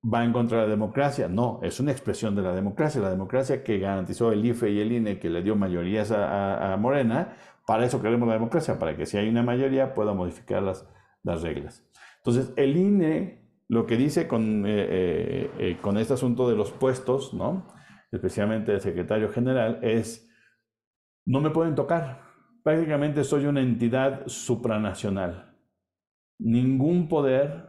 va 0.03 0.24
en 0.24 0.32
contra 0.32 0.59
de 0.59 0.64
la 0.64 0.70
democracia. 0.70 1.28
No, 1.28 1.61
es 1.62 1.78
una 1.78 1.93
expresión 1.93 2.34
de 2.34 2.43
la 2.43 2.53
democracia. 2.53 3.01
La 3.01 3.11
democracia 3.11 3.62
que 3.62 3.78
garantizó 3.78 4.32
el 4.32 4.45
IFE 4.45 4.70
y 4.70 4.80
el 4.80 4.91
INE, 4.91 5.20
que 5.20 5.30
le 5.30 5.43
dio 5.43 5.55
mayorías 5.55 6.11
a, 6.11 6.76
Morena, 6.76 7.36
para 7.66 7.84
eso 7.84 8.03
queremos 8.03 8.26
la 8.26 8.34
democracia, 8.34 8.76
para 8.76 8.97
que 8.97 9.07
si 9.07 9.16
hay 9.16 9.28
una 9.28 9.45
mayoría 9.45 9.95
pueda 9.95 10.12
modificar 10.12 10.61
las, 10.61 10.88
las 11.22 11.43
reglas. 11.43 11.86
Entonces, 12.16 12.53
el 12.57 12.76
INE, 12.76 13.45
lo 13.68 13.86
que 13.86 13.97
dice 13.97 14.26
con, 14.26 14.66
eh, 14.66 14.86
eh, 14.88 15.51
eh, 15.59 15.78
con 15.80 15.99
este 15.99 16.14
asunto 16.14 16.51
de 16.51 16.57
los 16.57 16.72
puestos, 16.72 17.32
¿no? 17.32 17.68
especialmente 18.11 18.72
el 18.72 18.80
secretario 18.80 19.30
general, 19.30 19.78
es 19.82 20.30
no 21.26 21.40
me 21.40 21.50
pueden 21.50 21.74
tocar. 21.74 22.22
Prácticamente 22.62 23.24
soy 23.24 23.46
una 23.46 23.60
entidad 23.60 24.26
supranacional. 24.26 25.56
Ningún 26.38 27.08
poder, 27.08 27.66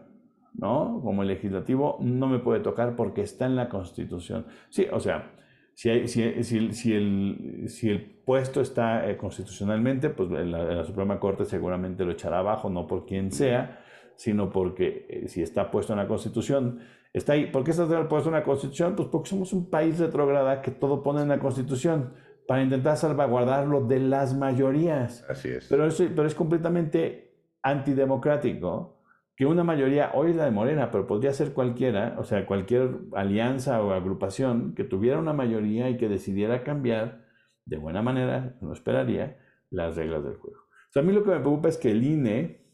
¿no? 0.54 1.02
Como 1.04 1.22
el 1.22 1.30
legislativo, 1.30 1.98
no 2.02 2.28
me 2.28 2.40
puede 2.40 2.60
tocar 2.60 2.96
porque 2.96 3.22
está 3.22 3.46
en 3.46 3.56
la 3.56 3.70
Constitución. 3.70 4.46
Sí, 4.70 4.88
o 4.92 5.00
sea, 5.00 5.32
si, 5.74 6.08
si, 6.08 6.94
el, 6.94 8.22
puesto 8.26 8.62
está 8.62 9.10
eh, 9.10 9.18
constitucionalmente, 9.18 10.10
pues 10.10 10.30
la, 10.30 10.44
la, 10.44 10.84
Suprema 10.84 11.20
Corte 11.20 11.46
seguramente 11.46 12.06
lo 12.06 12.12
echará 12.12 12.40
abajo, 12.40 12.70
no 12.70 12.88
por 12.88 13.06
quien 13.06 13.32
sea, 13.32 13.84
sino 14.16 14.52
porque 14.52 15.08
eh, 15.10 15.28
si 15.28 15.42
está 15.42 15.72
puesto 15.72 15.94
en 15.94 16.00
la 16.00 16.08
Constitución, 16.08 16.80
está 17.14 17.34
ahí. 17.34 17.48
¿Por 17.48 17.64
qué 17.64 17.72
está 17.72 18.08
puesto 18.08 18.30
en 18.30 18.36
la 18.36 18.44
Constitución? 18.44 18.96
Pues 18.96 19.10
porque 19.10 19.30
somos 19.30 19.54
un 19.54 19.70
país 19.70 19.98
retrograda 20.00 20.62
que 20.62 20.72
todo 20.72 21.02
pone 21.02 21.22
en 21.22 21.30
la 21.30 21.40
Constitución 21.40 22.14
para 22.52 22.64
intentar 22.64 22.98
salvaguardarlo 22.98 23.88
de 23.88 24.02
las 24.02 24.36
mayorías. 24.36 25.26
Así 25.30 25.48
es. 25.48 25.68
Pero, 25.70 25.88
pero 25.98 26.28
es 26.28 26.36
completamente 26.36 27.34
antidemocrático 27.64 29.02
que 29.38 29.46
una 29.46 29.64
mayoría, 29.64 30.12
hoy 30.16 30.32
es 30.32 30.36
la 30.36 30.44
de 30.44 30.52
Morena, 30.52 30.92
pero 30.92 31.08
podría 31.08 31.32
ser 31.32 31.54
cualquiera, 31.54 32.18
o 32.20 32.26
sea, 32.26 32.46
cualquier 32.46 32.90
alianza 33.16 33.82
o 33.82 33.94
agrupación 33.94 34.76
que 34.76 34.84
tuviera 34.84 35.18
una 35.18 35.32
mayoría 35.32 35.90
y 35.90 35.96
que 35.96 36.10
decidiera 36.10 36.62
cambiar 36.66 37.26
de 37.66 37.78
buena 37.78 38.02
manera, 38.02 38.58
no 38.60 38.74
esperaría, 38.74 39.38
las 39.70 39.96
reglas 39.96 40.22
del 40.22 40.36
juego. 40.36 40.60
O 40.60 40.92
sea, 40.92 41.04
a 41.04 41.06
mí 41.06 41.14
lo 41.14 41.24
que 41.24 41.30
me 41.30 41.40
preocupa 41.40 41.70
es 41.70 41.78
que 41.78 41.92
el 41.92 42.04
INE, 42.04 42.68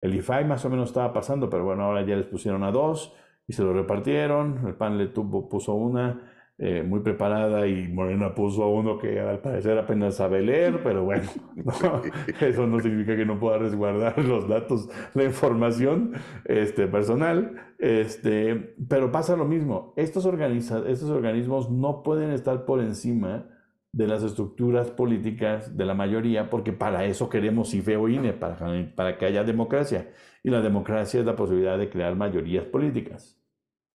el 0.00 0.12
IFAI 0.12 0.44
más 0.44 0.64
o 0.64 0.70
menos 0.70 0.88
estaba 0.88 1.12
pasando, 1.12 1.48
pero 1.48 1.64
bueno, 1.64 1.84
ahora 1.84 2.04
ya 2.04 2.16
les 2.16 2.26
pusieron 2.26 2.64
a 2.64 2.72
dos 2.72 3.14
y 3.46 3.52
se 3.52 3.62
lo 3.62 3.72
repartieron, 3.72 4.66
el 4.66 4.74
PAN 4.74 4.98
le 4.98 5.06
tuvo, 5.06 5.48
puso 5.48 5.72
una, 5.72 6.31
eh, 6.58 6.82
muy 6.82 7.00
preparada 7.00 7.66
y 7.66 7.88
Morena 7.88 8.34
puso 8.34 8.62
a 8.62 8.68
uno 8.70 8.98
que 8.98 9.18
al 9.18 9.40
parecer 9.40 9.78
apenas 9.78 10.16
sabe 10.16 10.42
leer, 10.42 10.80
pero 10.82 11.02
bueno, 11.04 11.28
eso 12.40 12.66
no 12.66 12.78
significa 12.78 13.16
que 13.16 13.24
no 13.24 13.40
pueda 13.40 13.58
resguardar 13.58 14.18
los 14.24 14.48
datos, 14.48 14.88
la 15.14 15.24
información 15.24 16.12
este, 16.44 16.86
personal. 16.86 17.56
Este, 17.78 18.74
pero 18.88 19.10
pasa 19.10 19.34
lo 19.34 19.44
mismo, 19.44 19.92
estos, 19.96 20.24
organiza 20.24 20.82
estos 20.86 21.10
organismos 21.10 21.70
no 21.70 22.02
pueden 22.02 22.30
estar 22.30 22.64
por 22.64 22.80
encima 22.80 23.48
de 23.92 24.06
las 24.06 24.22
estructuras 24.22 24.90
políticas 24.90 25.76
de 25.76 25.84
la 25.84 25.94
mayoría, 25.94 26.48
porque 26.48 26.72
para 26.72 27.04
eso 27.04 27.28
queremos 27.28 27.74
IFE 27.74 27.96
o 27.96 28.08
INE, 28.08 28.32
para, 28.32 28.56
para 28.94 29.18
que 29.18 29.26
haya 29.26 29.44
democracia. 29.44 30.10
Y 30.42 30.50
la 30.50 30.60
democracia 30.60 31.20
es 31.20 31.26
la 31.26 31.36
posibilidad 31.36 31.76
de 31.76 31.90
crear 31.90 32.16
mayorías 32.16 32.64
políticas. 32.64 33.41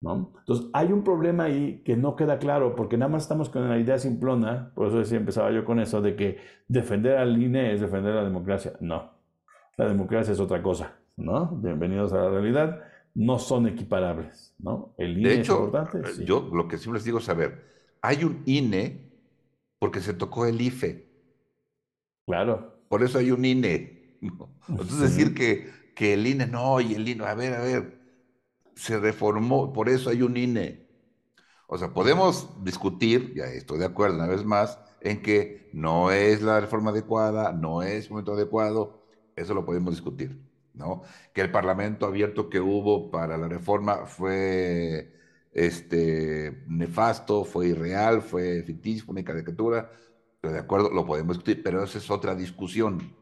Entonces, 0.02 0.68
hay 0.74 0.92
un 0.92 1.04
problema 1.04 1.46
ahí 1.46 1.82
que 1.84 1.98
no 1.98 2.16
queda 2.16 2.38
claro, 2.38 2.76
porque 2.76 2.98
nada 2.98 3.10
más 3.10 3.24
estamos 3.24 3.50
con 3.50 3.68
la 3.68 3.80
idea 3.80 3.98
simplona, 3.98 4.72
por 4.76 4.88
eso 4.88 5.00
decía, 5.00 5.18
empezaba 5.18 5.52
yo 5.52 5.66
con 5.66 5.80
eso, 5.80 6.02
de 6.02 6.16
que 6.16 6.38
defender 6.68 7.18
al 7.18 7.42
INE 7.42 7.74
es 7.74 7.82
defender 7.82 8.14
la 8.14 8.24
democracia. 8.24 8.74
No, 8.80 9.12
la 9.76 9.88
democracia 9.88 10.34
es 10.34 10.40
otra 10.40 10.62
cosa, 10.62 10.96
¿no? 11.16 11.48
Bienvenidos 11.48 12.14
a 12.14 12.18
la 12.18 12.30
realidad, 12.30 12.82
no 13.16 13.40
son 13.40 13.68
equiparables, 13.68 14.54
¿no? 14.60 14.94
El 14.98 15.18
INE 15.18 15.30
de 15.30 15.36
hecho, 15.40 15.54
es 15.54 15.60
importante. 15.60 16.26
Yo 16.26 16.50
lo 16.54 16.68
que 16.68 16.78
siempre 16.78 17.00
les 17.00 17.06
digo 17.06 17.18
es, 17.18 17.26
saber, 17.26 17.64
hay 18.02 18.24
un 18.24 18.44
INE 18.46 19.12
porque 19.80 20.00
se 20.00 20.14
tocó 20.14 20.46
el 20.46 20.62
IFE. 20.62 21.08
Claro. 22.28 22.84
Por 22.88 23.04
eso 23.04 23.18
hay 23.18 23.32
un 23.32 23.44
INE. 23.44 24.18
Entonces 24.70 25.00
decir 25.00 25.34
que, 25.34 25.72
que 25.96 26.14
el 26.14 26.28
INE 26.28 26.46
no, 26.46 26.80
y 26.82 26.94
el 26.94 27.08
INE, 27.08 27.26
a 27.26 27.34
ver, 27.34 27.54
a 27.56 27.62
ver, 27.62 27.97
se 28.78 29.00
reformó, 29.00 29.74
por 29.74 29.90
eso 29.90 30.10
hay 30.10 30.22
un 30.22 30.38
INE. 30.38 30.88
O 31.68 31.78
sea, 31.78 31.94
podemos 31.94 32.64
discutir, 32.64 33.34
ya 33.36 33.46
estoy 33.46 33.80
de 33.80 33.86
acuerdo 33.86 34.16
una 34.16 34.28
vez 34.28 34.46
más, 34.46 34.80
en 35.02 35.22
que 35.22 35.70
no 35.74 36.12
es 36.12 36.42
la 36.42 36.60
reforma 36.60 36.92
adecuada, 36.92 37.52
no 37.52 37.82
es 37.82 38.06
el 38.06 38.12
momento 38.12 38.34
adecuado, 38.34 39.04
eso 39.36 39.54
lo 39.54 39.66
podemos 39.66 39.94
discutir, 39.94 40.40
¿no? 40.74 41.02
Que 41.34 41.42
el 41.42 41.52
parlamento 41.52 42.06
abierto 42.06 42.50
que 42.50 42.60
hubo 42.60 43.12
para 43.12 43.36
la 43.38 43.48
reforma 43.48 44.06
fue 44.06 45.14
este, 45.52 46.64
nefasto, 46.68 47.44
fue 47.44 47.68
irreal, 47.70 48.22
fue 48.22 48.64
ficticio, 48.64 49.06
fue 49.06 49.14
una 49.14 49.24
caricatura, 49.24 49.92
pero 50.40 50.54
de 50.54 50.60
acuerdo, 50.60 50.92
lo 50.92 51.06
podemos 51.06 51.38
discutir, 51.38 51.64
pero 51.64 51.84
esa 51.84 51.98
es 51.98 52.10
otra 52.12 52.36
discusión. 52.36 53.16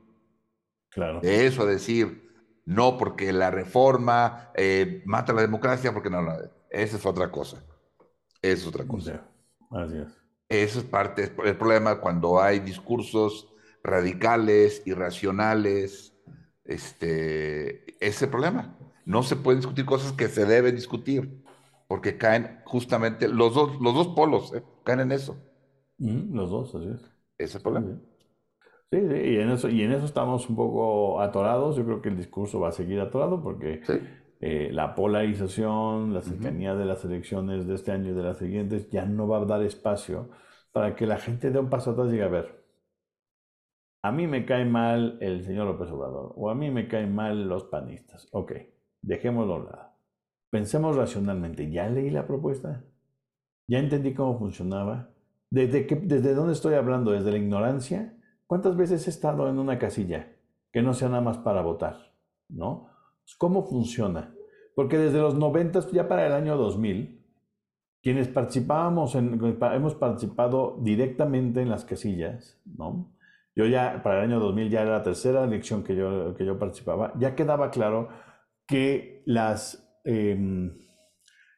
Claro. 0.89 1.21
De 1.21 1.45
eso 1.45 1.63
a 1.63 1.65
decir, 1.65 2.24
no 2.65 2.97
porque 2.97 3.31
la 3.31 3.51
reforma 3.51 4.51
eh, 4.55 5.03
mata 5.05 5.33
la 5.33 5.41
democracia, 5.41 5.93
porque 5.93 6.09
no, 6.09 6.21
no, 6.21 6.33
esa 6.69 6.97
es 6.97 7.05
otra 7.05 7.31
cosa. 7.31 7.63
Esa 8.41 8.61
es 8.61 8.67
otra 8.67 8.85
cosa. 8.85 9.23
Así 9.71 9.97
es. 9.97 10.07
Eso 10.49 10.79
es 10.79 10.85
parte 10.85 11.27
del 11.27 11.57
problema 11.57 11.99
cuando 11.99 12.41
hay 12.41 12.59
discursos 12.59 13.47
radicales, 13.83 14.83
irracionales, 14.85 16.13
este, 16.63 17.95
ese 18.05 18.27
problema. 18.27 18.77
No 19.05 19.23
se 19.23 19.35
pueden 19.35 19.61
discutir 19.61 19.85
cosas 19.85 20.11
que 20.13 20.27
se 20.27 20.45
deben 20.45 20.75
discutir, 20.75 21.43
porque 21.87 22.17
caen 22.17 22.61
justamente 22.65 23.27
los 23.27 23.53
dos, 23.53 23.79
los 23.79 23.93
dos 23.93 24.09
polos, 24.09 24.53
¿eh? 24.53 24.63
caen 24.83 25.01
en 25.01 25.11
eso. 25.11 25.37
los 25.97 26.49
dos, 26.49 26.75
así 26.75 26.89
es. 26.89 27.01
Ese 27.37 27.43
es 27.43 27.55
el 27.55 27.61
problema. 27.61 27.87
Sí, 27.87 28.01
y, 28.91 29.37
en 29.37 29.49
eso, 29.51 29.69
y 29.69 29.81
en 29.81 29.91
eso 29.91 30.05
estamos 30.05 30.49
un 30.49 30.55
poco 30.55 31.21
atorados. 31.21 31.75
Yo 31.75 31.85
creo 31.85 32.01
que 32.01 32.09
el 32.09 32.17
discurso 32.17 32.59
va 32.59 32.69
a 32.69 32.71
seguir 32.71 32.99
atorado 32.99 33.41
porque 33.41 33.81
eh, 34.39 34.69
la 34.71 34.95
polarización, 34.95 36.13
la 36.13 36.21
cercanía 36.21 36.75
de 36.75 36.85
las 36.85 37.03
elecciones 37.05 37.67
de 37.67 37.75
este 37.75 37.91
año 37.91 38.11
y 38.11 38.13
de 38.13 38.23
las 38.23 38.37
siguientes 38.37 38.89
ya 38.89 39.05
no 39.05 39.27
va 39.27 39.39
a 39.39 39.45
dar 39.45 39.63
espacio 39.63 40.29
para 40.71 40.95
que 40.95 41.07
la 41.07 41.17
gente 41.17 41.51
dé 41.51 41.59
un 41.59 41.69
paso 41.69 41.91
atrás 41.91 42.09
y 42.09 42.11
diga, 42.13 42.25
a 42.25 42.29
ver, 42.29 42.65
a 44.01 44.11
mí 44.11 44.27
me 44.27 44.45
cae 44.45 44.65
mal 44.65 45.17
el 45.19 45.43
señor 45.43 45.65
López 45.65 45.89
Obrador 45.89 46.33
o 46.35 46.49
a 46.49 46.55
mí 46.55 46.69
me 46.69 46.87
caen 46.87 47.15
mal 47.15 47.47
los 47.49 47.63
panistas. 47.63 48.27
Ok, 48.31 48.53
dejémoslo 49.01 49.53
a 49.53 49.57
un 49.57 49.65
lado. 49.65 49.89
Pensemos 50.51 50.95
racionalmente. 50.95 51.71
¿Ya 51.71 51.89
leí 51.89 52.09
la 52.09 52.27
propuesta? 52.27 52.83
¿Ya 53.67 53.79
entendí 53.79 54.13
cómo 54.13 54.37
funcionaba? 54.37 55.09
¿Desde, 55.49 55.87
qué, 55.87 55.95
¿Desde 55.95 56.33
dónde 56.35 56.53
estoy 56.53 56.75
hablando? 56.75 57.11
¿Desde 57.11 57.31
la 57.31 57.37
ignorancia? 57.37 58.13
¿Cuántas 58.47 58.77
veces 58.77 59.07
he 59.07 59.09
estado 59.09 59.49
en 59.49 59.59
una 59.59 59.79
casilla 59.79 60.33
que 60.71 60.81
no 60.81 60.93
sea 60.93 61.09
nada 61.09 61.21
más 61.21 61.37
para 61.37 61.61
votar? 61.61 62.13
¿No? 62.47 62.87
¿Cómo 63.37 63.65
funciona? 63.65 64.35
Porque 64.75 64.97
desde 64.97 65.19
los 65.19 65.35
90, 65.35 65.91
ya 65.91 66.07
para 66.07 66.27
el 66.27 66.33
año 66.33 66.57
2000, 66.57 67.25
quienes 68.03 68.27
participábamos, 68.27 69.15
en, 69.15 69.41
hemos 69.73 69.95
participado 69.95 70.77
directamente 70.81 71.61
en 71.61 71.69
las 71.69 71.85
casillas, 71.85 72.61
¿no? 72.65 73.11
Yo 73.55 73.65
ya, 73.65 74.03
para 74.03 74.19
el 74.19 74.29
año 74.29 74.39
2000, 74.39 74.69
ya 74.69 74.81
era 74.81 74.91
la 74.91 75.03
tercera 75.03 75.43
elección 75.43 75.83
que 75.83 75.95
yo, 75.95 76.35
que 76.35 76.45
yo 76.45 76.59
participaba, 76.59 77.13
ya 77.17 77.35
quedaba 77.35 77.71
claro 77.71 78.09
que 78.67 79.23
las, 79.25 79.89
em, 80.03 80.77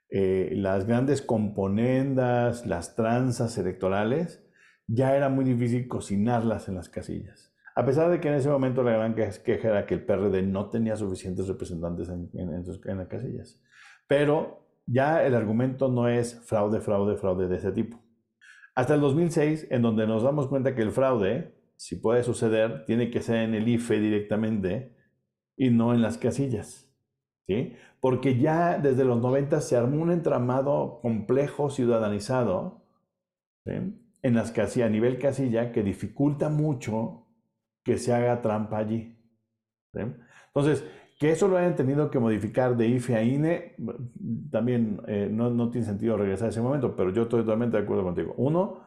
eh, 0.10 0.52
las 0.54 0.86
grandes 0.86 1.22
componendas, 1.22 2.66
las 2.66 2.96
tranzas 2.96 3.58
electorales, 3.58 4.47
ya 4.88 5.16
era 5.16 5.30
muy 5.30 5.46
difícil 5.46 5.88
cocinarlas 5.88 6.68
en 6.70 6.76
las 6.76 6.90
casillas. 6.90 7.54
A 7.76 7.86
pesar 7.86 8.10
de 8.10 8.20
que 8.20 8.30
en 8.30 8.36
ese 8.36 8.50
momento 8.50 8.82
la 8.82 8.94
gran 8.94 9.14
queja 9.14 9.68
era 9.68 9.86
que 9.86 9.94
el 9.94 10.04
PRD 10.04 10.42
no 10.42 10.70
tenía 10.70 10.96
suficientes 10.96 11.48
representantes 11.48 12.10
en, 12.10 12.30
en, 12.34 12.98
las 12.98 13.08
casillas. 13.08 13.62
Pero 14.08 14.66
ya 14.88 15.24
el 15.24 15.36
argumento 15.36 15.88
no 15.88 16.08
es 16.08 16.42
fraude, 16.46 16.82
fraude, 16.82 17.18
fraude 17.18 17.48
de 17.48 17.58
ese 17.58 17.72
tipo. 17.72 18.00
Hasta 18.74 18.96
el 18.96 19.02
2006, 19.02 19.68
en 19.70 19.84
donde 19.84 20.08
nos 20.08 20.24
damos 20.24 20.48
cuenta 20.48 20.74
que 20.74 20.82
el 20.82 20.92
fraude, 20.92 21.54
si 21.76 21.98
puede 21.98 22.24
suceder, 22.24 22.86
tiene 22.86 23.12
que 23.12 23.22
ser 23.22 23.38
en 23.38 23.54
el 23.54 23.68
IFE 23.68 24.00
directamente 24.00 24.96
y 25.56 25.70
no 25.70 25.94
en 25.94 26.02
las 26.02 26.18
casillas. 26.18 26.92
¿sí? 27.46 27.74
Porque 28.00 28.40
ya 28.40 28.80
desde 28.80 29.06
los 29.06 29.22
90 29.22 29.62
se 29.62 29.76
armó 29.76 30.02
un 30.02 30.12
entramado 30.12 31.00
complejo 31.02 31.70
ciudadanizado 31.70 32.82
en 34.28 34.36
las 34.36 34.52
casillas, 34.52 34.88
a 34.88 34.92
nivel 34.92 35.18
casilla, 35.18 35.72
que 35.72 35.84
dificulta 35.84 36.50
mucho 36.50 37.26
que 37.84 37.98
se 37.98 38.14
haga 38.14 38.42
trampa 38.42 38.78
allí. 38.78 39.18
Entonces, 39.94 40.84
que 41.18 41.32
eso 41.32 41.48
lo 41.48 41.58
hayan 41.58 41.76
tenido 41.76 42.12
que 42.12 42.20
modificar 42.20 42.76
de 42.76 42.88
IFE 42.88 43.16
a 43.16 43.24
INE, 43.24 43.76
también 44.52 45.02
eh, 45.08 45.30
no, 45.32 45.50
no, 45.50 45.70
tiene 45.70 45.88
sentido 45.88 46.18
regresar 46.18 46.48
a 46.48 46.50
ese 46.50 46.62
momento, 46.62 46.96
pero 46.96 47.12
yo 47.12 47.24
estoy 47.24 47.42
totalmente 47.42 47.78
de 47.78 47.84
acuerdo 47.84 48.04
contigo. 48.04 48.34
Uno, 48.38 48.84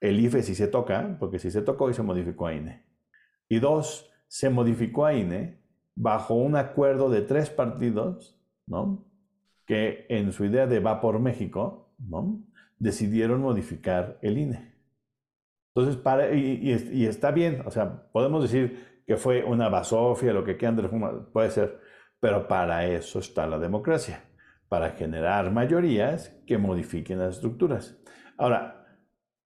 el 0.00 0.20
IFE 0.20 0.42
sí 0.42 0.54
se 0.54 0.68
toca, 0.68 1.16
porque 1.18 1.38
si 1.38 1.50
se 1.50 1.62
tocó 1.62 1.90
y 1.90 1.94
se 1.94 2.02
modificó 2.02 2.46
a 2.46 2.54
INE. 2.54 2.86
Y 3.48 3.58
dos, 3.58 4.10
se 4.28 4.48
modificó 4.48 5.04
a 5.04 5.14
INE 5.14 5.60
bajo 5.96 6.34
un 6.34 6.56
acuerdo 6.56 7.10
de 7.10 7.22
tres 7.22 7.50
partidos, 7.50 8.40
¿no? 8.66 9.04
Que 9.66 10.06
en 10.08 10.32
su 10.32 10.44
idea 10.44 10.66
de 10.66 10.78
va 10.78 11.00
por 11.00 11.18
México, 11.18 11.92
¿no? 11.98 12.45
Decidieron 12.78 13.40
modificar 13.40 14.18
el 14.22 14.38
INE. 14.38 14.74
Entonces, 15.74 16.00
y, 16.34 17.06
está 17.06 17.30
bien, 17.30 17.62
o 17.66 17.70
sea, 17.70 18.08
podemos 18.10 18.42
decir 18.42 19.02
que 19.06 19.16
fue 19.16 19.44
una 19.44 19.68
basofia, 19.68 20.32
lo 20.32 20.44
que 20.44 20.56
quieran 20.56 21.28
puede 21.32 21.50
ser, 21.50 21.78
pero 22.18 22.48
para 22.48 22.86
eso 22.86 23.18
está 23.18 23.46
la 23.46 23.58
democracia, 23.58 24.24
para 24.68 24.90
generar 24.92 25.52
mayorías 25.52 26.30
que 26.46 26.56
modifiquen 26.56 27.18
las 27.18 27.36
estructuras. 27.36 27.98
Ahora, 28.38 28.86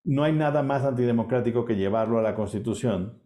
no 0.05 0.23
hay 0.23 0.33
nada 0.33 0.63
más 0.63 0.85
antidemocrático 0.85 1.65
que 1.65 1.77
llevarlo 1.77 2.19
a 2.19 2.23
la 2.23 2.35
Constitución, 2.35 3.21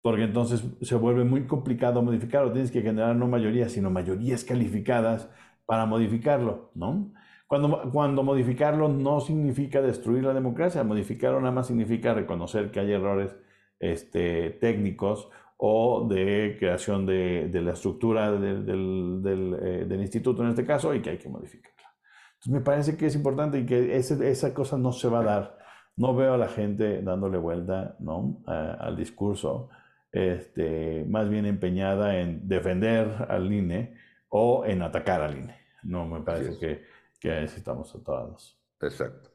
porque 0.00 0.22
entonces 0.22 0.64
se 0.80 0.94
vuelve 0.94 1.24
muy 1.24 1.46
complicado 1.46 2.02
modificarlo. 2.02 2.52
Tienes 2.52 2.70
que 2.70 2.82
generar 2.82 3.16
no 3.16 3.26
mayorías, 3.26 3.72
sino 3.72 3.90
mayorías 3.90 4.44
calificadas 4.44 5.28
para 5.66 5.86
modificarlo, 5.86 6.70
¿no? 6.74 7.12
Cuando, 7.48 7.90
cuando 7.90 8.22
modificarlo 8.22 8.88
no 8.88 9.20
significa 9.20 9.80
destruir 9.80 10.22
la 10.22 10.34
democracia, 10.34 10.84
modificarlo 10.84 11.40
nada 11.40 11.50
más 11.50 11.66
significa 11.66 12.12
reconocer 12.12 12.70
que 12.70 12.80
hay 12.80 12.92
errores 12.92 13.34
este, 13.80 14.50
técnicos 14.50 15.30
o 15.56 16.06
de 16.06 16.56
creación 16.58 17.06
de, 17.06 17.48
de 17.48 17.62
la 17.62 17.72
estructura 17.72 18.30
del, 18.32 18.66
del, 18.66 19.56
eh, 19.62 19.84
del, 19.88 20.00
instituto 20.00 20.42
en 20.42 20.50
este 20.50 20.66
caso 20.66 20.94
y 20.94 21.00
que 21.00 21.08
hay 21.10 21.18
que 21.18 21.30
modificarla. 21.30 21.88
Entonces 22.34 22.52
me 22.52 22.60
parece 22.60 22.96
que 22.98 23.06
es 23.06 23.16
importante 23.16 23.58
y 23.58 23.64
que 23.64 23.96
ese, 23.96 24.30
esa 24.30 24.52
cosa 24.52 24.76
no 24.76 24.92
se 24.92 25.08
va 25.08 25.20
a 25.20 25.24
dar. 25.24 25.58
No 25.96 26.14
veo 26.14 26.34
a 26.34 26.38
la 26.38 26.48
gente 26.48 27.00
dándole 27.00 27.38
vuelta 27.38 27.96
¿no? 27.98 28.42
al 28.46 28.94
discurso, 28.94 29.70
este, 30.12 31.04
más 31.08 31.30
bien 31.30 31.46
empeñada 31.46 32.20
en 32.20 32.46
defender 32.46 33.26
al 33.28 33.50
INE 33.50 33.94
o 34.28 34.66
en 34.66 34.82
atacar 34.82 35.22
al 35.22 35.38
INE. 35.38 35.56
No 35.82 36.06
me 36.06 36.20
parece 36.20 36.58
que 36.58 36.97
que 37.18 37.28
necesitamos 37.28 37.94
atorados. 37.94 38.58
Exacto. 38.80 39.30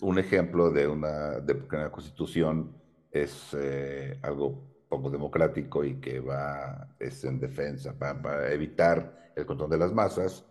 Un 0.00 0.18
ejemplo 0.18 0.70
de 0.70 0.86
una, 0.86 1.40
de 1.40 1.52
una 1.54 1.90
constitución 1.90 2.76
es 3.10 3.54
eh, 3.58 4.18
algo 4.22 4.68
poco 4.88 5.10
democrático 5.10 5.84
y 5.84 6.00
que 6.00 6.20
va 6.20 6.96
es 6.98 7.24
en 7.24 7.38
defensa 7.38 7.98
para, 7.98 8.50
evitar 8.52 9.32
el 9.36 9.44
control 9.44 9.70
de 9.70 9.78
las 9.78 9.92
masas 9.92 10.44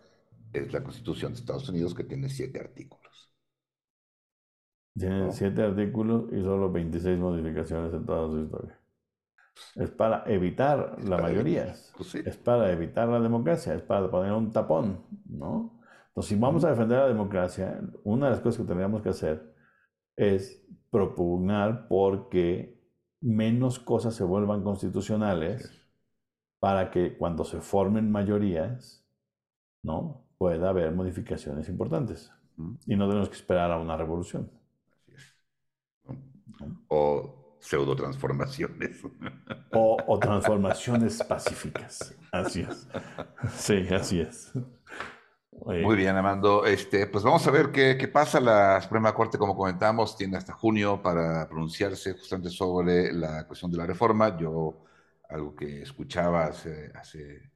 es 0.52 0.72
la 0.72 0.82
constitución 0.82 1.32
de 1.32 1.40
Estados 1.40 1.68
Unidos 1.68 1.94
que 1.94 2.04
tiene 2.04 2.28
siete 2.28 2.60
artículos. 2.60 3.32
Tiene 4.96 5.30
siete 5.32 5.62
artículos 5.62 6.24
y 6.32 6.42
solo 6.42 6.72
26 6.72 7.18
modificaciones 7.18 7.92
en 7.92 8.06
toda 8.06 8.28
su 8.28 8.40
historia. 8.40 8.80
Es 9.74 9.90
para 9.90 10.24
evitar 10.26 10.96
la 11.04 11.18
mayoría. 11.18 11.74
Pues 11.96 12.14
es 12.14 12.36
para 12.36 12.72
evitar 12.72 13.08
la 13.08 13.20
democracia, 13.20 13.74
es 13.74 13.82
para 13.82 14.10
poner 14.10 14.32
un 14.32 14.50
tapón, 14.50 15.04
¿no? 15.26 15.77
Entonces, 16.18 16.36
si 16.36 16.40
vamos 16.40 16.64
a 16.64 16.70
defender 16.70 16.98
la 16.98 17.06
democracia, 17.06 17.80
una 18.02 18.26
de 18.26 18.32
las 18.32 18.40
cosas 18.40 18.62
que 18.62 18.66
tendríamos 18.66 19.02
que 19.02 19.10
hacer 19.10 19.54
es 20.16 20.66
propugnar 20.90 21.86
porque 21.86 22.76
menos 23.20 23.78
cosas 23.78 24.16
se 24.16 24.24
vuelvan 24.24 24.64
constitucionales 24.64 25.70
para 26.58 26.90
que 26.90 27.16
cuando 27.16 27.44
se 27.44 27.60
formen 27.60 28.10
mayorías, 28.10 29.06
¿no? 29.84 30.24
pueda 30.38 30.70
haber 30.70 30.90
modificaciones 30.90 31.68
importantes. 31.68 32.32
Y 32.84 32.96
no 32.96 33.06
tenemos 33.06 33.28
que 33.28 33.36
esperar 33.36 33.70
a 33.70 33.78
una 33.78 33.96
revolución. 33.96 34.50
O 36.88 37.56
pseudo 37.60 37.94
transformaciones. 37.94 39.04
O, 39.72 39.96
o 40.04 40.18
transformaciones 40.18 41.22
pacíficas. 41.22 42.18
Así 42.32 42.62
es. 42.62 42.88
Sí, 43.52 43.86
así 43.94 44.20
es. 44.20 44.52
Muy 45.64 45.96
bien, 45.96 46.16
Amando. 46.16 46.64
Este, 46.64 47.06
pues 47.06 47.24
vamos 47.24 47.46
a 47.46 47.50
ver 47.50 47.70
qué, 47.72 47.96
qué, 47.98 48.08
pasa. 48.08 48.40
La 48.40 48.80
Suprema 48.80 49.14
Corte, 49.14 49.38
como 49.38 49.56
comentamos, 49.56 50.16
tiene 50.16 50.36
hasta 50.36 50.52
junio 50.52 51.02
para 51.02 51.48
pronunciarse 51.48 52.12
justamente 52.12 52.50
sobre 52.50 53.12
la 53.12 53.46
cuestión 53.46 53.70
de 53.70 53.78
la 53.78 53.86
reforma. 53.86 54.36
Yo, 54.38 54.84
algo 55.28 55.54
que 55.54 55.82
escuchaba 55.82 56.46
hace, 56.46 56.90
hace, 56.94 57.50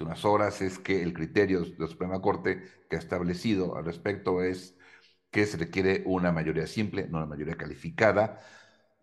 unas 0.00 0.24
horas 0.24 0.60
es 0.62 0.78
que 0.78 1.02
el 1.02 1.12
criterio 1.12 1.60
de 1.60 1.74
la 1.78 1.86
Suprema 1.86 2.20
Corte 2.20 2.62
que 2.90 2.96
ha 2.96 2.98
establecido 2.98 3.76
al 3.76 3.84
respecto 3.84 4.42
es 4.42 4.76
que 5.30 5.46
se 5.46 5.56
requiere 5.56 6.02
una 6.06 6.32
mayoría 6.32 6.66
simple, 6.66 7.06
no 7.08 7.18
una 7.18 7.26
mayoría 7.26 7.56
calificada, 7.56 8.40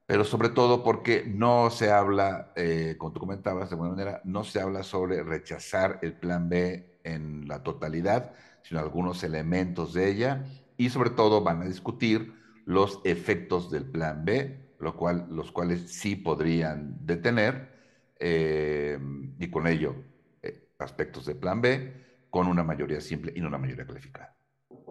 pero 0.05 0.23
sobre 0.25 0.49
todo 0.49 0.83
porque 0.83 1.23
no 1.27 1.69
se 1.69 1.91
habla, 1.91 2.53
eh, 2.55 2.95
como 2.97 3.13
tú 3.13 3.19
comentabas 3.21 3.69
de 3.69 3.75
alguna 3.75 3.91
manera, 3.91 4.21
no 4.25 4.43
se 4.43 4.61
habla 4.61 4.83
sobre 4.83 5.23
rechazar 5.23 5.99
el 6.01 6.13
plan 6.13 6.49
B 6.49 6.90
en 7.03 7.47
la 7.47 7.63
totalidad, 7.63 8.33
sino 8.63 8.79
algunos 8.79 9.23
elementos 9.23 9.93
de 9.93 10.09
ella 10.09 10.45
y 10.77 10.89
sobre 10.89 11.11
todo 11.11 11.43
van 11.43 11.61
a 11.61 11.65
discutir 11.65 12.33
los 12.65 13.01
efectos 13.03 13.71
del 13.71 13.85
plan 13.85 14.23
B, 14.25 14.75
lo 14.79 14.95
cual, 14.95 15.27
los 15.29 15.51
cuales 15.51 15.91
sí 15.91 16.15
podrían 16.15 17.05
detener 17.05 17.71
eh, 18.19 18.99
y 19.39 19.49
con 19.49 19.67
ello 19.67 19.95
eh, 20.41 20.69
aspectos 20.79 21.25
del 21.25 21.37
plan 21.37 21.61
B 21.61 21.93
con 22.29 22.47
una 22.47 22.63
mayoría 22.63 23.01
simple 23.01 23.33
y 23.35 23.41
no 23.41 23.47
una 23.47 23.57
mayoría 23.57 23.85
calificada. 23.85 24.35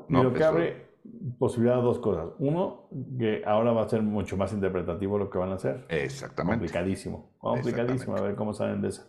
¿no? 0.08 0.24
lo 0.24 0.32
que 0.32 0.44
abre 0.44 0.90
posibilidad 1.38 1.76
de 1.76 1.82
dos 1.82 1.98
cosas. 1.98 2.30
Uno, 2.38 2.88
que 3.18 3.42
ahora 3.46 3.72
va 3.72 3.82
a 3.82 3.88
ser 3.88 4.02
mucho 4.02 4.36
más 4.36 4.52
interpretativo 4.52 5.18
lo 5.18 5.30
que 5.30 5.38
van 5.38 5.50
a 5.50 5.54
hacer. 5.54 5.86
Exactamente. 5.88 6.58
Complicadísimo. 6.58 7.30
Complicadísimo. 7.38 8.16
A 8.16 8.20
ver 8.20 8.34
cómo 8.34 8.52
salen 8.52 8.82
de 8.82 8.88
eso. 8.88 9.08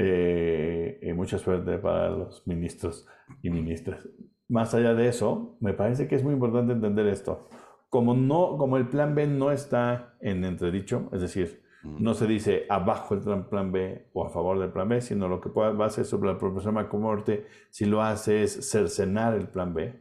Eh, 0.00 1.12
mucha 1.18 1.38
suerte 1.38 1.76
para 1.78 2.08
los 2.10 2.46
ministros 2.46 3.06
y 3.42 3.50
ministras. 3.50 4.08
Más 4.48 4.72
allá 4.72 4.94
de 4.94 5.08
eso, 5.08 5.56
me 5.60 5.74
parece 5.74 6.06
que 6.06 6.14
es 6.14 6.22
muy 6.22 6.32
importante 6.32 6.72
entender 6.72 7.06
esto. 7.08 7.48
Como, 7.90 8.14
no, 8.14 8.56
como 8.58 8.76
el 8.76 8.88
plan 8.88 9.16
B 9.16 9.26
no 9.26 9.50
está 9.50 10.14
en 10.20 10.44
entredicho, 10.44 11.08
es 11.12 11.20
decir, 11.20 11.64
no 11.82 12.14
se 12.14 12.26
dice 12.26 12.66
abajo 12.68 13.14
el 13.14 13.44
plan 13.46 13.72
B 13.72 14.10
o 14.12 14.24
a 14.24 14.30
favor 14.30 14.58
del 14.58 14.70
plan 14.70 14.88
B, 14.88 15.00
sino 15.00 15.26
lo 15.26 15.40
que 15.40 15.48
va 15.48 15.68
a 15.70 15.86
hacer 15.86 16.04
sobre 16.04 16.30
la 16.30 16.38
profesora 16.38 16.72
Macomorte, 16.72 17.46
si 17.70 17.84
lo 17.84 18.02
hace 18.02 18.42
es 18.44 18.70
cercenar 18.70 19.34
el 19.34 19.48
plan 19.48 19.74
B. 19.74 20.00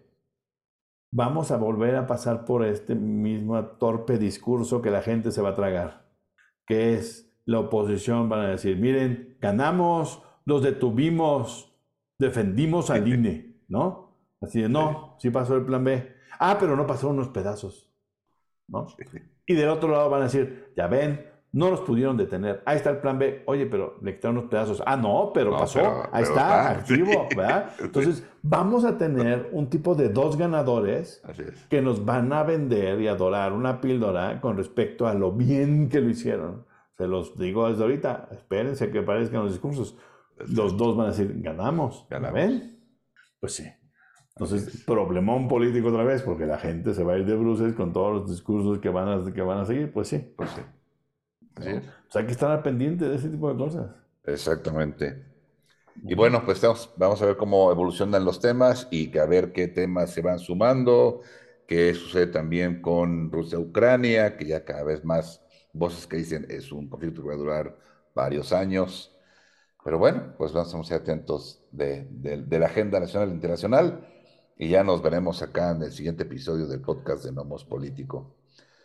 Vamos 1.12 1.52
a 1.52 1.58
volver 1.58 1.96
a 1.96 2.06
pasar 2.06 2.46
por 2.46 2.64
este 2.66 2.94
mismo 2.94 3.64
torpe 3.80 4.18
discurso 4.18 4.82
que 4.82 4.92
la 4.92 5.02
gente 5.02 5.32
se 5.32 5.42
va 5.42 5.50
a 5.50 5.56
tragar, 5.56 6.06
que 6.68 6.96
es 6.96 7.27
la 7.48 7.60
oposición 7.60 8.30
van 8.30 8.42
a 8.42 8.50
decir, 8.50 8.78
miren, 8.78 9.38
ganamos, 9.42 10.22
los 10.46 10.62
detuvimos, 10.62 11.74
defendimos 12.20 12.90
al 12.90 13.08
INE, 13.08 13.56
¿no? 13.68 14.16
Así 14.42 14.62
de, 14.62 14.70
no, 14.70 15.16
sí 15.20 15.30
pasó 15.32 15.56
el 15.56 15.66
plan 15.66 15.84
B. 15.84 16.14
Ah, 16.40 16.58
pero 16.60 16.76
no 16.76 16.86
pasó 16.86 17.10
unos 17.10 17.30
pedazos, 17.30 17.90
¿no? 18.68 18.86
Y 19.46 19.54
del 19.56 19.70
otro 19.70 19.90
lado 19.90 20.10
van 20.10 20.22
a 20.22 20.26
decir, 20.26 20.72
ya 20.76 20.88
ven, 20.88 21.26
No 21.54 21.72
los 21.72 21.80
pudieron 21.80 22.18
detener. 22.18 22.62
Ahí 22.66 22.76
está 22.76 22.90
el 22.92 22.98
plan 22.98 23.18
B. 23.18 23.42
Oye, 23.48 23.66
pero 23.66 23.98
le 24.04 24.14
quitaron 24.16 24.38
unos 24.40 24.50
pedazos. 24.50 24.84
Ah, 24.86 24.98
no, 24.98 25.32
pero 25.34 25.52
No, 25.52 25.58
pasó. 25.58 25.80
pero- 25.80 26.04
Ahí 26.12 26.24
pero 26.24 26.26
está, 26.26 26.70
activo, 26.72 27.28
¿verdad? 27.36 27.72
Entonces, 27.80 28.24
vamos 28.44 28.84
a 28.84 28.98
tener 28.98 29.50
un 29.54 29.70
tipo 29.70 29.96
de 29.96 30.10
dos 30.10 30.38
ganadores 30.38 31.24
es. 31.30 31.66
que 31.70 31.82
nos 31.82 32.04
van 32.04 32.34
a 32.34 32.44
vender 32.44 33.00
y 33.00 33.08
adorar 33.08 33.54
una 33.54 33.80
píldora 33.80 34.40
con 34.42 34.58
respecto 34.58 35.08
a 35.08 35.14
lo 35.14 35.32
bien 35.32 35.88
que 35.88 36.02
lo 36.02 36.10
hicieron. 36.10 36.66
Se 36.98 37.08
los 37.08 37.38
digo 37.38 37.70
desde 37.70 37.84
ahorita, 37.84 38.30
espérense 38.32 38.92
que 38.92 39.02
parezcan 39.04 39.44
los 39.44 39.52
discursos. 39.52 39.96
Los 40.48 40.78
dos 40.78 40.98
van 40.98 41.08
a 41.08 41.10
decir, 41.10 41.32
ganamos. 41.42 42.08
Ganamos. 42.10 42.34
¿Ven? 42.34 42.80
Pues 43.40 43.54
sí. 43.54 43.66
Entonces, 44.36 44.84
problemón 44.86 45.48
político 45.48 45.88
otra 45.88 46.04
vez, 46.04 46.22
porque 46.22 46.46
la 46.46 46.60
gente 46.60 46.94
se 46.94 47.04
va 47.04 47.14
a 47.14 47.18
ir 47.18 47.26
de 47.26 47.36
bruces 47.36 47.74
con 47.74 47.92
todos 47.92 48.14
los 48.14 48.30
discursos 48.30 48.80
que 48.80 48.90
van 48.90 49.08
a, 49.10 49.34
que 49.34 49.42
van 49.42 49.60
a 49.60 49.66
seguir. 49.66 49.92
Pues 49.92 50.08
sí. 50.08 50.18
Pues 50.36 50.50
sí. 50.52 50.62
O 51.58 52.12
sea, 52.12 52.22
hay 52.22 52.26
que 52.26 52.34
estar 52.34 52.52
al 52.52 52.62
pendiente 52.62 53.08
de 53.10 53.16
ese 53.16 53.30
tipo 53.30 53.52
de 53.52 53.58
cosas. 53.58 53.90
Exactamente. 54.26 55.26
Y 56.04 56.14
bueno, 56.14 56.44
pues 56.46 56.62
vamos, 56.62 56.94
vamos 56.98 57.22
a 57.22 57.26
ver 57.26 57.38
cómo 57.38 57.72
evolucionan 57.72 58.26
los 58.26 58.40
temas 58.40 58.88
y 58.92 59.10
que 59.10 59.20
a 59.20 59.26
ver 59.26 59.52
qué 59.54 59.68
temas 59.68 60.12
se 60.12 60.22
van 60.22 60.38
sumando, 60.38 61.22
qué 61.66 61.94
sucede 61.96 62.28
también 62.28 62.82
con 62.82 63.32
Rusia-Ucrania, 63.32 64.38
que 64.38 64.46
ya 64.46 64.64
cada 64.64 64.84
vez 64.84 65.04
más 65.04 65.47
voces 65.78 66.08
que 66.08 66.18
dicen 66.18 66.46
es 66.50 66.72
un 66.72 66.88
conflicto 66.90 67.22
que 67.22 67.28
va 67.30 67.34
a 67.34 67.38
durar 67.38 67.78
varios 68.16 68.52
años. 68.54 69.14
Pero 69.84 70.00
bueno, 70.00 70.34
pues 70.38 70.52
vamos 70.54 70.74
a 70.76 70.80
estar 70.82 71.02
atentos 71.02 71.64
de, 71.72 72.08
de- 72.12 72.42
de 72.44 72.60
la 72.60 72.66
agenda 72.66 73.00
nacional 73.00 73.30
e 73.30 73.34
internacional 73.34 74.08
y 74.58 74.70
ya 74.70 74.84
nos 74.84 75.02
veremos 75.02 75.42
acá 75.42 75.72
en 75.72 75.84
el 75.84 75.92
siguiente 75.92 76.24
episodio 76.24 76.68
del 76.68 76.82
podcast 76.82 77.24
de 77.24 77.32
Nomos 77.32 77.64
Político. 77.64 78.36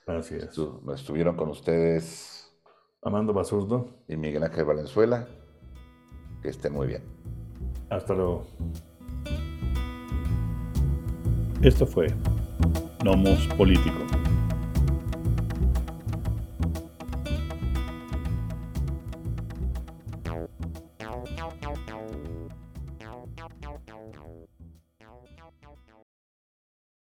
Así 0.06 0.34
es. 0.36 0.50
Estu- 0.50 0.94
Estuvieron 0.94 1.36
con 1.36 1.48
ustedes 1.48 2.52
Amando 3.02 3.32
Basurdo, 3.32 4.04
y 4.06 4.16
Miguel 4.16 4.44
Ángel 4.44 4.64
Valenzuela. 4.64 5.26
Que 6.40 6.50
estén 6.50 6.72
muy 6.72 6.86
bien. 6.86 7.02
hasta 7.90 8.14
luego. 8.14 8.46
Esto 11.62 11.86
fue 11.86 12.06
Nomos 13.04 13.46
Político. 13.56 13.98